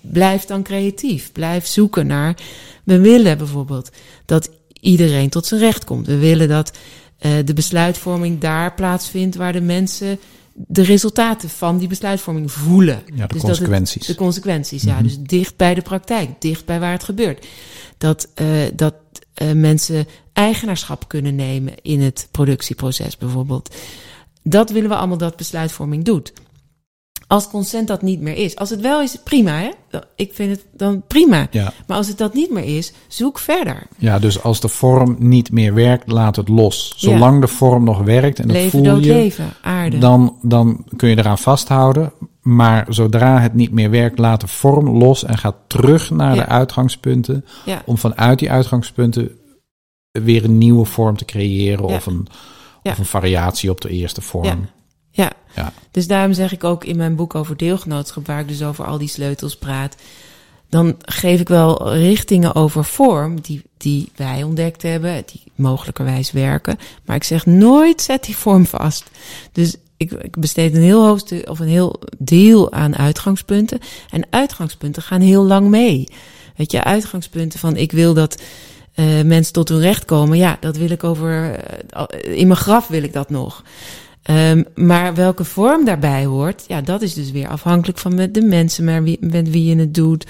Blijf 0.00 0.44
dan 0.44 0.62
creatief. 0.62 1.32
Blijf 1.32 1.66
zoeken 1.66 2.06
naar. 2.06 2.36
We 2.84 3.00
willen 3.00 3.38
bijvoorbeeld 3.38 3.90
dat 4.24 4.50
iedereen 4.80 5.28
tot 5.28 5.46
zijn 5.46 5.60
recht 5.60 5.84
komt. 5.84 6.06
We 6.06 6.18
willen 6.18 6.48
dat 6.48 6.70
uh, 7.20 7.32
de 7.44 7.52
besluitvorming 7.52 8.40
daar 8.40 8.74
plaatsvindt 8.74 9.36
waar 9.36 9.52
de 9.52 9.60
mensen 9.60 10.18
de 10.52 10.82
resultaten 10.82 11.48
van 11.48 11.78
die 11.78 11.88
besluitvorming 11.88 12.52
voelen. 12.52 13.02
Ja, 13.14 13.26
de 13.26 13.32
dus 13.32 13.42
consequenties. 13.42 13.94
Dat 13.94 14.06
het, 14.06 14.16
de 14.16 14.22
consequenties, 14.22 14.82
mm 14.82 14.88
-hmm. 14.88 14.98
ja. 14.98 15.02
Dus 15.02 15.18
dicht 15.18 15.56
bij 15.56 15.74
de 15.74 15.82
praktijk, 15.82 16.30
dicht 16.38 16.64
bij 16.64 16.80
waar 16.80 16.92
het 16.92 17.04
gebeurt. 17.04 17.46
Dat, 17.98 18.28
uh, 18.40 18.48
dat 18.74 18.94
uh, 19.42 19.52
mensen 19.52 20.06
eigenaarschap 20.32 21.08
kunnen 21.08 21.34
nemen 21.34 21.74
in 21.82 22.00
het 22.00 22.28
productieproces 22.30 23.16
bijvoorbeeld. 23.16 23.74
Dat 24.48 24.70
willen 24.70 24.88
we 24.88 24.96
allemaal 24.96 25.18
dat 25.18 25.36
besluitvorming 25.36 26.04
doet. 26.04 26.32
Als 27.26 27.48
consent 27.48 27.88
dat 27.88 28.02
niet 28.02 28.20
meer 28.20 28.36
is. 28.36 28.56
Als 28.56 28.70
het 28.70 28.80
wel 28.80 29.02
is, 29.02 29.16
prima 29.24 29.58
hè. 29.58 29.70
Ik 30.16 30.30
vind 30.34 30.50
het 30.50 30.66
dan 30.72 31.02
prima. 31.06 31.46
Ja. 31.50 31.72
Maar 31.86 31.96
als 31.96 32.08
het 32.08 32.18
dat 32.18 32.34
niet 32.34 32.50
meer 32.50 32.76
is, 32.76 32.92
zoek 33.08 33.38
verder. 33.38 33.86
Ja, 33.98 34.18
dus 34.18 34.42
als 34.42 34.60
de 34.60 34.68
vorm 34.68 35.16
niet 35.18 35.52
meer 35.52 35.74
werkt, 35.74 36.10
laat 36.10 36.36
het 36.36 36.48
los. 36.48 36.94
Zolang 36.96 37.34
ja. 37.34 37.40
de 37.40 37.46
vorm 37.46 37.84
nog 37.84 38.02
werkt 38.02 38.38
en 38.38 38.48
dat 38.48 38.56
voel 38.56 38.82
dood, 38.82 39.04
je, 39.04 39.12
leven, 39.12 39.52
aarde. 39.62 39.98
Dan, 39.98 40.36
dan 40.42 40.84
kun 40.96 41.08
je 41.08 41.18
eraan 41.18 41.38
vasthouden. 41.38 42.12
Maar 42.40 42.86
zodra 42.88 43.40
het 43.40 43.54
niet 43.54 43.70
meer 43.72 43.90
werkt, 43.90 44.18
laat 44.18 44.40
de 44.40 44.46
vorm 44.48 44.88
los 44.88 45.24
en 45.24 45.38
ga 45.38 45.54
terug 45.66 46.10
naar 46.10 46.34
Ja. 46.34 46.42
de 46.42 46.48
uitgangspunten. 46.48 47.44
Om 47.84 47.98
vanuit 47.98 48.38
die 48.38 48.50
uitgangspunten 48.50 49.30
weer 50.10 50.44
een 50.44 50.58
nieuwe 50.58 50.84
vorm 50.84 51.16
te 51.16 51.24
creëren 51.24 51.84
of, 51.84 52.06
een, 52.06 52.26
Ja. 52.86 52.92
of 52.92 52.98
een 52.98 53.04
variatie 53.04 53.70
op 53.70 53.80
de 53.80 53.88
eerste 53.88 54.20
vorm. 54.20 54.44
Ja. 54.44 54.58
Ja, 55.10 55.32
Ja. 55.54 55.72
dus 55.90 56.06
daarom 56.06 56.32
zeg 56.32 56.52
ik 56.52 56.64
ook 56.64 56.84
in 56.84 56.96
mijn 56.96 57.16
boek 57.16 57.34
over 57.34 57.56
deelgenootschap, 57.56 58.26
waar 58.26 58.40
ik 58.40 58.48
dus 58.48 58.62
over 58.62 58.84
al 58.84 58.98
die 58.98 59.08
sleutels 59.08 59.56
praat, 59.56 59.96
dan 60.68 60.96
geef 61.00 61.40
ik 61.40 61.48
wel 61.48 61.92
richtingen 61.94 62.54
over 62.54 62.84
vorm 62.84 63.40
die, 63.40 63.62
die 63.76 64.08
wij 64.16 64.42
ontdekt 64.42 64.82
hebben, 64.82 65.22
die 65.32 65.42
mogelijkerwijs 65.54 66.32
werken. 66.32 66.78
Maar 67.04 67.16
ik 67.16 67.24
zeg 67.24 67.46
nooit 67.46 68.02
zet 68.02 68.24
die 68.24 68.36
vorm 68.36 68.66
vast. 68.66 69.04
Dus 69.52 69.76
ik, 69.96 70.12
ik 70.12 70.40
besteed 70.40 70.74
een 70.74 70.82
heel 70.82 71.06
hoofdstuk 71.06 71.48
of 71.48 71.58
een 71.58 71.68
heel 71.68 72.00
deel 72.18 72.72
aan 72.72 72.96
uitgangspunten. 72.96 73.78
En 74.10 74.26
uitgangspunten 74.30 75.02
gaan 75.02 75.20
heel 75.20 75.44
lang 75.44 75.68
mee. 75.68 76.08
Weet 76.56 76.72
je, 76.72 76.84
uitgangspunten 76.84 77.58
van 77.58 77.76
ik 77.76 77.92
wil 77.92 78.14
dat 78.14 78.42
eh 78.96 79.22
mensen 79.24 79.52
tot 79.52 79.68
hun 79.68 79.80
recht 79.80 80.04
komen. 80.04 80.36
Ja, 80.38 80.56
dat 80.60 80.76
wil 80.76 80.90
ik 80.90 81.04
over. 81.04 81.54
eh, 81.54 82.38
in 82.38 82.46
mijn 82.46 82.58
graf 82.58 82.88
wil 82.88 83.02
ik 83.02 83.12
dat 83.12 83.30
nog. 83.30 83.62
Um, 84.30 84.64
maar 84.74 85.14
welke 85.14 85.44
vorm 85.44 85.84
daarbij 85.84 86.24
hoort, 86.24 86.64
ja, 86.66 86.80
dat 86.80 87.02
is 87.02 87.14
dus 87.14 87.30
weer 87.30 87.48
afhankelijk 87.48 87.98
van 87.98 88.16
de 88.16 88.42
mensen 88.42 88.84
met 88.84 89.02
wie, 89.02 89.16
met 89.20 89.50
wie 89.50 89.64
je 89.64 89.76
het 89.76 89.94
doet. 89.94 90.26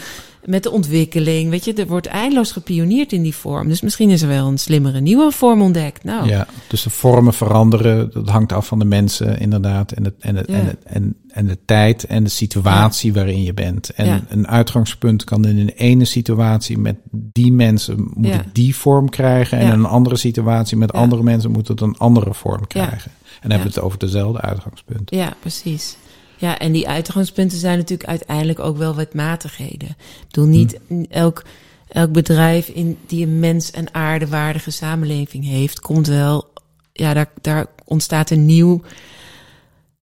Met 0.47 0.63
de 0.63 0.71
ontwikkeling. 0.71 1.51
Weet 1.51 1.65
je, 1.65 1.73
er 1.73 1.87
wordt 1.87 2.07
eindeloos 2.07 2.53
gepioneerd 2.53 3.13
in 3.13 3.23
die 3.23 3.35
vorm. 3.35 3.69
Dus 3.69 3.81
misschien 3.81 4.11
is 4.11 4.23
er 4.23 4.29
wel 4.29 4.47
een 4.47 4.59
slimmere 4.59 5.01
nieuwe 5.01 5.33
vorm 5.33 5.63
ontdekt. 5.63 6.05
Nou, 6.05 6.29
Ja, 6.29 6.47
dus 6.69 6.83
de 6.83 6.91
vormen 6.91 7.33
veranderen, 7.35 8.11
dat 8.13 8.29
hangt 8.29 8.53
af 8.53 8.67
van 8.67 8.79
de 8.79 8.85
mensen 8.85 9.39
inderdaad. 9.39 9.93
En, 9.93 10.05
het, 10.05 10.15
en, 10.19 10.37
het, 10.37 10.47
Ja. 10.49 10.55
en, 10.55 10.67
het, 10.67 10.79
en, 10.85 11.17
en 11.29 11.47
de 11.47 11.59
tijd 11.65 12.05
en 12.05 12.25
de 12.25 12.31
situatie 12.31 13.13
waarin 13.13 13.43
je 13.43 13.55
bent. 13.55 13.91
En 13.91 14.07
Ja. 14.07 14.21
een 14.29 14.49
uitgangspunt 14.49 15.25
kan 15.25 15.45
in 15.47 15.59
een 15.59 15.69
ene 15.77 16.05
situatie 16.05 16.79
met 16.79 16.97
die 17.11 17.53
mensen 17.53 18.11
moet 18.15 18.33
het 18.33 18.45
die 18.55 18.77
vorm 18.77 19.09
krijgen. 19.09 19.59
En 19.59 19.67
in 19.67 19.73
een 19.73 19.85
andere 19.85 20.17
situatie 20.17 20.77
met 20.77 20.93
andere 20.93 21.23
mensen 21.23 21.51
moet 21.51 21.69
het 21.69 21.81
een 21.81 21.97
andere 21.99 22.35
vorm 22.35 22.67
krijgen. 22.67 23.11
En 23.41 23.49
dan 23.49 23.51
hebben 23.51 23.69
we 23.69 23.75
het 23.75 23.85
over 23.85 23.99
dezelfde 23.99 24.41
uitgangspunt. 24.41 25.11
Ja, 25.11 25.35
precies. 25.41 25.97
Ja, 26.37 26.59
en 26.59 26.73
die 26.73 26.89
uitgangspunten 26.89 27.59
zijn 27.59 27.79
natuurlijk 27.79 28.09
uiteindelijk 28.09 28.59
ook 28.59 28.77
wel 28.77 28.95
wetmatigheden. 28.95 29.89
Ik 29.89 30.27
bedoel, 30.29 30.47
niet 30.47 30.79
elk, 31.09 31.45
elk 31.89 32.13
bedrijf 32.13 32.69
in, 32.69 32.99
die 33.07 33.27
een 33.27 33.39
mens- 33.39 33.71
en 33.71 33.95
aardewaardige 33.95 34.71
samenleving 34.71 35.45
heeft, 35.45 35.81
komt 35.81 36.07
wel, 36.07 36.49
ja, 36.93 37.15
daar, 37.15 37.31
daar 37.41 37.67
ontstaat 37.85 38.31
een 38.31 38.47
nieuw 38.47 38.83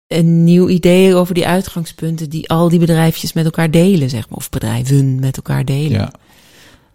een 0.09 0.45
nieuw 0.45 0.69
idee 0.69 1.15
over 1.15 1.35
die 1.35 1.47
uitgangspunten 1.47 2.31
die 2.31 2.49
al 2.49 2.69
die 2.69 2.79
bedrijfjes 2.79 3.33
met 3.33 3.45
elkaar 3.45 3.71
delen, 3.71 4.11
zeg 4.11 4.29
maar. 4.29 4.39
Of 4.39 4.51
bedrijven 4.51 5.21
met 5.21 5.37
elkaar 5.37 5.65
delen. 5.65 5.91
Ja. 5.91 6.13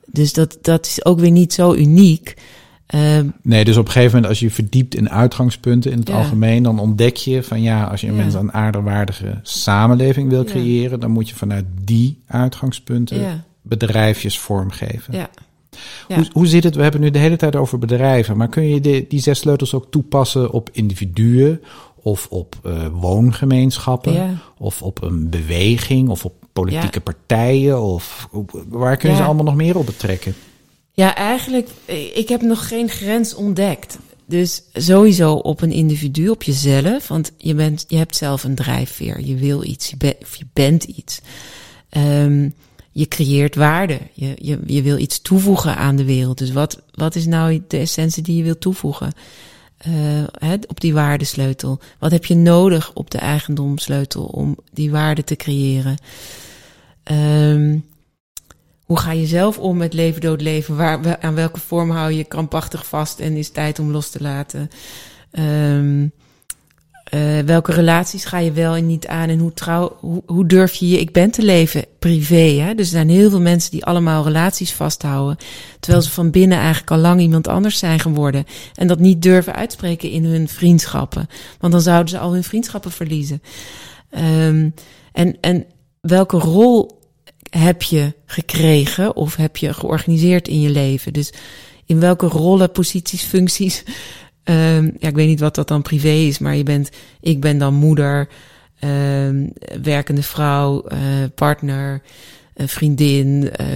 Dus 0.06 0.34
dat, 0.34 0.58
dat 0.62 0.86
is 0.86 1.06
ook 1.06 1.20
weer 1.20 1.32
niet 1.32 1.54
zo 1.54 1.74
uniek. 1.74 2.36
Ehm, 2.86 3.28
Nee, 3.42 3.66
dus 3.66 3.78
op 3.78 3.86
een 3.86 3.92
gegeven 3.92 4.12
moment 4.14 4.30
als 4.32 4.40
je 4.40 4.52
verdiept 4.52 4.96
in 4.96 5.10
uitgangspunten 5.10 5.92
in 5.92 6.00
het 6.00 6.08
Ja. 6.08 6.16
algemeen, 6.16 6.64
dan 6.64 6.80
ontdek 6.80 7.16
je 7.16 7.44
van 7.44 7.62
ja, 7.62 7.84
als 7.84 8.02
je 8.02 8.08
een 8.08 8.16
Ja. 8.16 8.22
mens 8.22 8.34
een 8.34 8.54
aardewaardige 8.54 9.40
samenleving 9.42 10.30
wil 10.30 10.44
Ja. 10.46 10.52
creëren, 10.52 11.00
dan 11.00 11.12
moet 11.12 11.30
je 11.30 11.36
vanuit 11.36 11.66
die 11.84 12.22
uitgangspunten 12.28 13.44
bedrijfjes 13.62 14.40
vormgeven. 14.40 15.14
ja. 15.14 15.30
Hoe, 16.08 16.26
hoe 16.34 16.48
zit 16.48 16.64
het? 16.64 16.76
We 16.76 16.82
hebben 16.84 17.02
nu 17.02 17.12
de 17.12 17.20
hele 17.20 17.36
tijd 17.36 17.56
over 17.56 17.80
bedrijven, 17.80 18.38
maar 18.38 18.48
kun 18.48 18.64
je 18.68 18.82
de, 18.82 19.06
die 19.10 19.20
zes 19.20 19.40
sleutels 19.40 19.74
ook 19.74 19.88
toepassen 19.92 20.52
op 20.52 20.70
individuen 20.72 21.62
of 21.96 22.28
op 22.30 22.56
eh, 22.64 22.88
woongemeenschappen 22.92 24.40
of 24.58 24.82
op 24.82 25.02
een 25.04 25.30
beweging 25.30 26.10
of 26.10 26.26
op 26.26 26.34
politieke 26.54 27.02
partijen 27.02 27.82
of 27.82 28.30
waar 28.70 28.98
kun 28.98 29.10
je 29.10 29.16
ze 29.16 29.24
allemaal 29.24 29.44
nog 29.44 29.56
meer 29.56 29.78
op 29.78 29.86
betrekken? 29.86 30.34
Ja, 30.96 31.16
eigenlijk, 31.16 31.70
ik 32.14 32.30
heb 32.30 32.42
nog 32.42 32.68
geen 32.68 32.90
grens 32.90 33.34
ontdekt. 33.34 33.98
Dus 34.26 34.64
sowieso 34.74 35.34
op 35.34 35.62
een 35.62 35.72
individu, 35.72 36.30
op 36.30 36.44
jezelf. 36.44 37.08
Want 37.08 37.32
je, 37.38 37.54
bent, 37.54 37.86
je 37.88 37.98
hebt 37.98 38.16
zelf 38.16 38.44
een 38.44 38.56
drijfveer. 38.56 39.22
Je 39.22 39.36
wil 39.36 39.64
iets, 39.64 39.90
je, 39.90 40.16
of 40.22 40.36
je 40.36 40.46
bent 40.54 40.84
iets. 40.84 41.22
Ehm, 41.90 42.50
je 42.92 43.08
creëert 43.08 43.56
waarde. 43.56 44.00
Je, 44.14 44.36
je, 44.42 44.60
je 44.66 44.82
wil 44.82 44.98
iets 44.98 45.22
toevoegen 45.22 45.76
aan 45.76 45.96
de 45.96 46.06
wereld. 46.06 46.38
Dus 46.38 46.52
wat, 46.52 46.82
wat 46.92 47.16
is 47.16 47.26
nou 47.26 47.64
de 47.68 47.78
essentie 47.78 48.24
die 48.24 48.36
je 48.36 48.44
wilt 48.44 48.62
toevoegen? 48.62 49.14
Hè, 50.38 50.54
op 50.68 50.82
die 50.82 50.94
waardesleutel. 50.94 51.80
Wat 52.00 52.12
heb 52.12 52.26
je 52.26 52.36
nodig 52.36 52.92
op 52.94 53.12
de 53.12 53.18
eigendomsleutel 53.18 54.24
om 54.24 54.58
die 54.72 54.92
waarde 54.92 55.24
te 55.24 55.36
creëren? 55.36 55.98
Ehm, 57.04 57.78
hoe 58.86 59.00
ga 59.00 59.12
je 59.12 59.26
zelf 59.26 59.58
om 59.58 59.78
met 59.78 59.94
leven, 59.94 60.22
dood, 60.22 60.42
leven? 60.42 60.76
Waar, 60.76 61.18
aan 61.20 61.36
welke 61.36 61.60
vorm 61.60 61.92
hou 61.92 62.12
je 62.12 62.24
krampachtig 62.24 62.86
vast 62.86 63.20
en 63.20 63.36
is 63.36 63.50
tijd 63.50 63.80
om 63.80 63.92
los 63.92 64.10
te 64.10 64.22
laten? 64.22 64.70
Eh, 67.14 67.40
welke 67.40 67.72
relaties 67.72 68.26
ga 68.26 68.38
je 68.38 68.52
wel 68.52 68.76
en 68.76 68.86
niet 68.86 69.08
aan? 69.08 69.30
En 69.30 69.40
hoe, 69.40 69.54
trouw, 69.54 69.98
hoe, 70.00 70.24
hoe 70.26 70.46
durf 70.46 70.74
je 70.74 70.90
je 70.90 71.00
ik 71.00 71.12
ben 71.12 71.32
te 71.32 71.44
leven 71.44 71.86
privé? 72.00 72.60
Hè? 72.60 72.76
Dus 72.76 72.86
er 72.86 72.92
zijn 72.92 73.10
heel 73.10 73.30
veel 73.30 73.42
mensen 73.42 73.72
die 73.72 73.86
allemaal 73.86 74.24
relaties 74.24 74.74
vasthouden. 74.74 75.38
Terwijl 75.80 76.04
ze 76.04 76.12
van 76.12 76.32
binnen 76.32 76.58
eigenlijk 76.58 76.92
al 76.92 76.98
lang 76.98 77.22
iemand 77.22 77.48
anders 77.48 77.80
zijn 77.80 78.00
geworden. 78.00 78.46
En 78.76 78.88
dat 78.88 79.00
niet 79.00 79.22
durven 79.22 79.56
uitspreken 79.56 80.10
in 80.10 80.26
hun 80.26 80.48
vriendschappen. 80.48 81.28
Want 81.60 81.74
dan 81.74 81.82
zouden 81.82 82.10
ze 82.10 82.20
al 82.20 82.34
hun 82.34 82.44
vriendschappen 82.44 82.92
verliezen. 82.92 83.42
Ehm, 84.10 84.70
en, 85.12 85.38
en 85.42 85.66
welke 86.02 86.38
rol 86.38 87.02
heb 87.60 87.82
je 87.82 88.14
gekregen 88.26 89.16
of 89.16 89.36
heb 89.36 89.58
je 89.58 89.74
georganiseerd 89.74 90.48
in 90.48 90.62
je 90.62 90.70
leven? 90.70 91.14
Dus 91.14 91.34
in 91.86 92.00
welke 92.00 92.26
rollen, 92.26 92.72
posities, 92.72 93.24
functies. 93.34 93.84
ehm, 94.44 94.86
ja, 95.00 95.08
ik 95.08 95.16
weet 95.16 95.28
niet 95.28 95.40
wat 95.40 95.56
dat 95.56 95.68
dan 95.68 95.82
privé 95.82 96.10
is, 96.10 96.40
maar 96.40 96.56
je 96.56 96.64
bent, 96.64 96.90
ik 97.22 97.42
ben 97.42 97.58
dan 97.58 97.74
moeder, 97.74 98.28
ehm, 98.80 99.48
werkende 99.82 100.24
vrouw, 100.24 100.82
eh, 100.82 101.00
partner, 101.36 102.02
eh, 102.54 102.68
vriendin, 102.68 103.50
eh, 103.52 103.68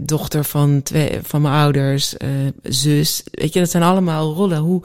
dochter 0.00 0.44
van, 0.44 0.82
twee, 0.82 1.18
van 1.22 1.42
mijn 1.42 1.54
ouders, 1.54 2.14
zus. 2.62 3.22
Weet 3.30 3.52
je, 3.52 3.60
dat 3.60 3.70
zijn 3.70 3.82
allemaal 3.82 4.34
rollen. 4.34 4.58
Hoe, 4.58 4.82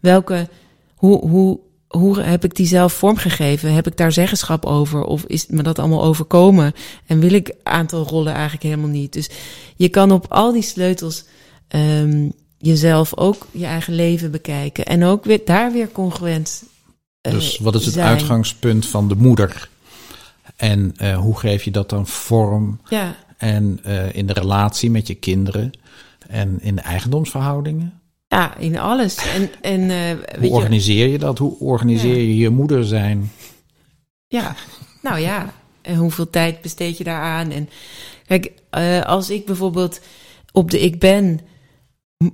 welke, 0.00 0.48
hoe, 0.94 1.28
hoe, 1.28 1.58
hoe 1.96 2.20
heb 2.20 2.44
ik 2.44 2.54
die 2.54 2.66
zelf 2.66 2.92
vormgegeven? 2.92 3.72
Heb 3.74 3.86
ik 3.86 3.96
daar 3.96 4.12
zeggenschap 4.12 4.64
over? 4.64 5.04
Of 5.04 5.24
is 5.24 5.46
me 5.46 5.62
dat 5.62 5.78
allemaal 5.78 6.02
overkomen? 6.02 6.72
En 7.06 7.20
wil 7.20 7.32
ik 7.32 7.54
aantal 7.62 8.06
rollen 8.06 8.32
eigenlijk 8.32 8.62
helemaal 8.62 8.88
niet? 8.88 9.12
Dus 9.12 9.30
je 9.76 9.88
kan 9.88 10.10
op 10.12 10.26
al 10.28 10.52
die 10.52 10.62
sleutels 10.62 11.24
ehm, 11.68 12.28
jezelf 12.58 13.16
ook 13.16 13.46
je 13.50 13.64
eigen 13.66 13.94
leven 13.94 14.30
bekijken. 14.30 14.84
En 14.84 15.04
ook 15.04 15.24
weer, 15.24 15.40
daar 15.44 15.72
weer 15.72 15.92
congruent 15.92 16.64
eh, 17.20 17.32
Dus 17.32 17.58
wat 17.58 17.74
is 17.74 17.84
het 17.84 17.94
zijn. 17.94 18.06
uitgangspunt 18.06 18.86
van 18.86 19.08
de 19.08 19.16
moeder? 19.16 19.68
En 20.56 20.92
eh, 20.96 21.16
hoe 21.16 21.38
geef 21.38 21.62
je 21.62 21.70
dat 21.70 21.90
dan 21.90 22.06
vorm? 22.06 22.80
Ja, 22.88 23.16
En 23.36 23.78
eh, 23.82 24.14
in 24.14 24.26
de 24.26 24.32
relatie 24.32 24.90
met 24.90 25.06
je 25.06 25.14
kinderen 25.14 25.70
en 26.28 26.58
in 26.60 26.74
de 26.74 26.80
eigendomsverhoudingen? 26.80 28.00
Ja, 28.34 28.56
in 28.56 28.78
alles. 28.78 29.16
En, 29.16 29.50
en 29.60 29.90
eh, 29.90 30.38
Hoe 30.40 30.50
organiseer 30.50 31.08
je 31.08 31.18
dat? 31.18 31.38
Hoe 31.38 31.58
organiseer 31.58 32.16
je 32.16 32.36
je 32.36 32.50
moeder 32.50 32.84
zijn? 32.84 33.30
Ja, 34.26 34.56
nou 35.02 35.18
ja. 35.18 35.52
En 35.82 35.96
hoeveel 35.96 36.30
tijd 36.30 36.60
besteed 36.62 36.98
je 36.98 37.04
daaraan? 37.04 37.50
En 37.50 37.68
kijk, 38.26 38.52
eh, 38.70 39.00
als 39.02 39.30
ik 39.30 39.46
bijvoorbeeld 39.46 40.00
op 40.52 40.70
de 40.70 40.80
ik 40.80 40.98
ben 40.98 41.40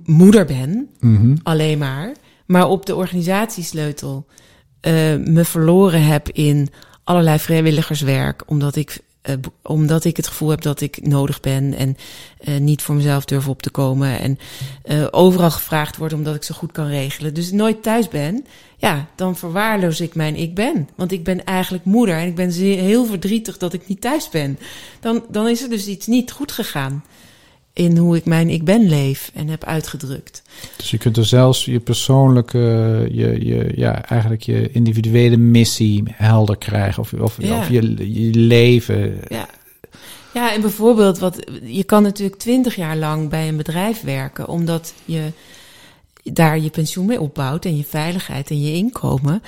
moeder 0.05 0.45
ben, 0.45 0.89
Mhm. 0.99 1.35
alleen 1.43 1.77
maar, 1.77 2.11
maar 2.45 2.67
op 2.67 2.85
de 2.85 2.95
organisatiesleutel 2.95 4.25
eh, 4.81 4.93
me 5.15 5.45
verloren 5.45 6.03
heb 6.03 6.29
in 6.29 6.69
allerlei 7.03 7.39
vrijwilligerswerk, 7.39 8.43
omdat 8.45 8.75
ik, 8.75 8.99
eh, 9.21 9.35
omdat 9.61 10.03
ik 10.03 10.17
het 10.17 10.27
gevoel 10.27 10.49
heb 10.49 10.61
dat 10.61 10.81
ik 10.81 11.07
nodig 11.07 11.39
ben 11.39 11.73
en 11.73 11.97
eh, 12.37 12.57
niet 12.57 12.81
voor 12.81 12.95
mezelf 12.95 13.25
durf 13.25 13.47
op 13.47 13.61
te 13.61 13.69
komen 13.69 14.19
en 14.19 14.39
eh, 14.83 15.07
overal 15.11 15.51
gevraagd 15.51 15.97
wordt 15.97 16.13
omdat 16.13 16.35
ik 16.35 16.43
zo 16.43 16.55
goed 16.55 16.71
kan 16.71 16.87
regelen, 16.87 17.33
dus 17.33 17.51
nooit 17.51 17.83
thuis 17.83 18.07
ben, 18.07 18.45
ja, 18.77 19.07
dan 19.15 19.37
verwaarloos 19.37 20.01
ik 20.01 20.15
mijn 20.15 20.35
ik 20.35 20.55
ben. 20.55 20.89
Want 20.95 21.11
ik 21.11 21.23
ben 21.23 21.43
eigenlijk 21.43 21.85
moeder 21.85 22.15
en 22.15 22.27
ik 22.27 22.35
ben 22.35 22.51
heel 22.51 23.05
verdrietig 23.05 23.57
dat 23.57 23.73
ik 23.73 23.87
niet 23.87 24.01
thuis 24.01 24.29
ben. 24.29 24.59
Dan, 24.99 25.25
dan 25.29 25.47
is 25.47 25.61
er 25.61 25.69
dus 25.69 25.87
iets 25.87 26.07
niet 26.07 26.31
goed 26.31 26.51
gegaan 26.51 27.03
in 27.73 27.97
hoe 27.97 28.15
ik 28.15 28.25
mijn 28.25 28.49
ik 28.49 28.63
ben 28.63 28.89
leef 28.89 29.31
en 29.33 29.47
heb 29.47 29.63
uitgedrukt. 29.63 30.41
Dus 30.77 30.91
je 30.91 30.97
kunt 30.97 31.17
er 31.17 31.25
zelfs 31.25 31.65
je 31.65 31.79
persoonlijke, 31.79 32.59
je, 33.11 33.45
je, 33.45 33.71
ja, 33.75 34.05
eigenlijk 34.05 34.41
je 34.41 34.71
individuele 34.71 35.37
missie 35.37 36.03
helder 36.11 36.57
krijgen. 36.57 37.01
Of, 37.01 37.13
of, 37.13 37.35
Ja. 37.39 37.59
of 37.59 37.69
je, 37.69 37.81
je 38.13 38.33
leven. 38.33 39.19
Ja. 39.27 39.47
Ja, 40.33 40.53
en 40.53 40.61
bijvoorbeeld, 40.61 41.19
wat, 41.19 41.39
je 41.63 41.83
kan 41.83 42.03
natuurlijk 42.03 42.39
twintig 42.39 42.75
jaar 42.75 42.97
lang 42.97 43.29
bij 43.29 43.47
een 43.47 43.57
bedrijf 43.57 44.01
werken, 44.01 44.47
omdat 44.47 44.93
je 45.05 45.31
daar 46.23 46.59
je 46.59 46.69
pensioen 46.69 47.05
mee 47.05 47.21
opbouwt 47.21 47.65
en 47.65 47.77
je 47.77 47.83
veiligheid 47.83 48.49
en 48.49 48.61
je 48.61 48.73
inkomen. 48.73 49.41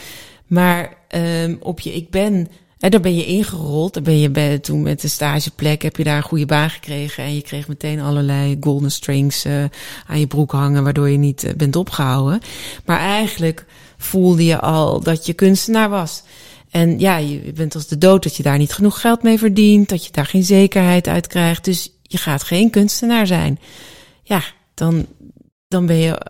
Maar 0.48 0.98
ehm, 1.08 1.56
op 1.60 1.80
je 1.80 1.94
ik 1.94 2.10
ben, 2.10 2.48
hè, 2.84 2.90
daar 2.90 3.00
ben 3.00 3.16
je 3.16 3.26
ingerold. 3.26 3.94
Daar 3.94 4.04
ben 4.04 4.20
je 4.20 4.30
bij, 4.30 4.60
toen 4.60 4.82
met 4.82 5.02
de 5.02 5.08
stageplek, 5.08 5.82
heb 5.82 5.96
je 5.96 6.04
daar 6.04 6.18
een 6.18 6.24
goede 6.24 6.46
baan 6.46 6.70
gekregen. 6.70 7.24
En 7.24 7.36
je 7.36 7.42
kreeg 7.42 7.68
meteen 7.68 8.00
allerlei 8.00 8.58
golden 8.60 8.92
strings 8.92 9.46
eh, 9.46 9.64
aan 10.08 10.20
je 10.20 10.28
broek 10.28 10.52
hangen, 10.52 10.84
waardoor 10.84 11.10
je 11.10 11.18
niet 11.18 11.44
eh, 11.44 11.54
bent 11.54 11.76
opgehouden. 11.76 12.40
Maar 12.86 13.00
eigenlijk 13.00 13.66
voelde 13.98 14.46
je 14.46 14.60
al 14.60 15.00
dat 15.00 15.26
je 15.26 15.34
kunstenaar 15.34 15.90
was. 15.90 16.24
En 16.70 17.00
ja, 17.00 17.18
je 17.18 17.52
bent 17.56 17.76
als 17.76 17.88
de 17.88 17.98
dood 17.98 18.24
dat 18.24 18.36
je 18.36 18.44
daar 18.44 18.58
niet 18.58 18.74
genoeg 18.74 19.02
geld 19.02 19.24
mee 19.24 19.38
verdient, 19.38 19.90
dat 19.90 20.06
je 20.06 20.12
daar 20.12 20.26
geen 20.26 20.44
zekerheid 20.44 21.08
uit 21.08 21.28
krijgt. 21.28 21.66
Dus 21.66 21.92
je 22.02 22.18
gaat 22.18 22.44
geen 22.44 22.70
kunstenaar 22.70 23.28
zijn. 23.28 23.60
Ja, 24.24 24.44
dan, 24.74 25.06
dan 25.68 25.86
ben 25.86 25.98
je, 25.98 26.22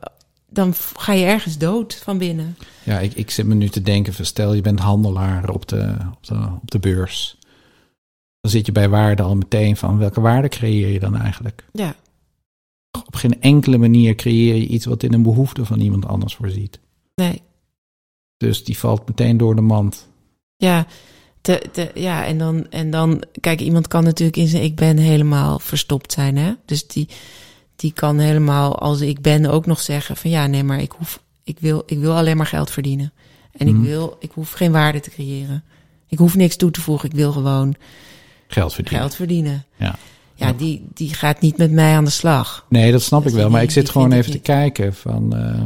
dan 0.53 0.73
ga 0.97 1.13
je 1.13 1.25
ergens 1.25 1.57
dood 1.57 1.95
van 2.03 2.17
binnen. 2.17 2.57
Ja, 2.83 2.99
ik, 2.99 3.13
ik 3.13 3.29
zit 3.29 3.45
me 3.45 3.53
nu 3.55 3.69
te 3.69 3.81
denken, 3.81 4.13
van, 4.13 4.25
stel 4.25 4.53
je 4.53 4.61
bent 4.61 4.79
handelaar 4.79 5.49
op 5.49 5.67
de, 5.67 5.95
op, 6.11 6.25
de, 6.25 6.47
op 6.61 6.71
de 6.71 6.79
beurs. 6.79 7.37
Dan 8.39 8.51
zit 8.51 8.65
je 8.65 8.71
bij 8.71 8.89
waarde 8.89 9.23
al 9.23 9.35
meteen 9.35 9.77
van 9.77 9.97
welke 9.97 10.21
waarde 10.21 10.47
creëer 10.49 10.87
je 10.87 10.99
dan 10.99 11.17
eigenlijk? 11.17 11.65
Ja, 11.73 11.95
Op 13.05 13.15
geen 13.15 13.41
enkele 13.41 13.77
manier 13.77 14.15
creëer 14.15 14.55
je 14.55 14.67
iets 14.67 14.85
wat 14.85 15.03
in 15.03 15.13
een 15.13 15.23
behoefte 15.23 15.65
van 15.65 15.79
iemand 15.79 16.05
anders 16.05 16.35
voorziet. 16.35 16.79
nee. 17.15 17.41
Dus 18.37 18.63
die 18.63 18.77
valt 18.77 19.07
meteen 19.07 19.37
door 19.37 19.55
de 19.55 19.61
mand. 19.61 20.09
Ja, 20.57 20.85
te, 21.41 21.63
te, 21.71 21.91
ja 21.93 22.25
en, 22.25 22.37
dan, 22.37 22.69
en 22.69 22.91
dan, 22.91 23.23
kijk, 23.39 23.61
iemand 23.61 23.87
kan 23.87 24.03
natuurlijk 24.03 24.37
in 24.37 24.47
zijn 24.47 24.63
ik 24.63 24.75
ben 24.75 24.97
helemaal 24.97 25.59
verstopt 25.59 26.11
zijn, 26.11 26.37
hè? 26.37 26.53
Dus 26.65 26.87
die, 26.87 27.09
die 27.83 27.93
kan 27.93 28.19
helemaal 28.19 28.79
als 28.79 29.01
ik 29.01 29.21
ben 29.21 29.45
ook 29.45 29.65
nog 29.65 29.81
zeggen 29.81 30.15
van 30.17 30.29
ja, 30.29 30.47
nee, 30.47 30.63
maar 30.63 30.81
ik 30.81 30.91
hoef, 30.91 31.21
ik 31.43 31.57
wil, 31.59 31.83
ik 31.85 31.99
wil 31.99 32.15
alleen 32.15 32.37
maar 32.37 32.45
geld 32.45 32.71
verdienen. 32.71 33.13
En 33.51 33.67
Mhm. 33.67 33.75
ik 33.77 33.87
wil, 33.89 34.17
ik 34.19 34.31
hoef 34.31 34.51
geen 34.51 34.71
waarde 34.71 34.99
te 34.99 35.09
creëren. 35.09 35.63
Ik 36.07 36.17
hoef 36.17 36.35
niks 36.35 36.55
toe 36.55 36.71
te 36.71 36.81
voegen, 36.81 37.09
ik 37.09 37.15
wil 37.15 37.31
gewoon 37.31 37.75
Geld 38.47 38.73
verdienen. 38.73 39.01
geld 39.01 39.15
verdienen. 39.15 39.65
Ja. 39.75 39.95
Ja, 40.35 40.53
die, 40.53 40.85
die 40.93 41.13
gaat 41.13 41.41
niet 41.41 41.57
met 41.57 41.71
mij 41.71 41.95
aan 41.95 42.05
de 42.05 42.09
slag. 42.11 42.65
Nee, 42.69 42.91
dat 42.91 43.01
snap 43.01 43.19
Dat 43.23 43.29
ik 43.31 43.35
wel. 43.35 43.45
die- 43.45 43.53
Maar 43.53 43.63
ik 43.63 43.71
zit 43.71 43.89
gewoon 43.89 44.11
even 44.11 44.31
te 44.31 44.39
kijken 44.39 44.93
van 44.93 45.35
eh, 45.35 45.63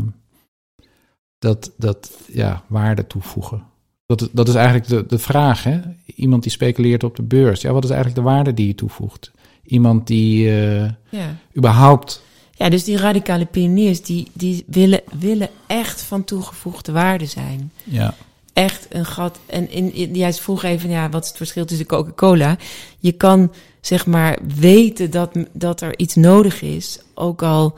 dat, 1.40 1.72
dat 1.78 2.12
ja, 2.34 2.64
waarde 2.68 3.08
toevoegen. 3.08 3.64
Dat, 4.06 4.22
is- 4.22 4.28
dat 4.32 4.48
is 4.48 4.56
eigenlijk 4.56 4.88
de, 4.88 5.06
de 5.08 5.20
vraag. 5.20 5.64
Hè? 5.64 5.80
Iemand 6.16 6.44
die 6.44 6.52
speculeert 6.52 7.04
op 7.04 7.16
de 7.16 7.24
beurs. 7.24 7.62
Ja, 7.62 7.72
wat 7.72 7.84
is 7.84 7.90
eigenlijk 7.90 8.20
de 8.20 8.26
waarde 8.34 8.54
die 8.54 8.68
je 8.68 8.76
toevoegt? 8.76 9.32
Iemand 9.68 10.08
die 10.08 10.50
eh, 10.50 10.90
Ja. 11.10 11.36
überhaupt. 11.58 12.22
Ja, 12.52 12.70
dus 12.70 12.84
die 12.84 12.98
radicale 12.98 13.46
pioniers, 13.46 14.02
die, 14.02 14.28
die 14.34 14.64
willen, 14.68 15.02
willen 15.20 15.50
echt 15.68 16.02
van 16.02 16.24
toegevoegde 16.24 16.92
waarde 16.92 17.26
zijn. 17.26 17.72
Ja, 17.84 18.14
echt 18.54 18.88
een 18.90 19.06
gat. 19.06 19.40
En 19.46 19.72
in, 19.72 19.94
in, 19.94 20.16
jij 20.16 20.34
vroeg 20.34 20.64
even, 20.64 20.90
ja, 20.90 21.10
wat 21.10 21.22
is 21.24 21.28
het 21.28 21.38
verschil 21.38 21.66
tussen 21.66 21.86
Coca-Cola? 21.86 22.58
Je 23.00 23.12
kan 23.12 23.54
zeg 23.82 24.06
maar 24.06 24.38
weten 24.56 25.12
dat, 25.12 25.30
dat 25.54 25.82
er 25.82 26.00
iets 26.00 26.16
nodig 26.16 26.62
is, 26.62 27.00
ook 27.14 27.42
al 27.44 27.76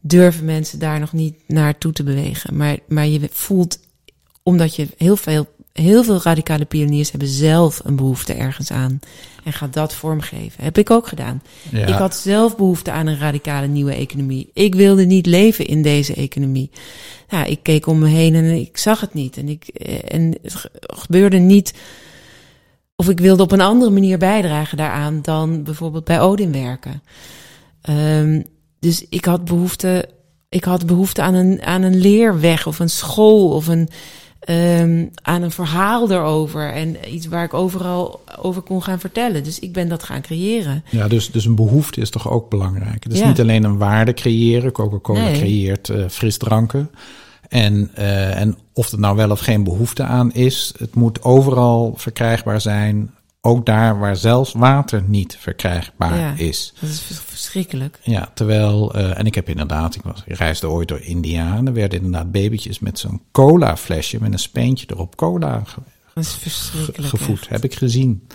durven 0.00 0.44
mensen 0.44 0.78
daar 0.78 1.00
nog 1.00 1.12
niet 1.12 1.34
naartoe 1.46 1.92
te 1.92 2.02
bewegen. 2.02 2.56
Maar, 2.56 2.78
maar 2.88 3.06
je 3.06 3.28
voelt, 3.32 3.78
omdat 4.42 4.76
je 4.76 4.88
heel 4.96 5.16
veel 5.16 5.46
heel 5.72 6.04
veel 6.04 6.20
radicale 6.22 6.64
pioniers 6.64 7.10
hebben 7.10 7.28
zelf 7.28 7.80
een 7.84 7.96
behoefte 7.96 8.32
ergens 8.32 8.70
aan. 8.70 9.00
En 9.44 9.52
gaat 9.52 9.72
dat 9.72 9.94
vormgeven. 9.94 10.64
Heb 10.64 10.78
ik 10.78 10.90
ook 10.90 11.08
gedaan. 11.08 11.42
Ik 11.70 11.88
had 11.88 12.16
zelf 12.16 12.56
behoefte 12.56 12.90
aan 12.90 13.06
een 13.06 13.18
radicale 13.18 13.66
nieuwe 13.66 13.94
economie. 13.94 14.50
Ik 14.52 14.74
wilde 14.74 15.04
niet 15.04 15.26
leven 15.26 15.66
in 15.66 15.82
deze 15.82 16.14
economie. 16.14 16.70
Nou, 17.28 17.46
ik 17.46 17.58
keek 17.62 17.86
om 17.86 17.98
me 17.98 18.08
heen 18.08 18.34
en 18.34 18.44
ik 18.44 18.76
zag 18.76 19.00
het 19.00 19.14
niet. 19.14 19.36
En, 19.36 19.48
ik, 19.48 19.68
eh, 19.68 20.14
en 20.14 20.38
het 20.42 20.70
gebeurde 20.80 21.38
niet. 21.38 21.74
Of 22.96 23.08
ik 23.08 23.20
wilde 23.20 23.42
op 23.42 23.52
een 23.52 23.60
andere 23.60 23.90
manier 23.90 24.18
bijdragen 24.18 24.76
daaraan 24.76 25.18
dan 25.22 25.62
bijvoorbeeld 25.62 26.04
bij 26.04 26.20
Odin 26.20 26.52
werken. 26.52 27.02
Um, 27.90 28.44
dus 28.80 29.06
ik 29.08 29.24
had 29.24 29.44
behoefte. 29.44 30.08
Ik 30.48 30.64
had 30.64 30.86
behoefte 30.86 31.22
aan 31.22 31.34
een, 31.34 31.62
aan 31.62 31.82
een 31.82 32.00
leerweg 32.00 32.66
of 32.66 32.78
een 32.78 32.90
school 32.90 33.50
of 33.50 33.66
een 33.66 33.88
um, 34.48 35.10
aan 35.22 35.42
een 35.42 35.50
verhaal 35.50 36.10
erover. 36.10 36.72
En 36.72 37.14
iets 37.14 37.26
waar 37.26 37.44
ik 37.44 37.54
overal 37.54 38.20
over 38.38 38.62
kon 38.62 38.82
gaan 38.82 39.00
vertellen. 39.00 39.44
Dus 39.44 39.58
ik 39.58 39.72
ben 39.72 39.88
dat 39.88 40.02
gaan 40.02 40.20
creëren. 40.20 40.84
Ja, 40.90 41.08
dus, 41.08 41.30
dus 41.30 41.44
een 41.44 41.54
behoefte 41.54 42.00
is 42.00 42.10
toch 42.10 42.30
ook 42.30 42.50
belangrijk. 42.50 43.04
Het 43.04 43.12
is 43.12 43.22
niet 43.22 43.40
alleen 43.40 43.64
een 43.64 43.78
waarde 43.78 44.14
creëren. 44.14 44.72
Coca-Cola 44.72 45.32
creëert 45.32 45.88
uh, 45.88 46.08
frisdranken. 46.08 46.90
En, 47.48 47.90
uh, 47.98 48.40
en 48.40 48.56
of 48.72 48.92
er 48.92 48.98
nou 48.98 49.16
wel 49.16 49.30
of 49.30 49.40
geen 49.40 49.64
behoefte 49.64 50.02
aan 50.02 50.32
is, 50.32 50.74
het 50.78 50.94
moet 50.94 51.22
overal 51.22 51.94
verkrijgbaar 51.96 52.60
zijn 52.60 53.10
ook 53.40 53.66
daar 53.66 53.98
waar 53.98 54.16
zelfs 54.16 54.52
water 54.52 55.02
niet 55.06 55.36
verkrijgbaar 55.36 56.18
ja, 56.18 56.34
is. 56.36 56.72
Dat 56.80 56.90
is 56.90 57.00
verschrikkelijk. 57.24 57.98
Ja, 58.02 58.30
terwijl, 58.34 58.96
uh, 58.96 59.18
en 59.18 59.26
ik 59.26 59.34
heb 59.34 59.48
inderdaad, 59.48 59.94
ik, 59.94 60.02
was, 60.02 60.22
ik 60.26 60.36
reisde 60.36 60.68
ooit 60.68 60.88
door 60.88 61.00
India 61.00 61.56
en 61.56 61.66
er 61.66 61.72
werden 61.72 61.98
inderdaad 61.98 62.32
babytjes 62.32 62.78
met 62.78 62.98
zo'n 62.98 63.22
cola 63.32 63.76
flesje 63.76 64.20
met 64.20 64.32
een 64.32 64.38
speentje 64.38 64.86
erop 64.90 65.16
cola 65.16 65.62
ge 65.64 65.80
dat 66.14 66.24
is 66.24 66.34
verschrikkelijk, 66.34 67.08
gevoed. 67.08 67.48
Heb 67.48 67.64
ik 67.64 67.74
gezien. 67.74 68.26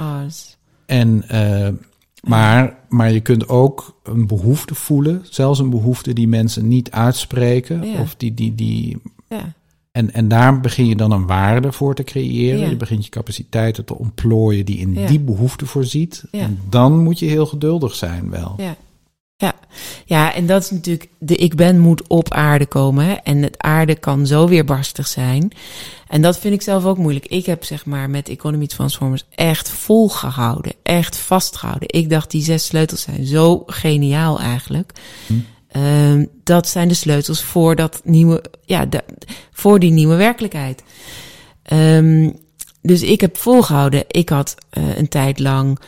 Oh, 0.00 0.20
is... 0.26 0.56
En, 0.86 1.24
uh, 1.32 1.68
maar, 2.22 2.78
maar 2.88 3.12
je 3.12 3.20
kunt 3.20 3.48
ook 3.48 4.00
een 4.02 4.26
behoefte 4.26 4.74
voelen, 4.74 5.26
zelfs 5.30 5.58
een 5.58 5.70
behoefte 5.70 6.12
die 6.12 6.28
mensen 6.28 6.68
niet 6.68 6.90
uitspreken. 6.90 7.82
Ja. 7.82 8.00
Of 8.00 8.14
die, 8.14 8.34
die, 8.34 8.54
die, 8.54 9.02
ja. 9.28 9.52
En, 9.98 10.12
en 10.12 10.28
daar 10.28 10.60
begin 10.60 10.86
je 10.86 10.96
dan 10.96 11.10
een 11.10 11.26
waarde 11.26 11.72
voor 11.72 11.94
te 11.94 12.04
creëren. 12.04 12.60
Ja. 12.60 12.68
Je 12.68 12.76
begint 12.76 13.04
je 13.04 13.10
capaciteiten 13.10 13.84
te 13.84 13.98
ontplooien 13.98 14.64
die 14.64 14.78
in 14.78 14.94
Ja. 14.94 15.06
die 15.06 15.20
behoefte 15.20 15.66
voorziet. 15.66 16.24
Ja. 16.30 16.40
En 16.40 16.60
dan 16.68 17.02
moet 17.02 17.18
je 17.18 17.26
heel 17.26 17.46
geduldig 17.46 17.94
zijn 17.94 18.30
wel. 18.30 18.54
Ja. 18.56 18.76
Ja. 19.36 19.54
ja, 20.04 20.34
en 20.34 20.46
dat 20.46 20.62
is 20.62 20.70
natuurlijk, 20.70 21.08
de 21.18 21.36
ik 21.36 21.54
ben 21.54 21.78
moet 21.78 22.08
op 22.08 22.32
aarde 22.32 22.66
komen. 22.66 23.04
Hè? 23.04 23.12
En 23.12 23.42
het 23.42 23.58
aarde 23.62 23.94
kan 23.94 24.26
zo 24.26 24.48
weerbarstig 24.48 25.06
zijn. 25.06 25.52
En 26.08 26.22
dat 26.22 26.38
vind 26.38 26.54
ik 26.54 26.62
zelf 26.62 26.84
ook 26.84 26.98
moeilijk. 26.98 27.26
Ik 27.26 27.46
heb 27.46 27.64
zeg 27.64 27.86
maar 27.86 28.10
met 28.10 28.28
Economy 28.28 28.66
Transformers 28.66 29.24
echt 29.34 29.70
volgehouden. 29.70 30.72
Echt 30.82 31.16
vastgehouden. 31.16 31.88
Ik 31.88 32.10
dacht 32.10 32.30
die 32.30 32.42
zes 32.42 32.66
sleutels 32.66 33.02
zijn 33.02 33.26
zo 33.26 33.62
geniaal 33.66 34.40
eigenlijk. 34.40 34.92
Hm. 35.26 35.34
Ehm, 35.78 36.24
dat 36.44 36.68
zijn 36.68 36.88
de 36.88 36.94
sleutels 36.94 37.42
voor 37.42 37.76
dat 37.76 38.00
nieuwe, 38.04 38.44
ja, 38.64 38.86
de, 38.86 39.02
voor 39.52 39.78
die 39.78 39.90
nieuwe 39.90 40.16
werkelijkheid. 40.16 40.82
Ehm, 41.62 42.30
dus 42.82 43.02
ik 43.02 43.20
heb 43.20 43.36
volgehouden. 43.36 44.04
Ik 44.08 44.28
had 44.28 44.54
uh, 44.72 44.96
een 44.96 45.08
tijd 45.08 45.38
lang 45.38 45.78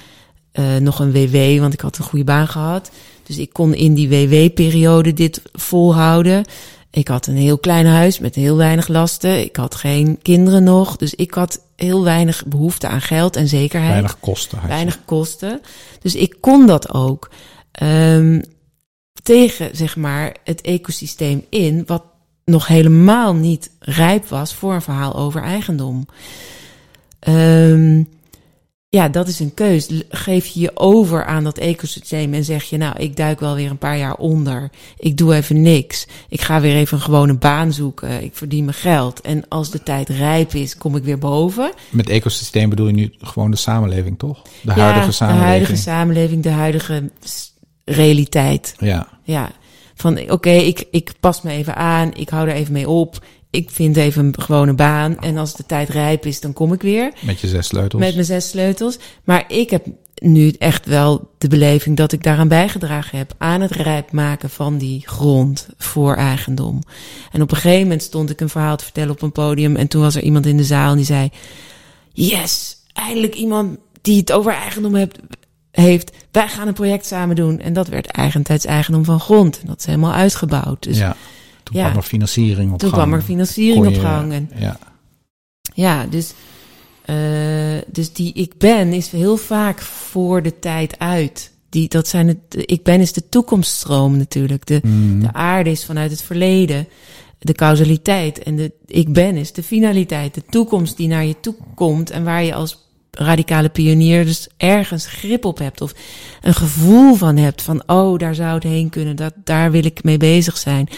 uh, 0.53 0.77
nog 0.77 0.99
een 0.99 1.13
WW, 1.13 1.61
want 1.61 1.73
ik 1.73 1.81
had 1.81 1.99
een 1.99 2.05
goede 2.05 2.25
baan 2.25 2.49
gehad. 2.49 2.91
Dus 3.23 3.39
ik 3.39 3.53
kon 3.53 3.75
in 3.75 3.95
die 3.95 4.09
WW-periode 4.09 5.13
dit 5.13 5.43
volhouden. 5.53 6.45
Ik 6.91 7.09
had 7.09 7.27
een 7.27 7.37
heel 7.37 7.59
klein 7.59 7.87
huis 7.87 8.19
met 8.19 8.35
heel 8.35 8.57
weinig 8.57 8.89
lasten. 8.89 9.41
Ik 9.41 9.57
had 9.57 9.75
geen 9.75 10.19
kinderen 10.23 10.65
nog. 10.65 10.97
Dus 10.97 11.15
ik 11.15 11.35
had 11.35 11.61
heel 11.77 12.05
weinig 12.05 12.47
behoefte 12.47 12.89
aan 12.89 13.01
geld 13.01 13.37
en 13.37 13.49
zekerheid. 13.49 13.93
Weinig 13.93 14.21
kosten. 14.21 14.59
Weinig 14.67 14.99
kosten. 15.05 15.61
Dus 16.01 16.15
ik 16.15 16.37
kon 16.41 16.67
dat 16.67 16.95
ook. 16.95 17.31
Um, 17.83 18.43
tegen, 19.23 19.77
zeg 19.77 19.97
maar, 19.97 20.37
het 20.45 20.61
ecosysteem 20.61 21.45
in, 21.49 21.83
wat 21.87 22.05
nog 22.45 22.67
helemaal 22.67 23.35
niet 23.35 23.71
rijp 23.79 24.29
was 24.29 24.55
voor 24.55 24.75
een 24.75 24.83
verhaal 24.83 25.17
over 25.17 25.43
eigendom. 25.43 26.07
Um, 27.29 28.09
ja, 28.91 29.09
dat 29.09 29.29
is 29.29 29.41
een 29.41 29.55
keus. 29.55 29.89
Geef 30.09 30.47
je 30.47 30.61
je 30.61 30.71
over 30.75 31.25
aan 31.25 31.45
dat 31.45 31.59
ecosysteem 31.59 32.35
en 32.35 32.45
zeg 32.45 32.65
je, 32.65 32.77
nou, 32.77 32.99
ik 32.99 33.17
duik 33.17 33.41
wel 33.41 33.55
weer 33.55 33.71
een 33.71 33.79
paar 33.79 33.99
jaar 33.99 34.15
onder. 34.15 34.71
Ik 34.99 35.17
doe 35.17 35.35
even 35.35 35.63
niks. 35.63 36.07
Ik 36.29 36.41
ga 36.41 36.61
weer 36.61 36.77
even 36.77 36.97
een 36.97 37.03
gewone 37.03 37.35
baan 37.35 37.73
zoeken. 37.73 38.23
Ik 38.23 38.31
verdien 38.35 38.65
mijn 38.65 38.77
geld. 38.77 39.21
En 39.21 39.45
als 39.49 39.71
de 39.71 39.83
tijd 39.83 40.09
rijp 40.09 40.55
is, 40.55 40.77
kom 40.77 40.97
ik 40.97 41.05
weer 41.05 41.19
boven. 41.19 41.73
Met 41.91 42.09
ecosysteem 42.09 42.69
bedoel 42.69 42.87
je 42.87 42.93
nu 42.93 43.13
gewoon 43.21 43.51
de 43.51 43.57
samenleving, 43.57 44.19
toch? 44.19 44.43
De 44.43 44.73
ja, 44.75 44.75
huidige 44.75 45.13
samenleving. 45.13 45.45
De 45.45 45.51
huidige 45.51 45.77
samenleving, 45.77 46.43
de 46.43 46.51
huidige 46.51 47.11
realiteit. 47.91 48.75
Ja. 48.79 49.09
Ja. 49.23 49.51
Van 49.95 50.19
oké, 50.21 50.33
okay, 50.33 50.59
ik, 50.59 50.85
ik 50.91 51.13
pas 51.21 51.43
me 51.43 51.51
even 51.51 51.77
aan, 51.77 52.15
ik 52.15 52.29
hou 52.29 52.49
er 52.49 52.55
even 52.55 52.73
mee 52.73 52.89
op. 52.89 53.25
Ik 53.51 53.71
vind 53.71 53.97
even 53.97 54.25
een 54.25 54.43
gewone 54.43 54.75
baan. 54.75 55.19
En 55.19 55.37
als 55.37 55.55
de 55.55 55.67
tijd 55.67 55.89
rijp 55.89 56.27
is, 56.27 56.41
dan 56.41 56.53
kom 56.53 56.73
ik 56.73 56.83
weer. 56.83 57.13
Met 57.21 57.41
je 57.41 57.49
zes 57.49 57.67
sleutels. 57.67 58.03
Met 58.03 58.15
mijn 58.15 58.27
zes 58.27 58.49
sleutels. 58.49 58.99
Maar 59.25 59.45
ik 59.49 59.71
heb 59.71 59.87
nu 60.15 60.51
echt 60.59 60.87
wel 60.87 61.31
de 61.39 61.49
beleving 61.49 61.97
dat 61.97 62.13
ik 62.13 62.23
daaraan 62.23 62.49
bijgedragen 62.49 63.19
heb. 63.19 63.35
Aan 63.39 63.61
het 63.61 63.71
rijp 63.71 64.13
maken 64.13 64.51
van 64.51 64.79
die 64.79 65.03
grond 65.05 65.69
voor 65.77 66.15
eigendom. 66.15 66.79
En 67.33 67.43
op 67.43 67.51
een 67.51 67.57
gegeven 67.57 67.83
moment 67.83 68.03
stond 68.03 68.31
ik 68.31 68.41
een 68.41 68.49
verhaal 68.49 68.77
te 68.77 68.85
vertellen 68.85 69.11
op 69.11 69.23
een 69.23 69.33
podium. 69.33 69.77
En 69.77 69.89
toen 69.89 70.03
was 70.03 70.15
er 70.15 70.23
iemand 70.23 70.47
in 70.47 70.57
de 70.57 70.65
zaal 70.65 70.91
en 70.91 70.97
die 70.97 71.05
zei: 71.05 71.31
Yes, 72.13 72.77
eindelijk 72.93 73.35
iemand 73.35 73.79
die 74.01 74.19
het 74.19 74.33
over 74.33 74.53
eigendom 74.53 74.95
heeft 74.95 75.19
heeft, 75.71 76.13
wij 76.31 76.49
gaan 76.49 76.69
een 76.69 76.75
project 76.75 77.07
samen 77.07 77.37
doen. 77.37 77.61
En 77.61 77.73
dat 77.73 77.89
werd 77.89 78.07
eigentijds-eigendom 78.07 79.05
van 79.05 79.21
grond. 79.21 79.61
En 79.61 79.67
dat 79.67 79.79
is 79.79 79.87
helemaal 79.87 80.13
uitgebouwd. 80.13 80.83
Dus, 80.83 80.99
ja, 80.99 81.17
toen 81.63 81.77
ja, 81.77 81.85
kwam 81.85 81.97
er 81.97 82.03
financiering 82.03 82.73
op 82.73 82.79
toen 82.79 82.91
gang. 82.91 83.03
kwam 83.03 83.13
er 83.19 83.23
financiering 83.25 83.87
op 83.87 83.93
je- 83.95 84.01
gang. 84.01 84.33
En, 84.33 84.51
Ja. 84.57 84.79
ja, 85.75 86.07
dus, 86.07 86.33
uh, 87.07 87.17
dus 87.87 88.13
die 88.13 88.33
ik 88.33 88.53
ben 88.59 88.93
is 88.93 89.09
heel 89.11 89.37
vaak 89.37 89.81
voor 89.81 90.43
de 90.43 90.59
tijd 90.59 90.99
uit. 90.99 91.51
Die, 91.69 91.89
dat 91.89 92.09
zijn 92.09 92.29
het, 92.29 92.39
ik 92.51 92.83
ben 92.83 93.01
is 93.01 93.13
de 93.13 93.29
toekomststroom 93.29 94.17
natuurlijk. 94.17 94.67
De, 94.67 94.81
Mhm. 94.83 95.21
de 95.21 95.33
aarde 95.33 95.71
is 95.71 95.85
vanuit 95.85 96.11
het 96.11 96.23
verleden. 96.23 96.89
De 97.39 97.53
causaliteit. 97.53 98.39
En 98.43 98.57
de 98.57 98.73
ik 98.87 99.13
ben 99.13 99.37
is 99.37 99.53
de 99.53 99.63
finaliteit. 99.63 100.35
De 100.35 100.43
toekomst 100.51 100.97
die 100.97 101.09
naar 101.09 101.25
je 101.25 101.41
toe 101.41 101.55
komt. 101.75 102.11
En 102.11 102.25
waar 102.25 102.45
je 102.45 102.55
als 102.55 102.89
radicale 103.25 103.69
pionier 103.69 104.25
dus 104.25 104.49
ergens 104.57 105.07
grip 105.07 105.45
op 105.45 105.59
hebt. 105.59 105.81
Of 105.81 105.95
een 106.41 106.55
gevoel 106.55 107.15
van 107.15 107.37
hebt. 107.37 107.63
Van, 107.63 107.83
oh, 107.87 108.19
daar 108.19 108.35
zou 108.35 108.55
het 108.55 108.63
heen 108.63 108.89
kunnen. 108.89 109.17
Dat, 109.17 109.33
daar 109.45 109.71
wil 109.71 109.85
ik 109.85 110.05
mee 110.05 110.17
bezig 110.17 110.57
zijn. 110.57 110.89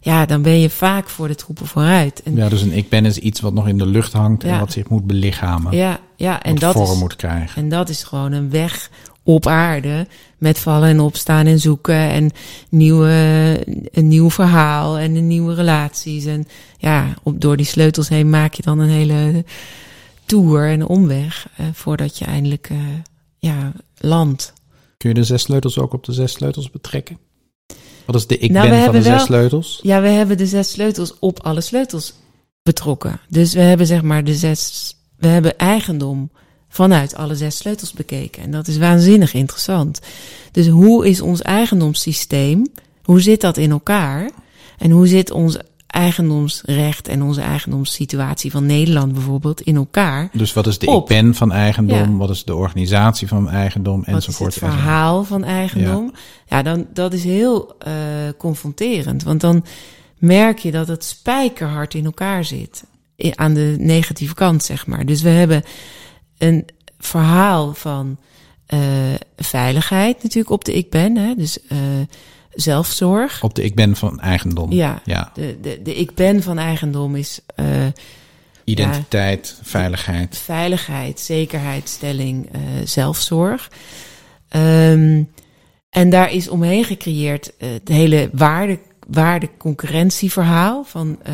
Ja, 0.00 0.26
dan 0.26 0.42
ben 0.42 0.60
je 0.60 0.70
vaak 0.70 1.08
voor 1.08 1.28
de 1.28 1.34
troepen 1.34 1.66
vooruit. 1.66 2.22
En, 2.22 2.36
ja, 2.36 2.48
dus 2.48 2.62
een 2.62 2.72
ik 2.72 2.88
ben 2.88 3.04
is 3.04 3.18
iets 3.18 3.40
wat 3.40 3.54
nog 3.54 3.68
in 3.68 3.78
de 3.78 3.86
lucht 3.86 4.12
hangt 4.12 4.44
en 4.44 4.58
wat 4.58 4.72
zich 4.72 4.88
moet 4.88 5.06
belichamen. 5.06 5.76
ja, 5.76 6.00
ja, 6.16 6.42
en 6.42 6.54
dat 6.54 6.72
vorm 6.72 6.92
is, 6.92 6.98
moet 6.98 7.16
krijgen. 7.16 7.62
En 7.62 7.68
dat 7.68 7.88
is 7.88 8.02
gewoon 8.02 8.32
een 8.32 8.50
weg 8.50 8.90
op 9.22 9.46
aarde. 9.46 10.06
Met 10.38 10.58
vallen 10.58 10.88
en 10.88 11.00
opstaan 11.00 11.46
en 11.46 11.60
zoeken. 11.60 12.10
En 12.10 12.30
nieuwe, 12.68 13.60
een 13.92 14.08
nieuw 14.08 14.30
verhaal 14.30 14.98
en 14.98 15.26
nieuwe 15.26 15.54
relaties. 15.54 16.24
En 16.24 16.46
ja, 16.78 17.14
op, 17.22 17.40
door 17.40 17.56
die 17.56 17.66
sleutels 17.66 18.08
heen 18.08 18.30
maak 18.30 18.54
je 18.54 18.62
dan 18.62 18.78
een 18.78 18.88
hele 18.88 19.44
tour 20.26 20.68
en 20.68 20.86
omweg. 20.86 21.46
Eh, 21.56 21.66
voordat 21.72 22.18
je 22.18 22.24
eindelijk 22.24 22.68
eh, 22.70 22.78
ja, 23.38 23.72
landt. 23.98 24.52
Kun 24.96 25.08
je 25.08 25.14
de 25.14 25.24
zes 25.24 25.42
sleutels 25.42 25.78
ook 25.78 25.92
op 25.92 26.04
de 26.04 26.12
zes 26.12 26.32
sleutels 26.32 26.70
betrekken? 26.70 27.18
Wat 28.06 28.14
is 28.14 28.26
de 28.26 28.38
ik 28.38 28.50
Nou, 28.50 28.68
ben 28.68 28.84
van 28.84 28.94
de 28.94 29.02
zes 29.02 29.10
wel- 29.16 29.24
sleutels? 29.24 29.80
Ja, 29.82 30.00
we 30.00 30.08
hebben 30.08 30.36
de 30.36 30.46
zes 30.46 30.70
sleutels 30.70 31.18
op 31.18 31.42
alle 31.42 31.60
sleutels 31.60 32.14
betrokken. 32.62 33.20
Dus 33.28 33.52
we 33.54 33.60
hebben 33.60 33.86
zeg 33.86 34.02
maar 34.02 34.24
de 34.24 34.34
zes. 34.34 34.94
We 35.16 35.26
hebben 35.26 35.58
eigendom 35.58 36.30
vanuit 36.68 37.14
alle 37.14 37.34
zes 37.36 37.56
sleutels 37.56 37.92
bekeken. 37.92 38.42
En 38.42 38.50
dat 38.50 38.68
is 38.68 38.78
waanzinnig 38.78 39.34
interessant. 39.34 40.00
Dus 40.52 40.66
hoe 40.68 41.08
is 41.08 41.20
ons 41.20 41.42
eigendomssysteem? 41.42 42.66
Hoe 43.02 43.20
zit 43.20 43.40
dat 43.40 43.56
in 43.56 43.70
elkaar? 43.70 44.30
En 44.78 44.90
hoe 44.90 45.06
zit 45.06 45.30
ons 45.30 45.56
eigendomsrecht 45.94 47.08
en 47.08 47.22
onze 47.22 47.40
eigendomssituatie 47.40 48.50
van 48.50 48.66
Nederland 48.66 49.12
bijvoorbeeld 49.12 49.60
in 49.60 49.76
elkaar? 49.76 50.28
Dus 50.32 50.52
wat 50.52 50.66
is 50.66 50.78
de 50.78 50.86
Op. 50.86 51.10
ik 51.10 51.16
ben 51.16 51.34
van 51.34 51.52
eigendom? 51.52 52.10
Ja. 52.10 52.16
Wat 52.16 52.30
is 52.30 52.44
de 52.44 52.54
organisatie 52.54 53.28
van 53.28 53.48
eigendom? 53.48 53.98
Wat 53.98 54.08
is 54.08 54.14
Enzovoort. 54.14 54.54
het 54.54 54.64
verhaal 54.64 55.24
van 55.24 55.44
eigendom? 55.44 56.12
Ja, 56.46 56.62
dan, 56.62 56.86
dat 56.92 57.12
is 57.12 57.24
heel 57.24 57.76
uh, 57.86 57.92
confronterend. 58.38 59.22
Want 59.22 59.40
dan 59.40 59.64
merk 60.18 60.58
je 60.58 60.70
dat 60.70 60.88
het 60.88 61.04
spijkerhard 61.04 61.94
in 61.94 62.04
elkaar 62.04 62.44
zit. 62.44 62.84
aan 63.34 63.54
de 63.54 63.76
negatieve 63.78 64.34
kant, 64.34 64.62
zeg 64.62 64.86
maar. 64.86 65.06
Dus 65.06 65.22
we 65.22 65.28
hebben 65.28 65.62
een 66.38 66.64
verhaal 66.98 67.74
van 67.74 68.18
eh, 68.66 68.78
veiligheid 69.36 70.22
natuurlijk 70.22 70.50
op 70.50 70.64
de 70.64 70.72
ik 70.72 70.90
ben. 70.90 71.16
Hè? 71.16 71.34
Dus 71.34 71.66
eh, 71.66 71.78
zelfzorg. 72.54 73.42
Op 73.42 73.54
de 73.54 73.62
ik 73.62 73.74
ben 73.74 73.96
van 73.96 74.20
eigendom. 74.20 74.72
Ja, 74.72 75.02
ja. 75.04 75.30
De, 75.34 75.58
de, 75.60 75.80
de 75.82 75.94
ik 75.94 76.14
ben 76.14 76.42
van 76.42 76.58
eigendom 76.58 77.16
is 77.16 77.40
eh, 77.54 77.66
Identiteit, 78.64 79.58
veiligheid. 79.62 80.38
veiligheid, 80.38 81.20
zekerheidstelling, 81.20 82.48
eh 82.52 82.60
zelfzorg. 82.84 83.70
Ehm, 84.48 85.22
en 85.90 86.10
daar 86.10 86.32
is 86.32 86.48
omheen 86.48 86.84
gecreëerd 86.84 87.56
eh, 87.56 87.70
het 87.70 87.88
hele 87.88 88.30
waarde, 88.32 88.78
waarde-concurrentieverhaal 89.06 90.84
van 90.84 91.18
eh, 91.22 91.32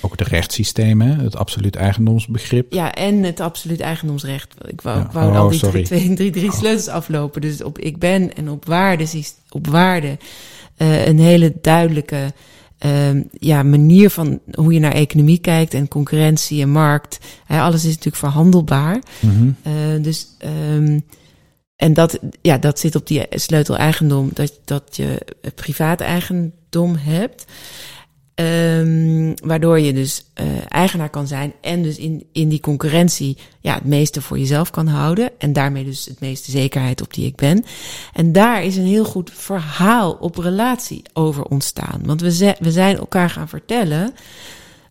Ook 0.00 0.16
de 0.16 0.24
rechtssystemen, 0.24 1.18
het 1.18 1.36
absoluut 1.36 1.76
eigendomsbegrip. 1.76 2.72
ja 2.72 2.94
en 2.94 3.22
het 3.22 3.40
absoluut 3.40 3.80
eigendomsrecht. 3.80 4.54
Ik 4.66 4.80
wou, 4.80 4.98
Ja, 4.98 5.04
ik 5.04 5.10
wou 5.10 5.30
oh, 5.30 5.38
al 5.38 5.48
die 5.48 5.58
sorry. 5.58 5.84
drie, 5.84 6.02
twee, 6.04 6.14
drie, 6.14 6.30
drie 6.30 6.52
sleutels 6.52 6.88
aflopen. 6.88 7.40
Dus 7.40 7.62
op 7.62 7.78
ik 7.78 7.98
ben 7.98 8.36
en 8.36 8.50
op 8.50 8.64
waarde, 8.64 9.06
op 9.50 9.66
waarde 9.66 10.18
eh, 10.76 11.06
een 11.06 11.18
hele 11.18 11.54
duidelijke 11.60 12.32
ehm, 12.78 13.22
ja, 13.38 13.62
manier 13.62 14.10
van 14.10 14.40
hoe 14.52 14.72
je 14.72 14.80
naar 14.80 14.92
economie 14.92 15.38
kijkt 15.38 15.74
en 15.74 15.88
concurrentie 15.88 16.62
en 16.62 16.70
markt. 16.70 17.18
Hè, 17.46 17.60
alles 17.60 17.84
is 17.84 17.88
natuurlijk 17.88 18.16
verhandelbaar. 18.16 19.02
Mhm. 19.20 19.50
Eh, 19.62 19.72
dus, 20.02 20.26
ehm, 20.38 20.98
en 21.80 21.94
dat, 21.94 22.18
ja, 22.42 22.58
dat 22.58 22.78
zit 22.78 22.94
op 22.94 23.06
die 23.06 23.26
sleutel 23.30 23.76
eigendom, 23.76 24.30
dat, 24.32 24.60
dat 24.64 24.96
je 24.96 25.20
privaat 25.54 26.00
eigendom 26.00 26.94
hebt. 26.98 27.44
Ehm, 28.34 29.32
waardoor 29.44 29.80
je 29.80 29.92
dus 29.92 30.24
eh, 30.34 30.46
eigenaar 30.68 31.10
kan 31.10 31.26
zijn 31.26 31.52
en 31.60 31.82
dus 31.82 31.96
in, 31.98 32.26
in 32.32 32.48
die 32.48 32.60
concurrentie 32.60 33.36
ja, 33.60 33.74
het 33.74 33.84
meeste 33.84 34.22
voor 34.22 34.38
jezelf 34.38 34.70
kan 34.70 34.86
houden. 34.86 35.30
En 35.38 35.52
daarmee 35.52 35.84
dus 35.84 36.04
het 36.04 36.20
meeste 36.20 36.50
zekerheid 36.50 37.00
op 37.02 37.14
die 37.14 37.26
ik 37.26 37.36
ben. 37.36 37.64
En 38.12 38.32
daar 38.32 38.64
is 38.64 38.76
een 38.76 38.86
heel 38.86 39.04
goed 39.04 39.30
verhaal 39.34 40.12
op 40.12 40.36
relatie 40.36 41.02
over 41.12 41.44
ontstaan. 41.44 42.00
Want 42.04 42.20
we, 42.20 42.32
ze- 42.32 42.56
we 42.58 42.70
zijn 42.72 42.96
elkaar 42.96 43.30
gaan 43.30 43.48
vertellen 43.48 44.14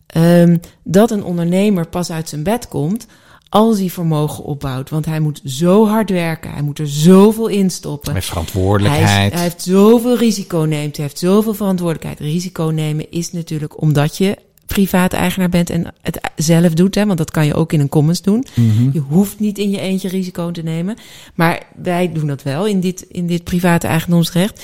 ehm, 0.06 0.56
dat 0.84 1.10
een 1.10 1.24
ondernemer 1.24 1.86
pas 1.88 2.10
uit 2.10 2.28
zijn 2.28 2.42
bed 2.42 2.68
komt 2.68 3.06
als 3.50 3.78
hij 3.78 3.88
vermogen 3.88 4.44
opbouwt. 4.44 4.90
Want 4.90 5.04
hij 5.06 5.20
moet 5.20 5.40
zo 5.44 5.86
hard 5.86 6.10
werken, 6.10 6.50
hij 6.52 6.62
moet 6.62 6.78
er 6.78 6.88
zoveel 6.88 7.46
in 7.48 7.70
stoppen. 7.70 8.12
Met 8.12 8.22
Hij, 8.22 8.30
verantwoordelijkheid. 8.32 9.26
is- 9.32 9.34
hij 9.38 9.42
heeft 9.48 9.62
zoveel 9.62 10.16
risico 10.18 10.58
neemt, 10.58 10.96
hij 10.96 11.04
heeft 11.04 11.18
zoveel 11.18 11.54
verantwoordelijkheid. 11.54 12.20
Risico 12.32 12.64
nemen 12.64 13.10
is 13.10 13.32
natuurlijk 13.32 13.82
omdat 13.82 14.16
je 14.16 14.36
privaat 14.66 15.12
eigenaar 15.12 15.48
bent 15.48 15.70
en 15.70 15.94
het 16.02 16.20
zelf 16.36 16.72
doet, 16.74 16.94
hè, 16.94 17.06
want 17.06 17.18
dat 17.18 17.30
kan 17.30 17.46
je 17.46 17.54
ook 17.54 17.72
in 17.72 17.80
een 17.80 17.88
commons 17.88 18.22
doen. 18.22 18.44
Mhm. 18.54 18.90
Je 18.92 18.98
hoeft 19.00 19.40
niet 19.40 19.58
in 19.58 19.70
je 19.70 19.80
eentje 19.80 20.08
risico 20.08 20.50
te 20.50 20.62
nemen, 20.62 20.96
maar 21.34 21.62
wij 21.82 22.12
doen 22.12 22.26
dat 22.26 22.42
wel 22.42 22.66
in 22.66 22.80
dit, 22.80 23.06
in 23.08 23.26
dit 23.26 23.44
private 23.44 23.86
eigendomsrecht. 23.86 24.62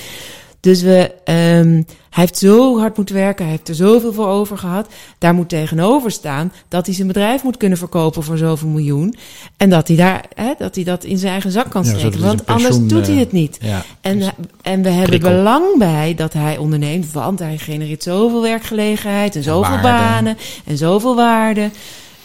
Dus 0.66 0.82
we, 0.82 1.12
ehm, 1.24 1.72
hij 2.10 2.24
heeft 2.24 2.38
zo 2.38 2.78
hard 2.78 2.96
moeten 2.96 3.14
werken, 3.14 3.44
hij 3.44 3.54
heeft 3.54 3.68
er 3.68 3.74
zoveel 3.74 4.12
voor 4.12 4.26
over 4.26 4.58
gehad. 4.58 4.86
Daar 5.18 5.34
moet 5.34 5.48
tegenover 5.48 6.10
staan 6.10 6.52
dat 6.68 6.86
hij 6.86 6.94
zijn 6.94 7.06
bedrijf 7.06 7.42
moet 7.42 7.56
kunnen 7.56 7.78
verkopen 7.78 8.22
voor 8.22 8.38
zoveel 8.38 8.68
miljoen. 8.68 9.14
En 9.56 9.70
dat 9.70 9.88
hij, 9.88 9.96
daar, 9.96 10.24
hè, 10.34 10.52
dat, 10.58 10.74
hij 10.74 10.84
dat 10.84 11.04
in 11.04 11.18
zijn 11.18 11.32
eigen 11.32 11.50
zak 11.50 11.70
kan 11.70 11.84
steken. 11.84 12.20
Want 12.20 12.46
anders 12.46 12.78
doet 12.78 13.06
hij 13.06 13.14
eh, 13.14 13.20
het 13.20 13.32
niet. 13.32 13.58
Ja. 13.60 13.84
En, 14.00 14.18
Dus- 14.18 14.30
en 14.62 14.82
we 14.82 14.88
hebben 14.88 15.08
prikkel. 15.08 15.30
belang 15.30 15.78
bij 15.78 16.14
dat 16.14 16.32
hij 16.32 16.56
onderneemt, 16.56 17.12
want 17.12 17.38
hij 17.38 17.58
genereert 17.58 18.02
zoveel 18.02 18.42
werkgelegenheid 18.42 19.36
en 19.36 19.42
zoveel 19.42 19.80
waarde. 19.80 19.82
banen 19.88 20.36
en 20.64 20.76
zoveel 20.76 21.14
waarde. 21.14 21.70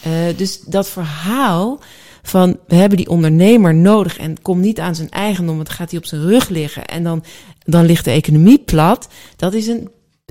Eh, 0.02 0.10
dus 0.36 0.60
dat 0.66 0.88
verhaal 0.88 1.78
van 2.22 2.56
we 2.66 2.74
hebben 2.74 2.96
die 2.98 3.08
ondernemer 3.08 3.74
nodig 3.74 4.18
en 4.18 4.42
komt 4.42 4.60
niet 4.62 4.80
aan 4.80 4.94
zijn 4.94 5.10
eigendom, 5.10 5.54
want 5.54 5.66
dan 5.66 5.76
gaat 5.76 5.90
hij 5.90 5.98
op 5.98 6.06
zijn 6.06 6.22
rug 6.22 6.48
liggen 6.48 6.84
en 6.84 7.02
dan, 7.02 7.24
dan 7.64 7.84
ligt 7.84 8.04
de 8.04 8.10
economie 8.10 8.58
plat. 8.58 9.08
Dat 9.36 9.54
is 9.54 9.66
een 9.66 9.88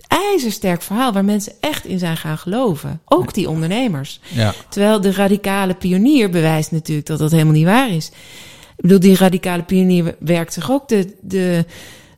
ijzersterk 0.07 0.81
verhaal 0.81 1.13
waar 1.13 1.25
mensen 1.25 1.53
echt 1.59 1.85
in 1.85 1.99
zijn 1.99 2.17
gaan 2.17 2.37
geloven. 2.37 3.01
Ook 3.05 3.33
die 3.33 3.49
ondernemers. 3.49 4.19
ja. 4.27 4.53
Terwijl 4.69 5.01
de 5.01 5.11
radicale 5.11 5.73
pionier 5.73 6.29
bewijst 6.29 6.71
natuurlijk 6.71 7.07
dat 7.07 7.19
dat 7.19 7.31
helemaal 7.31 7.53
niet 7.53 7.65
waar 7.65 7.91
is. 7.91 8.07
Ik 8.77 8.81
bedoel, 8.81 8.99
die 8.99 9.15
radicale 9.15 9.63
pionier 9.63 10.15
werkt 10.19 10.53
zich 10.53 10.71
ook 10.71 10.87
de, 10.87 11.15
de 11.21 11.65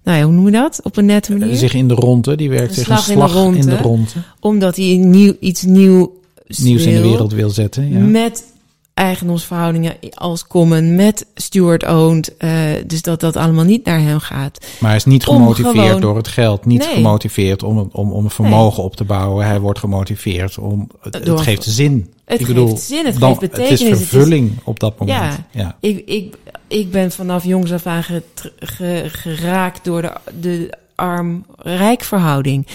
nou 0.03 0.17
ja, 0.17 0.23
hoe 0.23 0.33
noem 0.33 0.45
je 0.45 0.51
dat? 0.51 0.79
Op 0.83 0.97
een 0.97 1.05
nette 1.05 1.37
manier. 1.37 1.55
Zich 1.55 1.73
in 1.73 1.87
de 1.87 1.93
ronde, 1.93 2.35
die 2.35 2.49
werkt 2.49 2.73
zich 2.73 2.89
een 2.89 2.97
slag 2.97 3.09
in 3.09 3.19
de 3.19 3.27
slag 3.29 3.55
in 3.55 3.65
de 3.65 3.77
ronde. 3.77 4.09
Omdat 4.39 4.75
hij 4.75 4.95
nieuw, 4.95 5.33
iets 5.39 5.61
nieuw 5.61 6.21
Nieuws 6.61 6.85
in 6.85 6.93
de 6.93 7.01
wereld 7.01 7.33
wil 7.33 7.49
zetten. 7.49 7.89
Ja. 7.89 7.99
Met 7.99 8.43
eigendomsverhoudingen 8.93 9.95
als 10.13 10.47
common, 10.47 10.95
met 10.95 11.25
steward-owned. 11.35 12.37
eh, 12.37 12.51
dus 12.87 13.01
dat 13.01 13.19
dat 13.19 13.35
allemaal 13.35 13.63
niet 13.63 13.85
naar 13.85 13.99
hem 13.99 14.19
gaat. 14.19 14.65
Maar 14.79 14.89
hij 14.89 14.97
is 14.99 15.05
niet 15.05 15.23
gemotiveerd 15.23 15.85
gewoon- 15.85 16.01
door 16.01 16.15
het 16.17 16.27
geld. 16.27 16.65
Niet 16.65 16.85
Nee. 16.85 16.93
gemotiveerd 16.93 17.63
om, 17.63 17.89
om, 17.91 18.11
om 18.11 18.23
een 18.23 18.29
vermogen 18.29 18.83
op 18.83 18.95
te 18.95 19.03
bouwen. 19.03 19.45
Hij 19.45 19.59
wordt 19.59 19.79
gemotiveerd 19.79 20.57
om... 20.57 20.87
Het, 21.01 21.13
het 21.13 21.41
geeft 21.41 21.63
zin. 21.63 22.11
Het 22.25 22.39
ik 22.39 22.45
geeft 22.45 22.59
bedoel, 22.59 22.77
zin, 22.77 23.05
het 23.05 23.19
dan- 23.19 23.29
geeft 23.29 23.39
betekenis. 23.51 23.79
Het 23.79 23.89
het 23.89 23.99
is 23.99 24.07
vervulling 24.07 24.51
op 24.63 24.79
dat 24.79 24.99
moment. 24.99 25.19
Ja. 25.51 25.61
ja. 25.61 25.77
Ik, 25.79 26.07
ik, 26.07 26.35
ik 26.67 26.91
ben 26.91 27.11
vanaf 27.11 27.43
jongs 27.43 27.71
af 27.71 27.85
aan 27.85 28.03
geraakt 29.11 29.83
door 29.85 30.01
de, 30.01 30.11
de 30.39 30.69
arm-rijk 30.95 32.03
verhouding. 32.03 32.67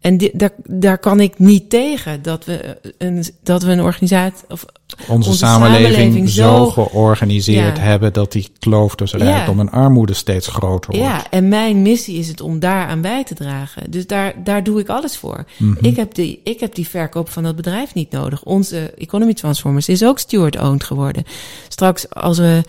En 0.00 0.18
daar, 0.32 0.50
daar 0.64 0.98
kan 0.98 1.20
ik 1.20 1.38
niet 1.38 1.70
tegen 1.70 2.22
dat 2.22 2.44
we 2.44 2.78
een, 2.98 3.24
dat 3.42 3.62
we 3.62 3.72
een 3.72 3.82
organisatie. 3.82 4.44
Of, 4.48 4.64
Onze, 5.08 5.12
Onze 5.28 5.32
samenleving, 5.32 5.92
samenleving 5.92 6.28
zo 6.28 6.66
georganiseerd 6.70 7.76
Ja. 7.76 7.82
hebben... 7.82 8.12
dat 8.12 8.32
die 8.32 8.48
kloof 8.58 8.94
tussen 8.94 9.18
Ja. 9.18 9.24
rijkdom 9.24 9.60
en 9.60 9.70
armoede 9.70 10.14
steeds 10.14 10.46
groter 10.48 10.90
wordt. 10.90 11.06
ja, 11.06 11.30
en 11.30 11.48
mijn 11.48 11.82
missie 11.82 12.18
is 12.18 12.28
het 12.28 12.40
om 12.40 12.58
daar 12.58 12.86
aan 12.86 13.00
bij 13.00 13.24
te 13.24 13.34
dragen. 13.34 13.90
Dus 13.90 14.06
daar, 14.06 14.34
daar 14.44 14.62
doe 14.62 14.80
ik 14.80 14.88
alles 14.88 15.16
voor. 15.16 15.44
Mhm. 15.56 15.84
Ik, 15.84 15.96
heb 15.96 16.14
die, 16.14 16.40
ik 16.44 16.60
heb 16.60 16.74
die 16.74 16.88
verkoop 16.88 17.28
van 17.30 17.42
dat 17.42 17.56
bedrijf 17.56 17.94
niet 17.94 18.10
nodig. 18.10 18.42
Onze 18.42 18.90
Economy 18.98 19.34
Transformers 19.34 19.88
is 19.88 20.04
ook 20.04 20.18
steward-owned 20.18 20.84
geworden. 20.84 21.24
Straks, 21.68 22.10
als 22.10 22.38
we 22.38 22.62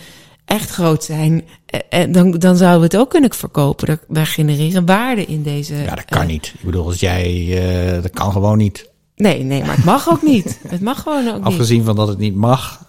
echt 0.48 0.70
groot 0.70 1.04
zijn, 1.04 1.44
eh, 1.66 1.80
eh, 2.04 2.14
dan, 2.14 2.32
dan 2.32 2.56
zouden 2.58 2.80
we 2.80 2.86
het 2.86 2.98
ook 2.98 3.10
kunnen 3.10 3.34
verkopen. 3.34 3.88
Dat- 3.88 4.00
Wij 4.08 4.26
genereren 4.26 4.86
waarde 4.86 5.26
in 5.26 5.44
deze. 5.44 5.76
Ja, 5.76 5.96
dat 5.96 6.06
kan 6.06 6.22
eh, 6.22 6.28
niet. 6.28 6.54
Ik 6.60 6.66
bedoel, 6.66 6.86
als 6.86 7.00
jij... 7.00 8.00
dat 8.02 8.12
kan 8.12 8.32
gewoon 8.32 8.58
niet. 8.58 8.90
Nee, 9.16 9.44
nee, 9.44 9.64
maar 9.64 9.76
het 9.76 9.86
mag 9.86 10.10
ook 10.10 10.22
niet. 10.24 10.60
Het 10.68 10.82
mag 10.82 11.02
gewoon 11.02 11.28
ook 11.28 11.36
niet. 11.36 11.44
Afgezien 11.44 11.84
van 11.84 11.96
dat 11.96 12.08
het 12.08 12.18
niet 12.18 12.36
mag. 12.36 12.86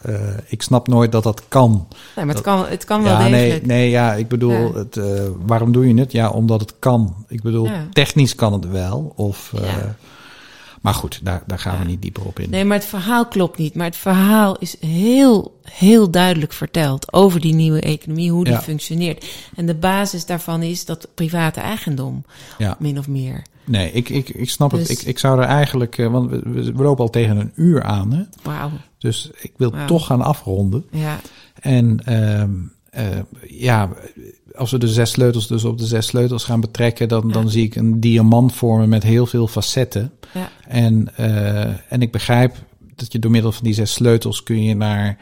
ik 0.47 0.63
snap 0.63 0.89
nooit 0.89 1.13
dat 1.13 1.23
dat 1.23 1.43
kan. 1.49 1.87
Nee, 2.17 2.25
maar 2.25 2.35
het 2.35 2.45
kan, 2.45 2.67
het 2.67 2.85
kan 2.85 3.03
wel 3.03 3.13
Ja, 3.13 3.19
nee, 3.29 3.31
degelijk. 3.31 3.67
nee, 3.67 3.91
ja, 3.91 4.15
ik 4.15 4.29
bedoel, 4.29 4.51
Ja. 4.53 4.73
Het, 4.73 5.01
waarom 5.47 5.73
doe 5.73 5.89
je 5.89 6.01
het? 6.01 6.13
Ja, 6.13 6.31
omdat 6.31 6.61
het 6.61 6.75
kan. 6.79 7.25
Ik 7.29 7.43
bedoel, 7.43 7.65
Ja. 7.65 7.87
technisch 7.93 8.35
kan 8.35 8.53
het 8.53 8.69
wel. 8.71 9.13
Of, 9.17 9.53
Ja. 9.63 9.97
Maar 10.81 10.95
goed, 10.95 11.21
daar, 11.23 11.43
daar 11.47 11.59
gaan 11.59 11.79
we 11.79 11.85
niet 11.85 12.03
dieper 12.03 12.25
op 12.27 12.39
in. 12.39 12.51
Nee, 12.51 12.65
maar 12.65 12.77
het 12.79 12.87
verhaal 12.87 13.27
klopt 13.27 13.59
niet. 13.59 13.75
Maar 13.75 13.87
het 13.87 13.97
verhaal 13.97 14.57
is 14.59 14.77
heel, 14.81 15.59
heel 15.63 16.11
duidelijk 16.11 16.53
verteld 16.53 17.13
over 17.13 17.41
die 17.41 17.55
nieuwe 17.55 17.81
economie, 17.81 18.31
hoe 18.31 18.45
die 18.45 18.53
Ja. 18.53 18.61
functioneert. 18.63 19.27
En 19.57 19.67
de 19.67 19.75
basis 19.75 20.27
daarvan 20.27 20.63
is 20.63 20.85
dat 20.85 21.09
private 21.15 21.61
eigendom, 21.61 22.25
Ja. 22.59 22.77
min 22.79 22.99
of 22.99 23.09
meer. 23.09 23.43
Nee, 23.65 23.93
ik, 23.93 24.09
ik, 24.09 24.29
ik 24.29 24.51
snap 24.51 24.71
het. 24.71 24.87
Dus- 24.87 25.01
Ik, 25.01 25.07
ik 25.07 25.19
zou 25.19 25.41
er 25.41 25.47
eigenlijk, 25.47 25.99
eh, 25.99 26.07
want 26.11 26.31
we, 26.31 26.41
we, 26.45 26.73
lopen 26.83 27.05
al 27.05 27.11
tegen 27.11 27.37
een 27.37 27.53
uur 27.55 27.83
aan. 27.83 28.13
Hè? 28.13 28.23
Wauw. 28.43 28.71
Dus 28.99 29.31
ik 29.41 29.53
wil 29.57 29.73
toch 29.87 30.07
gaan 30.07 30.23
afronden. 30.23 30.85
Ja, 30.91 31.21
En 31.61 32.01
ehm, 32.05 32.21
eh, 32.43 32.45
ja, 33.49 33.91
als 34.55 34.71
we 34.71 34.79
de 34.79 34.89
zes 34.89 35.11
sleutels 35.11 35.47
dus 35.47 35.65
op 35.65 35.79
de 35.79 35.87
zes 35.87 36.07
sleutels 36.07 36.45
gaan 36.45 36.61
betrekken, 36.61 37.09
dan, 37.09 37.31
dan 37.33 37.51
zie 37.51 37.65
ik 37.65 37.75
een 37.75 38.01
diamant 38.01 38.55
vormen 38.55 38.89
met 38.89 39.03
heel 39.03 39.27
veel 39.27 39.47
facetten. 39.47 40.13
ja, 40.35 40.51
En, 40.67 41.17
eh, 41.17 41.93
en 41.93 42.03
ik 42.03 42.13
begrijp 42.13 42.57
dat 42.95 43.13
je 43.13 43.19
door 43.19 43.31
middel 43.31 43.53
van 43.53 43.65
die 43.65 43.75
zes 43.75 43.93
sleutels 43.93 44.43
kun 44.43 44.63
je 44.63 44.75
naar, 44.75 45.19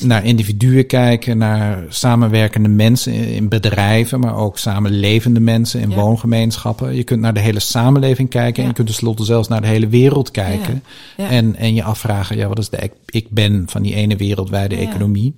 naar 0.00 0.24
individuen 0.24 0.86
kijken, 0.86 1.38
naar 1.38 1.84
samenwerkende 1.88 2.68
mensen 2.68 3.12
in 3.12 3.48
bedrijven, 3.48 4.20
maar 4.20 4.36
ook 4.36 4.58
samenlevende 4.58 5.40
mensen 5.40 5.80
in 5.80 5.90
Ja. 5.90 5.96
woongemeenschappen. 5.96 6.94
Je 6.94 7.04
kunt 7.04 7.20
naar 7.20 7.34
de 7.34 7.40
hele 7.40 7.60
samenleving 7.60 8.28
kijken 8.28 8.62
en 8.62 8.68
je 8.68 8.74
kunt 8.74 8.86
tenslotte 8.86 9.24
zelfs 9.24 9.48
naar 9.48 9.60
de 9.60 9.66
hele 9.66 9.88
wereld 9.88 10.30
kijken. 10.30 10.82
Ja. 11.16 11.28
En, 11.28 11.56
en 11.56 11.74
je 11.74 11.82
afvragen, 11.82 12.36
ja, 12.36 12.48
wat 12.48 12.58
is 12.58 12.68
de 12.68 12.76
ik, 12.76 12.92
ik 13.06 13.30
ben 13.30 13.64
van 13.66 13.82
die 13.82 13.94
ene 13.94 14.16
wereldwijde 14.16 14.76
economie? 14.76 15.34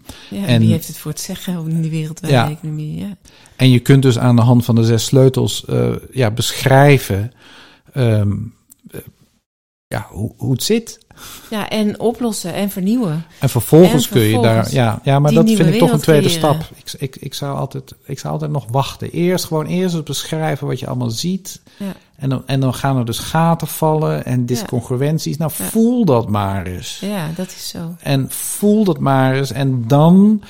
En- 0.47 0.61
wie 0.61 0.71
heeft 0.71 0.87
het 0.87 0.99
voor 0.99 1.11
het 1.11 1.21
zeggen 1.21 1.69
in 1.69 1.81
die 1.83 1.91
wereldwijde 1.91 2.51
economie? 2.51 2.99
Ja. 2.99 3.17
En 3.57 3.71
je 3.71 3.79
kunt 3.79 4.03
dus 4.03 4.19
aan 4.19 4.37
de 4.37 4.43
hand 4.43 4.65
van 4.65 4.75
de 4.75 4.85
zes 4.85 5.05
sleutels 5.05 5.65
eh, 5.65 5.91
ja, 6.13 6.31
beschrijven 6.31 7.33
ehm, 7.93 8.33
eh, 8.33 8.37
ja, 9.89 10.07
hoe, 10.11 10.33
hoe 10.37 10.53
het 10.53 10.63
zit. 10.63 10.99
ja, 11.51 11.69
en 11.69 12.01
oplossen 12.01 12.55
en 12.55 12.71
vernieuwen. 12.71 13.25
En 13.41 13.49
vervolgens, 13.49 14.07
En 14.07 14.13
kun 14.13 14.23
je 14.23 14.41
daar. 14.41 14.73
Ja, 14.73 15.01
ja 15.03 15.19
maar 15.19 15.33
dat 15.33 15.51
vind 15.51 15.69
ik 15.75 15.79
toch 15.79 15.93
een 15.93 16.01
tweede 16.01 16.27
creëren. 16.29 16.55
stap. 16.55 16.71
Ik, 16.77 16.93
ik, 17.01 17.17
ik, 17.17 17.35
zou 17.35 17.57
altijd, 17.59 17.95
ik 18.05 18.19
zou 18.19 18.33
altijd 18.33 18.51
nog 18.51 18.65
wachten. 18.71 19.11
Eerst 19.11 19.45
gewoon 19.45 19.67
eerst 19.67 19.95
eens 19.95 20.03
beschrijven 20.03 20.67
wat 20.67 20.81
je 20.81 20.87
allemaal 20.87 21.11
ziet. 21.11 21.61
Ja. 21.77 21.93
En 22.17 22.29
dan, 22.29 22.43
en 22.47 22.61
dan 22.61 22.75
gaan 22.75 22.97
er 22.97 23.05
dus 23.05 23.19
gaten 23.19 23.67
vallen 23.69 24.25
en 24.25 24.47
discongruenties. 24.47 25.37
Nou, 25.37 25.51
Ja. 25.59 25.65
voel 25.65 26.05
dat 26.05 26.29
maar 26.29 26.67
eens. 26.67 26.99
Ja, 27.01 27.29
dat 27.37 27.47
is 27.47 27.69
zo. 27.69 27.95
En 28.01 28.27
voel 28.31 28.85
dat 28.85 28.99
maar 28.99 29.35
eens. 29.35 29.53
En 29.53 29.85
dan 29.87 30.43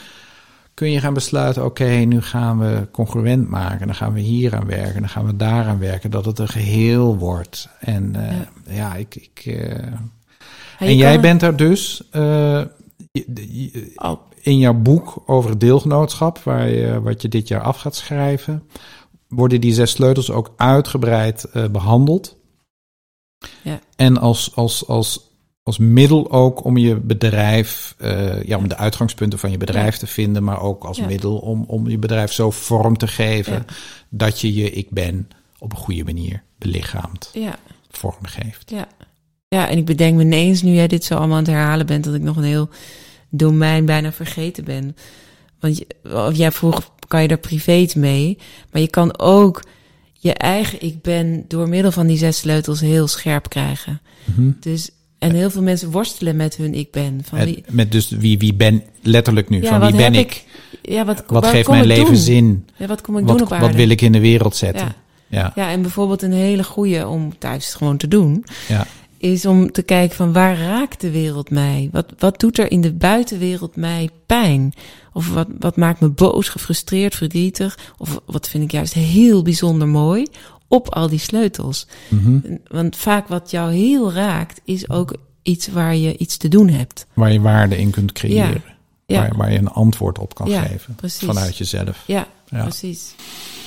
kun 0.78 0.90
je 0.90 1.00
gaan 1.00 1.14
besluiten: 1.14 1.64
oké, 1.64 1.84
nu 1.88 2.22
gaan 2.22 2.58
we 2.58 2.88
congruent 2.92 3.48
maken. 3.48 3.86
Dan 3.86 3.94
gaan 3.96 4.12
we 4.12 4.20
hier 4.20 4.56
aan 4.56 4.66
werken. 4.66 5.00
Dan 5.00 5.08
gaan 5.08 5.26
we 5.26 5.36
daar 5.36 5.66
aan 5.66 5.78
werken. 5.78 6.10
Dat 6.10 6.24
het 6.24 6.38
een 6.38 6.48
geheel 6.48 7.16
wordt. 7.16 7.68
En 7.80 8.14
eh, 8.14 8.36
ja. 8.66 8.74
Ja. 8.74 8.94
ik. 8.94 9.14
ik 9.14 9.42
eh, 9.46 9.86
en 10.78 10.96
jij 10.96 11.12
kan- 11.12 11.20
bent 11.20 11.42
er 11.42 11.56
dus. 11.56 12.08
eh, 12.10 12.62
Oh, 13.94 14.20
in 14.40 14.58
jouw 14.58 14.74
boek 14.74 15.22
over 15.26 15.58
deelgenootschap, 15.58 16.38
waar 16.38 16.68
je, 16.68 17.00
wat 17.00 17.22
je 17.22 17.28
dit 17.28 17.48
jaar 17.48 17.60
af 17.60 17.76
gaat 17.76 17.94
schrijven, 17.96 18.62
worden 19.28 19.60
die 19.60 19.72
zes 19.74 19.90
sleutels 19.90 20.30
ook 20.30 20.52
uitgebreid 20.56 21.44
eh, 21.44 21.68
behandeld. 21.68 22.36
Ja. 23.62 23.80
En 23.96 24.18
als, 24.18 24.54
als, 24.56 24.86
als, 24.86 25.27
als 25.68 25.78
middel 25.78 26.30
ook 26.30 26.64
om 26.64 26.76
je 26.76 26.96
bedrijf, 26.96 27.94
eh, 27.98 28.42
ja, 28.42 28.56
om 28.56 28.68
de 28.68 28.76
uitgangspunten 28.76 29.38
van 29.38 29.50
je 29.50 29.56
bedrijf 29.56 29.96
te 29.96 30.06
vinden, 30.06 30.44
maar 30.44 30.60
ook 30.62 30.84
als 30.84 30.96
Ja. 30.96 31.06
middel 31.06 31.36
om, 31.36 31.64
om 31.66 31.88
je 31.88 31.98
bedrijf 31.98 32.32
zo 32.32 32.50
vorm 32.50 32.96
te 32.96 33.06
geven 33.06 33.52
Ja. 33.52 33.64
dat 34.08 34.40
je 34.40 34.54
je 34.54 34.70
ik 34.70 34.90
ben 34.90 35.28
op 35.58 35.72
een 35.72 35.78
goede 35.78 36.04
manier 36.04 36.42
belichaamt, 36.58 37.30
ja, 37.32 37.58
vormgeeft. 37.90 38.70
ja. 38.70 38.88
Ja, 39.48 39.68
en 39.68 39.78
ik 39.78 39.84
bedenk 39.84 40.14
me 40.16 40.22
ineens, 40.22 40.62
nu 40.62 40.72
jij 40.72 40.86
dit 40.88 41.04
zo 41.04 41.14
allemaal 41.14 41.36
aan 41.36 41.42
het 41.42 41.52
herhalen 41.52 41.86
bent, 41.86 42.04
dat 42.04 42.14
ik 42.14 42.22
nog 42.22 42.36
een 42.36 42.42
heel 42.42 42.68
domein 43.28 43.84
bijna 43.84 44.12
vergeten 44.12 44.64
ben. 44.64 44.96
Want 45.60 45.84
jij 46.36 46.52
vroeg, 46.52 46.90
kan 47.06 47.22
je 47.22 47.28
daar 47.28 47.38
privé 47.38 47.86
mee? 47.94 48.38
Maar 48.72 48.80
je 48.80 48.88
kan 48.88 49.18
ook 49.18 49.62
je 50.12 50.34
eigen 50.34 50.82
ik 50.82 51.02
ben 51.02 51.44
door 51.48 51.68
middel 51.68 51.92
van 51.92 52.06
die 52.06 52.18
zes 52.18 52.38
sleutels 52.38 52.80
heel 52.80 53.06
scherp 53.06 53.48
krijgen. 53.48 54.00
Mhm. 54.24 54.50
Dus, 54.60 54.90
en 55.18 55.34
heel 55.34 55.50
veel 55.50 55.62
mensen 55.62 55.90
worstelen 55.90 56.36
met 56.36 56.56
hun 56.56 56.74
ik 56.74 56.90
ben. 56.90 57.20
Van 57.24 57.38
wie, 57.38 57.64
met 57.70 57.92
dus 57.92 58.10
wie, 58.10 58.38
wie 58.38 58.54
ben, 58.54 58.82
letterlijk 59.02 59.48
nu, 59.48 59.62
ja, 59.62 59.68
van 59.68 59.80
wie 59.80 59.96
ben 59.96 60.14
ik? 60.14 60.44
Ja, 60.82 61.04
wat, 61.04 61.24
Wat 61.26 61.46
geeft 61.46 61.68
mijn 61.68 61.86
leven 61.86 62.04
doen? 62.04 62.16
zin? 62.16 62.66
Ja, 62.76 62.86
wat 62.86 63.00
kom 63.00 63.18
ik 63.18 63.26
doen 63.26 63.42
op 63.42 63.52
aarde? 63.52 63.66
wat 63.66 63.74
wil 63.74 63.88
ik 63.88 64.00
in 64.00 64.12
de 64.12 64.20
wereld 64.20 64.56
zetten? 64.56 64.86
Ja. 64.86 64.94
Ja, 65.30 65.52
Ja, 65.54 65.70
en 65.70 65.82
bijvoorbeeld 65.82 66.22
een 66.22 66.32
hele 66.32 66.64
goede 66.64 67.06
om 67.06 67.38
thuis 67.38 67.74
gewoon 67.74 67.96
te 67.96 68.08
doen, 68.08 68.44
ja, 68.68 68.86
is 69.18 69.46
om 69.46 69.72
te 69.72 69.82
kijken 69.82 70.16
van 70.16 70.32
waar 70.32 70.58
raakt 70.58 71.00
de 71.00 71.10
wereld 71.10 71.50
mij? 71.50 71.88
Wat, 71.92 72.06
wat 72.18 72.40
doet 72.40 72.58
er 72.58 72.70
in 72.70 72.80
de 72.80 72.92
buitenwereld 72.92 73.76
mij 73.76 74.08
pijn? 74.26 74.72
Of 75.12 75.32
wat, 75.32 75.48
wat 75.58 75.76
maakt 75.76 76.00
me 76.00 76.08
boos, 76.08 76.48
gefrustreerd, 76.48 77.14
verdrietig? 77.14 77.78
Of 77.96 78.20
wat 78.26 78.48
vind 78.48 78.64
ik 78.64 78.70
juist 78.70 78.92
heel 78.92 79.42
bijzonder 79.42 79.88
mooi? 79.88 80.26
Op 80.68 80.88
al 80.94 81.08
die 81.08 81.18
sleutels. 81.18 81.86
Mhm. 82.08 82.38
Want 82.68 82.96
vaak 82.96 83.28
wat 83.28 83.50
jou 83.50 83.72
heel 83.72 84.12
raakt, 84.12 84.60
is 84.64 84.90
ook 84.90 85.16
iets 85.42 85.68
waar 85.68 85.96
je 85.96 86.16
iets 86.16 86.36
te 86.36 86.48
doen 86.48 86.68
hebt. 86.68 87.06
Waar 87.12 87.32
je 87.32 87.40
waarde 87.40 87.78
in 87.78 87.90
kunt 87.90 88.12
creëren. 88.12 88.62
Ja. 89.06 89.20
Waar, 89.20 89.36
waar 89.36 89.52
je 89.52 89.58
een 89.58 89.68
antwoord 89.68 90.18
op 90.18 90.34
kan 90.34 90.48
Ja, 90.50 90.62
geven. 90.62 90.94
precies. 90.94 91.26
Vanuit 91.26 91.56
jezelf. 91.56 92.02
Ja, 92.06 92.26
Ja. 92.50 92.62
precies. 92.62 93.14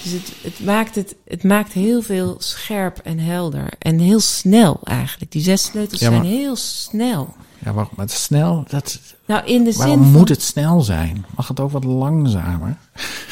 Dus 0.04 0.12
het, 0.12 0.32
het, 0.42 0.60
maakt 0.66 0.96
het, 0.96 1.16
het 1.28 1.44
maakt 1.44 1.72
heel 1.74 2.02
veel 2.02 2.36
scherp 2.40 2.98
en 2.98 3.20
helder. 3.20 3.70
En 3.80 4.00
heel 4.00 4.20
snel 4.20 4.80
eigenlijk. 4.84 5.32
Die 5.32 5.42
zes 5.42 5.64
sleutels 5.64 6.02
maar- 6.02 6.12
zijn 6.12 6.24
heel 6.26 6.56
snel. 6.56 7.34
Ja, 7.66 7.72
maar, 7.72 7.88
maar 7.96 8.10
snel, 8.10 8.64
dat, 8.70 9.00
Nou, 9.32 9.46
in 9.46 9.64
de 9.64 9.74
waarom 9.74 9.96
zin 10.04 10.04
van... 10.12 10.20
moet 10.20 10.30
het 10.30 10.42
snel 10.42 10.82
zijn? 10.82 11.26
Mag 11.36 11.48
het 11.48 11.60
ook 11.60 11.72
wat 11.72 11.84
langzamer? 11.84 12.78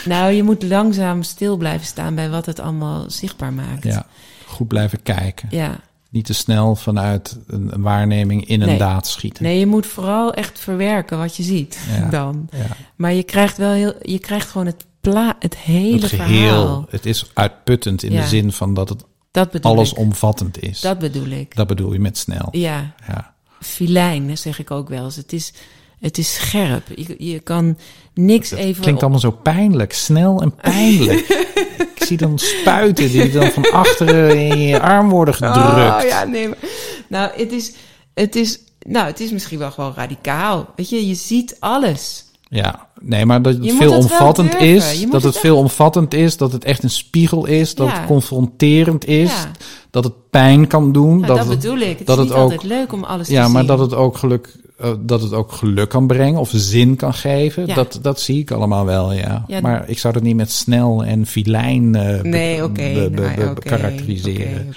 Nou, 0.06 0.32
je 0.32 0.44
moet 0.44 0.64
langzaam 0.64 1.24
stil 1.24 1.58
blijven 1.58 1.86
staan 1.88 2.16
bij 2.16 2.30
wat 2.30 2.46
het 2.46 2.60
allemaal 2.60 3.10
zichtbaar 3.10 3.54
maakt. 3.54 3.84
Ja, 3.84 4.06
goed 4.46 4.68
blijven 4.68 5.04
kijken. 5.04 5.48
Ja. 5.52 5.80
Niet 6.10 6.26
te 6.26 6.34
snel 6.34 6.76
vanuit 6.76 7.38
een, 7.48 7.82
waarneming 7.82 8.48
in 8.48 8.62
een 8.62 8.68
Nee. 8.68 8.78
daad 8.78 9.08
schieten. 9.08 9.44
Nee, 9.44 9.60
je 9.60 9.66
moet 9.66 9.86
vooral 9.86 10.34
echt 10.34 10.60
verwerken 10.60 11.18
wat 11.18 11.36
je 11.36 11.44
ziet 11.44 11.80
Ja. 12.00 12.10
dan. 12.10 12.50
Ja. 12.52 12.66
Maar 12.96 13.14
je 13.14 13.24
krijgt 13.24 13.58
wel 13.58 13.72
heel... 13.72 13.94
Je 14.02 14.20
krijgt 14.20 14.50
gewoon 14.50 14.68
het, 14.68 14.86
pla 15.02 15.36
het 15.40 15.58
hele 15.58 16.02
Het 16.02 16.06
geheel, 16.10 16.50
verhaal. 16.50 16.86
het 16.90 17.06
is 17.06 17.32
uitputtend 17.34 18.04
in 18.04 18.12
Ja. 18.12 18.22
de 18.22 18.28
zin 18.28 18.52
van 18.52 18.74
dat 18.74 18.90
het 18.90 19.04
Dat 19.32 19.62
allesomvattend 19.66 20.60
is. 20.62 20.82
Dat 20.82 21.00
bedoel 21.00 21.28
ik. 21.28 21.56
Dat 21.56 21.68
bedoel 21.68 21.94
je 21.94 22.00
met 22.00 22.18
snel. 22.18 22.48
Ja. 22.52 22.94
Ja. 23.08 23.34
filijn, 23.62 24.38
zeg 24.38 24.60
ik 24.60 24.72
ook 24.72 24.90
wel 24.90 25.04
eens. 25.06 25.16
Het 25.16 25.34
is, 25.34 25.54
het 26.00 26.18
is 26.18 26.34
scherp. 26.34 26.84
Je, 26.96 27.16
je 27.18 27.40
kan 27.40 27.78
niks 28.14 28.52
even... 28.52 28.82
Klinkt 28.82 29.02
allemaal 29.02 29.20
zo 29.20 29.32
pijnlijk, 29.32 29.94
snel 29.94 30.42
en 30.42 30.56
pijnlijk. 30.56 31.20
Ik 31.96 32.06
zie 32.06 32.18
dan 32.18 32.40
spuiten 32.40 33.12
die 33.12 33.32
dan 33.32 33.52
van 33.52 33.72
achteren 33.72 34.38
in 34.50 34.60
je 34.62 34.80
arm 34.82 35.10
worden 35.10 35.34
gedrukt. 35.34 35.58
Oh, 35.58 36.00
ja, 36.08 36.24
nee. 36.24 36.48
maar- 36.48 36.58
Nou, 37.08 37.32
het 37.36 37.52
is, 37.52 37.74
het 38.14 38.36
is, 38.36 38.60
nou, 38.80 39.06
het 39.08 39.20
is 39.20 39.32
misschien 39.32 39.60
wel 39.60 39.72
gewoon 39.72 39.94
radicaal. 39.96 40.70
Weet 40.76 40.90
je, 40.90 41.08
je 41.08 41.16
ziet 41.16 41.56
alles. 41.60 42.26
Ja, 42.50 42.88
nee, 43.02 43.26
maar 43.26 43.42
dat 43.42 43.54
het 43.58 43.74
veelomvattend 43.74 44.52
wel 44.54 44.62
durven. 44.62 44.92
is. 44.92 45.00
Dat 45.02 45.12
het 45.12 45.24
het 45.24 45.34
wel- 45.34 45.42
veelomvattend 45.42 46.14
is, 46.14 46.38
dat 46.38 46.52
het 46.52 46.64
echt 46.64 46.84
een 46.84 46.90
spiegel 46.90 47.46
is, 47.46 47.76
dat 47.76 47.88
Ja. 47.88 47.94
het 47.98 48.06
confronterend 48.08 49.06
is, 49.06 49.30
Ja. 49.32 49.52
dat 49.92 50.04
het 50.04 50.30
pijn 50.30 50.68
kan 50.68 50.92
doen. 50.92 51.16
Nou, 51.16 51.26
dat, 51.28 51.38
dat 51.38 51.48
het, 51.48 51.60
bedoel 51.60 51.78
ik. 51.78 51.98
Het 51.98 52.08
dat 52.08 52.18
is 52.18 52.24
het 52.24 52.34
niet 52.34 52.44
ook- 52.44 52.52
altijd 52.52 52.64
leuk 52.64 52.94
om 52.94 53.04
alles 53.04 53.28
ja, 53.28 53.46
te 53.46 53.50
maar 53.52 53.60
zien. 53.60 53.70
dat 53.70 53.80
het 53.80 53.94
ook 53.94 54.18
geluk, 54.18 54.56
eh, 54.80 54.94
dat 55.00 55.22
het 55.22 55.34
ook 55.34 55.52
geluk 55.52 55.90
kan 55.90 56.08
brengen 56.08 56.40
of 56.40 56.52
zin 56.54 56.96
kan 56.96 57.14
geven. 57.14 57.66
Ja. 57.68 57.76
Dat, 57.76 58.00
dat 58.02 58.22
zie 58.22 58.40
ik 58.40 58.52
allemaal 58.52 58.86
wel, 58.86 59.14
ja. 59.14 59.44
Ja. 59.48 59.60
Maar 59.62 59.90
ik 59.90 60.00
zou 60.00 60.14
dat 60.14 60.24
niet 60.24 60.36
met 60.36 60.52
snel 60.52 61.06
en 61.06 61.26
filijn 61.26 61.96
eh, 61.96 62.22
Nee, 62.22 62.64
oké. 62.64 62.94
be- 62.94 63.10
be- 63.10 63.34
nou, 63.38 63.60
karakteriseren. 63.60 64.74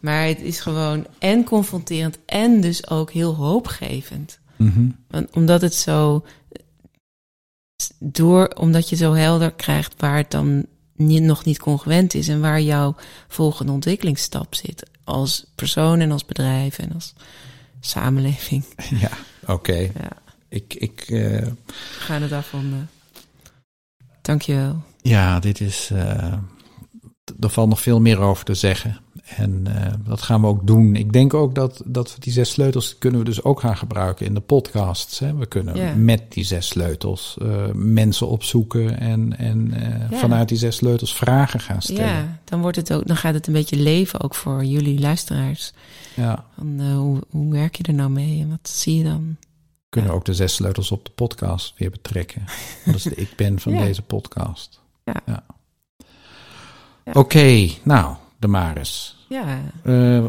Maar 0.00 0.26
het 0.26 0.40
is 0.40 0.60
gewoon 0.60 1.06
en 1.18 1.44
confronterend 1.44 2.18
en 2.26 2.60
dus 2.60 2.88
ook 2.90 3.10
heel 3.10 3.34
hoopgevend. 3.34 4.38
Mhm. 4.56 4.86
Want 5.08 5.30
omdat 5.32 5.60
het 5.60 5.74
zo. 5.74 6.24
Door, 7.98 8.48
omdat 8.48 8.88
je 8.88 8.96
zo 8.96 9.12
helder 9.12 9.52
krijgt 9.52 9.94
waar 9.96 10.16
het 10.16 10.30
dan 10.30 10.66
niet, 10.96 11.22
nog 11.22 11.44
niet 11.44 11.58
congruent 11.58 12.14
is 12.14 12.28
en 12.28 12.40
waar 12.40 12.60
jouw 12.60 12.94
volgende 13.28 13.72
ontwikkelingsstap 13.72 14.54
zit. 14.54 14.90
Als 15.04 15.46
persoon 15.54 16.00
en 16.00 16.10
als 16.12 16.24
bedrijf 16.24 16.78
en 16.78 16.92
als 16.94 17.12
samenleving. 17.86 18.64
Ja, 19.04 19.10
oké. 19.46 19.76
Ja, 19.76 20.10
Ik, 20.48 20.74
ik, 20.74 21.00
eh, 21.00 21.10
we 21.10 21.54
gaan 21.98 22.22
het 22.22 22.32
afronden. 22.32 22.90
Dankjewel. 24.22 24.82
ja, 25.02 25.38
dit 25.40 25.60
is. 25.60 25.90
eh, 25.92 26.32
er 27.40 27.50
valt 27.50 27.68
nog 27.68 27.80
veel 27.80 28.00
meer 28.00 28.18
over 28.18 28.44
te 28.44 28.54
zeggen. 28.54 28.98
En 29.24 29.66
eh, 29.66 29.92
dat 30.04 30.22
gaan 30.22 30.40
we 30.40 30.46
ook 30.46 30.66
doen. 30.66 30.96
Ik 30.96 31.12
denk 31.12 31.34
ook 31.34 31.54
dat, 31.54 31.82
dat 31.84 32.14
we 32.14 32.20
die 32.20 32.32
zes 32.32 32.50
sleutels 32.50 32.98
kunnen 32.98 33.18
we 33.20 33.24
dus 33.26 33.42
ook 33.42 33.60
gaan 33.60 33.76
gebruiken 33.76 34.26
in 34.26 34.34
de 34.34 34.40
podcasts. 34.40 35.18
Hè? 35.18 35.34
We 35.36 35.46
kunnen 35.46 35.76
Ja. 35.76 35.94
met 35.94 36.32
die 36.32 36.44
zes 36.44 36.66
sleutels 36.66 37.36
eh, 37.42 37.64
mensen 37.72 38.28
opzoeken 38.28 38.98
en, 39.00 39.38
en 39.38 39.72
eh, 39.74 40.10
Ja. 40.10 40.18
vanuit 40.18 40.48
die 40.48 40.58
zes 40.58 40.76
sleutels 40.76 41.14
vragen 41.14 41.60
gaan 41.60 41.82
stellen. 41.82 42.04
Ja, 42.06 42.38
dan, 42.44 42.60
wordt 42.60 42.76
het 42.76 42.92
ook, 42.92 43.06
dan 43.06 43.16
gaat 43.16 43.34
het 43.34 43.46
een 43.46 43.52
beetje 43.52 43.76
leven 43.76 44.20
ook 44.20 44.34
voor 44.34 44.64
jullie 44.64 45.00
luisteraars. 45.00 45.72
Ja. 46.16 46.44
Van, 46.56 46.80
hoe, 46.90 47.20
hoe 47.30 47.52
werk 47.52 47.76
je 47.76 47.82
er 47.82 47.94
nou 47.94 48.10
mee 48.10 48.40
en 48.40 48.48
wat 48.48 48.68
zie 48.68 48.96
je 48.98 49.04
dan? 49.04 49.36
Kunnen 49.88 50.12
ook 50.12 50.24
de 50.24 50.34
zes 50.34 50.54
sleutels 50.54 50.90
op 50.90 51.04
de 51.04 51.10
podcast 51.10 51.74
weer 51.76 51.90
betrekken. 51.90 52.44
Dat 52.84 52.94
is 52.94 53.02
de 53.02 53.14
ik 53.24 53.32
ben 53.36 53.60
van 53.60 53.72
Ja. 53.72 53.80
deze 53.84 54.02
podcast. 54.02 54.80
Ja. 55.04 55.14
Ja. 55.26 55.44
Ja. 57.04 57.12
Oké, 57.12 57.68
nou, 57.82 58.14
de 58.44 58.50
Maris. 58.50 59.16
Ja, 59.28 59.60
Eh, 59.82 60.26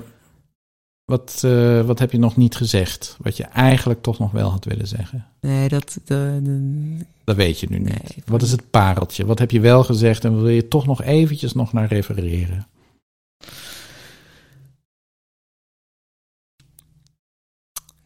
wat, 1.05 1.41
eh, 1.45 1.81
wat 1.81 1.99
heb 1.99 2.11
je 2.11 2.17
nog 2.17 2.35
niet 2.37 2.55
gezegd? 2.55 3.17
Wat 3.19 3.37
je 3.37 3.43
eigenlijk 3.43 4.01
toch 4.01 4.19
nog 4.19 4.31
wel 4.31 4.49
had 4.51 4.65
willen 4.65 4.87
zeggen? 4.87 5.25
nee, 5.41 5.69
dat. 5.69 5.97
De, 6.05 6.39
de- 6.43 7.05
Dat 7.23 7.35
weet 7.35 7.59
je 7.59 7.67
nu 7.69 7.77
niet. 7.79 7.87
Nee, 7.87 8.23
wat 8.25 8.41
is 8.41 8.51
het 8.51 8.69
pareltje? 8.69 9.25
Wat 9.25 9.39
heb 9.39 9.51
je 9.51 9.59
wel 9.59 9.83
gezegd 9.83 10.23
en 10.25 10.35
wil 10.35 10.47
je 10.49 10.67
toch 10.67 10.85
nog 10.85 11.01
eventjes 11.01 11.53
nog 11.53 11.73
naar 11.73 11.87
refereren? 11.87 12.67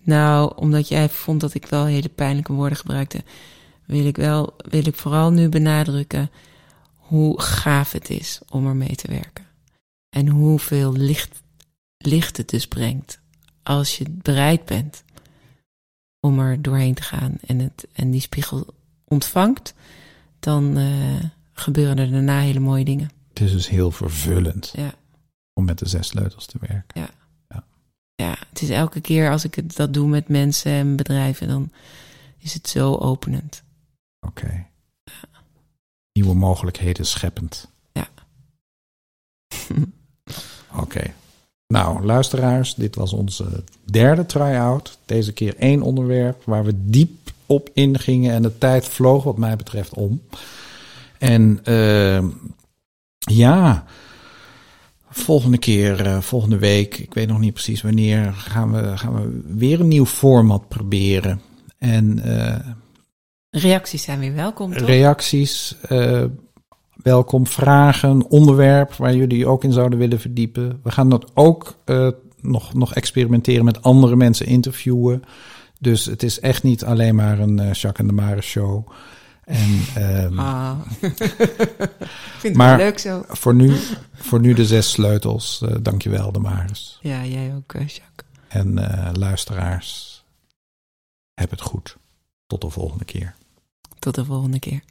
Nou, 0.04 0.52
omdat 0.56 0.88
jij 0.88 1.10
vond 1.10 1.42
dat 1.42 1.54
ik 1.54 1.66
wel 1.66 1.86
hele 1.86 2.10
pijnlijke 2.10 2.54
woorden 2.54 2.78
gebruikte, 2.78 3.24
wil 3.86 4.06
ik 4.06 4.16
wel, 4.18 4.54
wil 4.70 4.88
ik 4.88 4.96
vooral 4.96 5.32
nu 5.32 5.50
benadrukken 5.50 6.30
hoe 6.96 7.42
gaaf 7.42 7.92
het 7.92 8.10
is 8.10 8.42
om 8.50 8.68
ermee 8.68 8.96
te 8.96 9.08
werken. 9.12 9.46
En 10.10 10.28
hoeveel 10.28 10.94
licht, 10.94 11.42
licht 11.98 12.38
het 12.38 12.50
dus 12.50 12.68
brengt 12.68 13.20
als 13.64 13.98
je 13.98 14.10
bereid 14.10 14.66
bent 14.66 15.04
om 16.20 16.40
er 16.40 16.62
doorheen 16.62 16.94
te 16.94 17.02
gaan 17.02 17.38
en, 17.46 17.60
het, 17.60 17.88
en 17.94 18.12
die 18.12 18.22
spiegel 18.22 18.74
ontvangt, 19.06 19.74
dan 20.40 20.78
eh, 20.78 21.24
gebeuren 21.54 21.98
er 21.98 22.12
daarna 22.12 22.40
hele 22.40 22.60
mooie 22.60 22.86
dingen. 22.86 23.10
Het 23.30 23.40
is 23.40 23.52
dus 23.52 23.68
heel 23.68 23.92
vervullend 23.92 24.74
Ja. 24.76 24.94
om 25.54 25.66
met 25.66 25.80
de 25.80 25.88
zes 25.88 26.08
sleutels 26.08 26.46
te 26.46 26.58
werken. 26.62 27.08
Ja, 28.16 28.36
het 28.50 28.62
is 28.62 28.70
elke 28.70 29.02
keer 29.02 29.32
als 29.32 29.44
ik 29.44 29.56
het, 29.56 29.76
dat 29.76 29.94
doe 29.94 30.08
met 30.08 30.28
mensen 30.28 30.72
en 30.72 30.96
bedrijven, 30.96 31.48
dan 31.48 31.72
is 32.38 32.54
het 32.54 32.70
zo 32.70 32.96
openend. 32.96 33.64
Oké. 34.20 34.66
Nieuwe 36.14 36.34
mogelijkheden 36.36 37.06
scheppend. 37.06 37.72
Nou, 41.68 42.06
luisteraars, 42.06 42.76
dit 42.76 42.96
was 42.96 43.14
onze 43.14 43.64
derde 43.84 44.26
try-out. 44.26 44.98
Deze 45.06 45.34
keer 45.34 45.56
één 45.58 45.82
onderwerp 45.82 46.42
waar 46.46 46.64
we 46.64 46.74
diep 46.76 47.32
op 47.46 47.70
ingingen 47.74 48.34
en 48.34 48.42
de 48.42 48.58
tijd 48.58 48.86
vloog 48.86 49.24
wat 49.24 49.38
mij 49.38 49.56
betreft 49.56 49.94
om. 49.94 50.22
En 51.18 51.60
uh, 51.66 52.24
ja, 53.20 53.86
volgende 55.10 55.58
keer, 55.58 56.06
uh, 56.06 56.22
volgende 56.22 56.58
week, 56.58 56.98
ik 56.98 57.14
weet 57.14 57.28
nog 57.28 57.40
niet 57.40 57.54
precies 57.54 57.82
wanneer, 57.82 58.34
gaan 58.34 58.72
we, 58.72 58.98
gaan 58.98 59.14
we 59.14 59.42
weer 59.58 59.80
een 59.80 59.88
nieuw 59.88 60.06
format 60.06 60.68
proberen. 60.68 61.42
En 61.78 62.22
uh, 62.26 62.56
reacties 63.50 64.04
zijn 64.04 64.20
weer 64.20 64.34
welkom. 64.34 64.74
Toch? 64.74 64.88
Reacties, 64.88 65.76
uh, 65.90 66.24
welkom, 67.04 67.48
vragen, 67.48 68.30
onderwerp 68.30 68.94
waar 68.94 69.16
jullie 69.16 69.48
ook 69.48 69.64
in 69.64 69.72
zouden 69.72 70.00
willen 70.00 70.20
verdiepen. 70.20 70.80
We 70.84 70.92
gaan 70.92 71.10
dat 71.10 71.32
ook 71.34 71.76
nog, 72.42 72.74
nog 72.74 72.94
experimenteren 72.94 73.66
met 73.66 73.82
andere 73.82 74.16
mensen 74.16 74.46
interviewen. 74.46 75.24
Dus 75.80 76.06
het 76.06 76.24
is 76.24 76.40
echt 76.40 76.64
niet 76.64 76.84
alleen 76.84 77.16
maar 77.16 77.40
een 77.40 77.56
Jacques 77.56 77.98
en 77.98 78.08
de 78.08 78.14
Mare 78.14 78.42
show. 78.42 78.88
En, 79.50 79.80
um, 79.98 80.40
ah. 80.40 80.80
vind 82.40 82.56
maar 82.56 82.72
het 82.72 82.80
leuk 82.80 83.00
zo. 83.00 83.24
Voor 83.28 83.56
nu, 83.56 83.76
voor 84.14 84.40
nu 84.40 84.54
de 84.54 84.66
zes 84.66 84.92
sleutels. 84.92 85.62
Uh, 85.64 85.76
dankjewel, 85.82 86.32
de 86.32 86.40
Maris. 86.40 87.00
Ja, 87.02 87.26
jij 87.26 87.54
ook, 87.56 87.74
uh, 87.74 87.88
Jacques. 87.88 88.28
En 88.48 88.78
uh, 88.78 89.10
luisteraars, 89.14 90.24
heb 91.34 91.50
het 91.50 91.62
goed. 91.62 91.98
Tot 92.48 92.62
de 92.62 92.70
volgende 92.70 93.06
keer. 93.06 93.36
Tot 94.00 94.16
de 94.16 94.26
volgende 94.26 94.60
keer. 94.60 94.82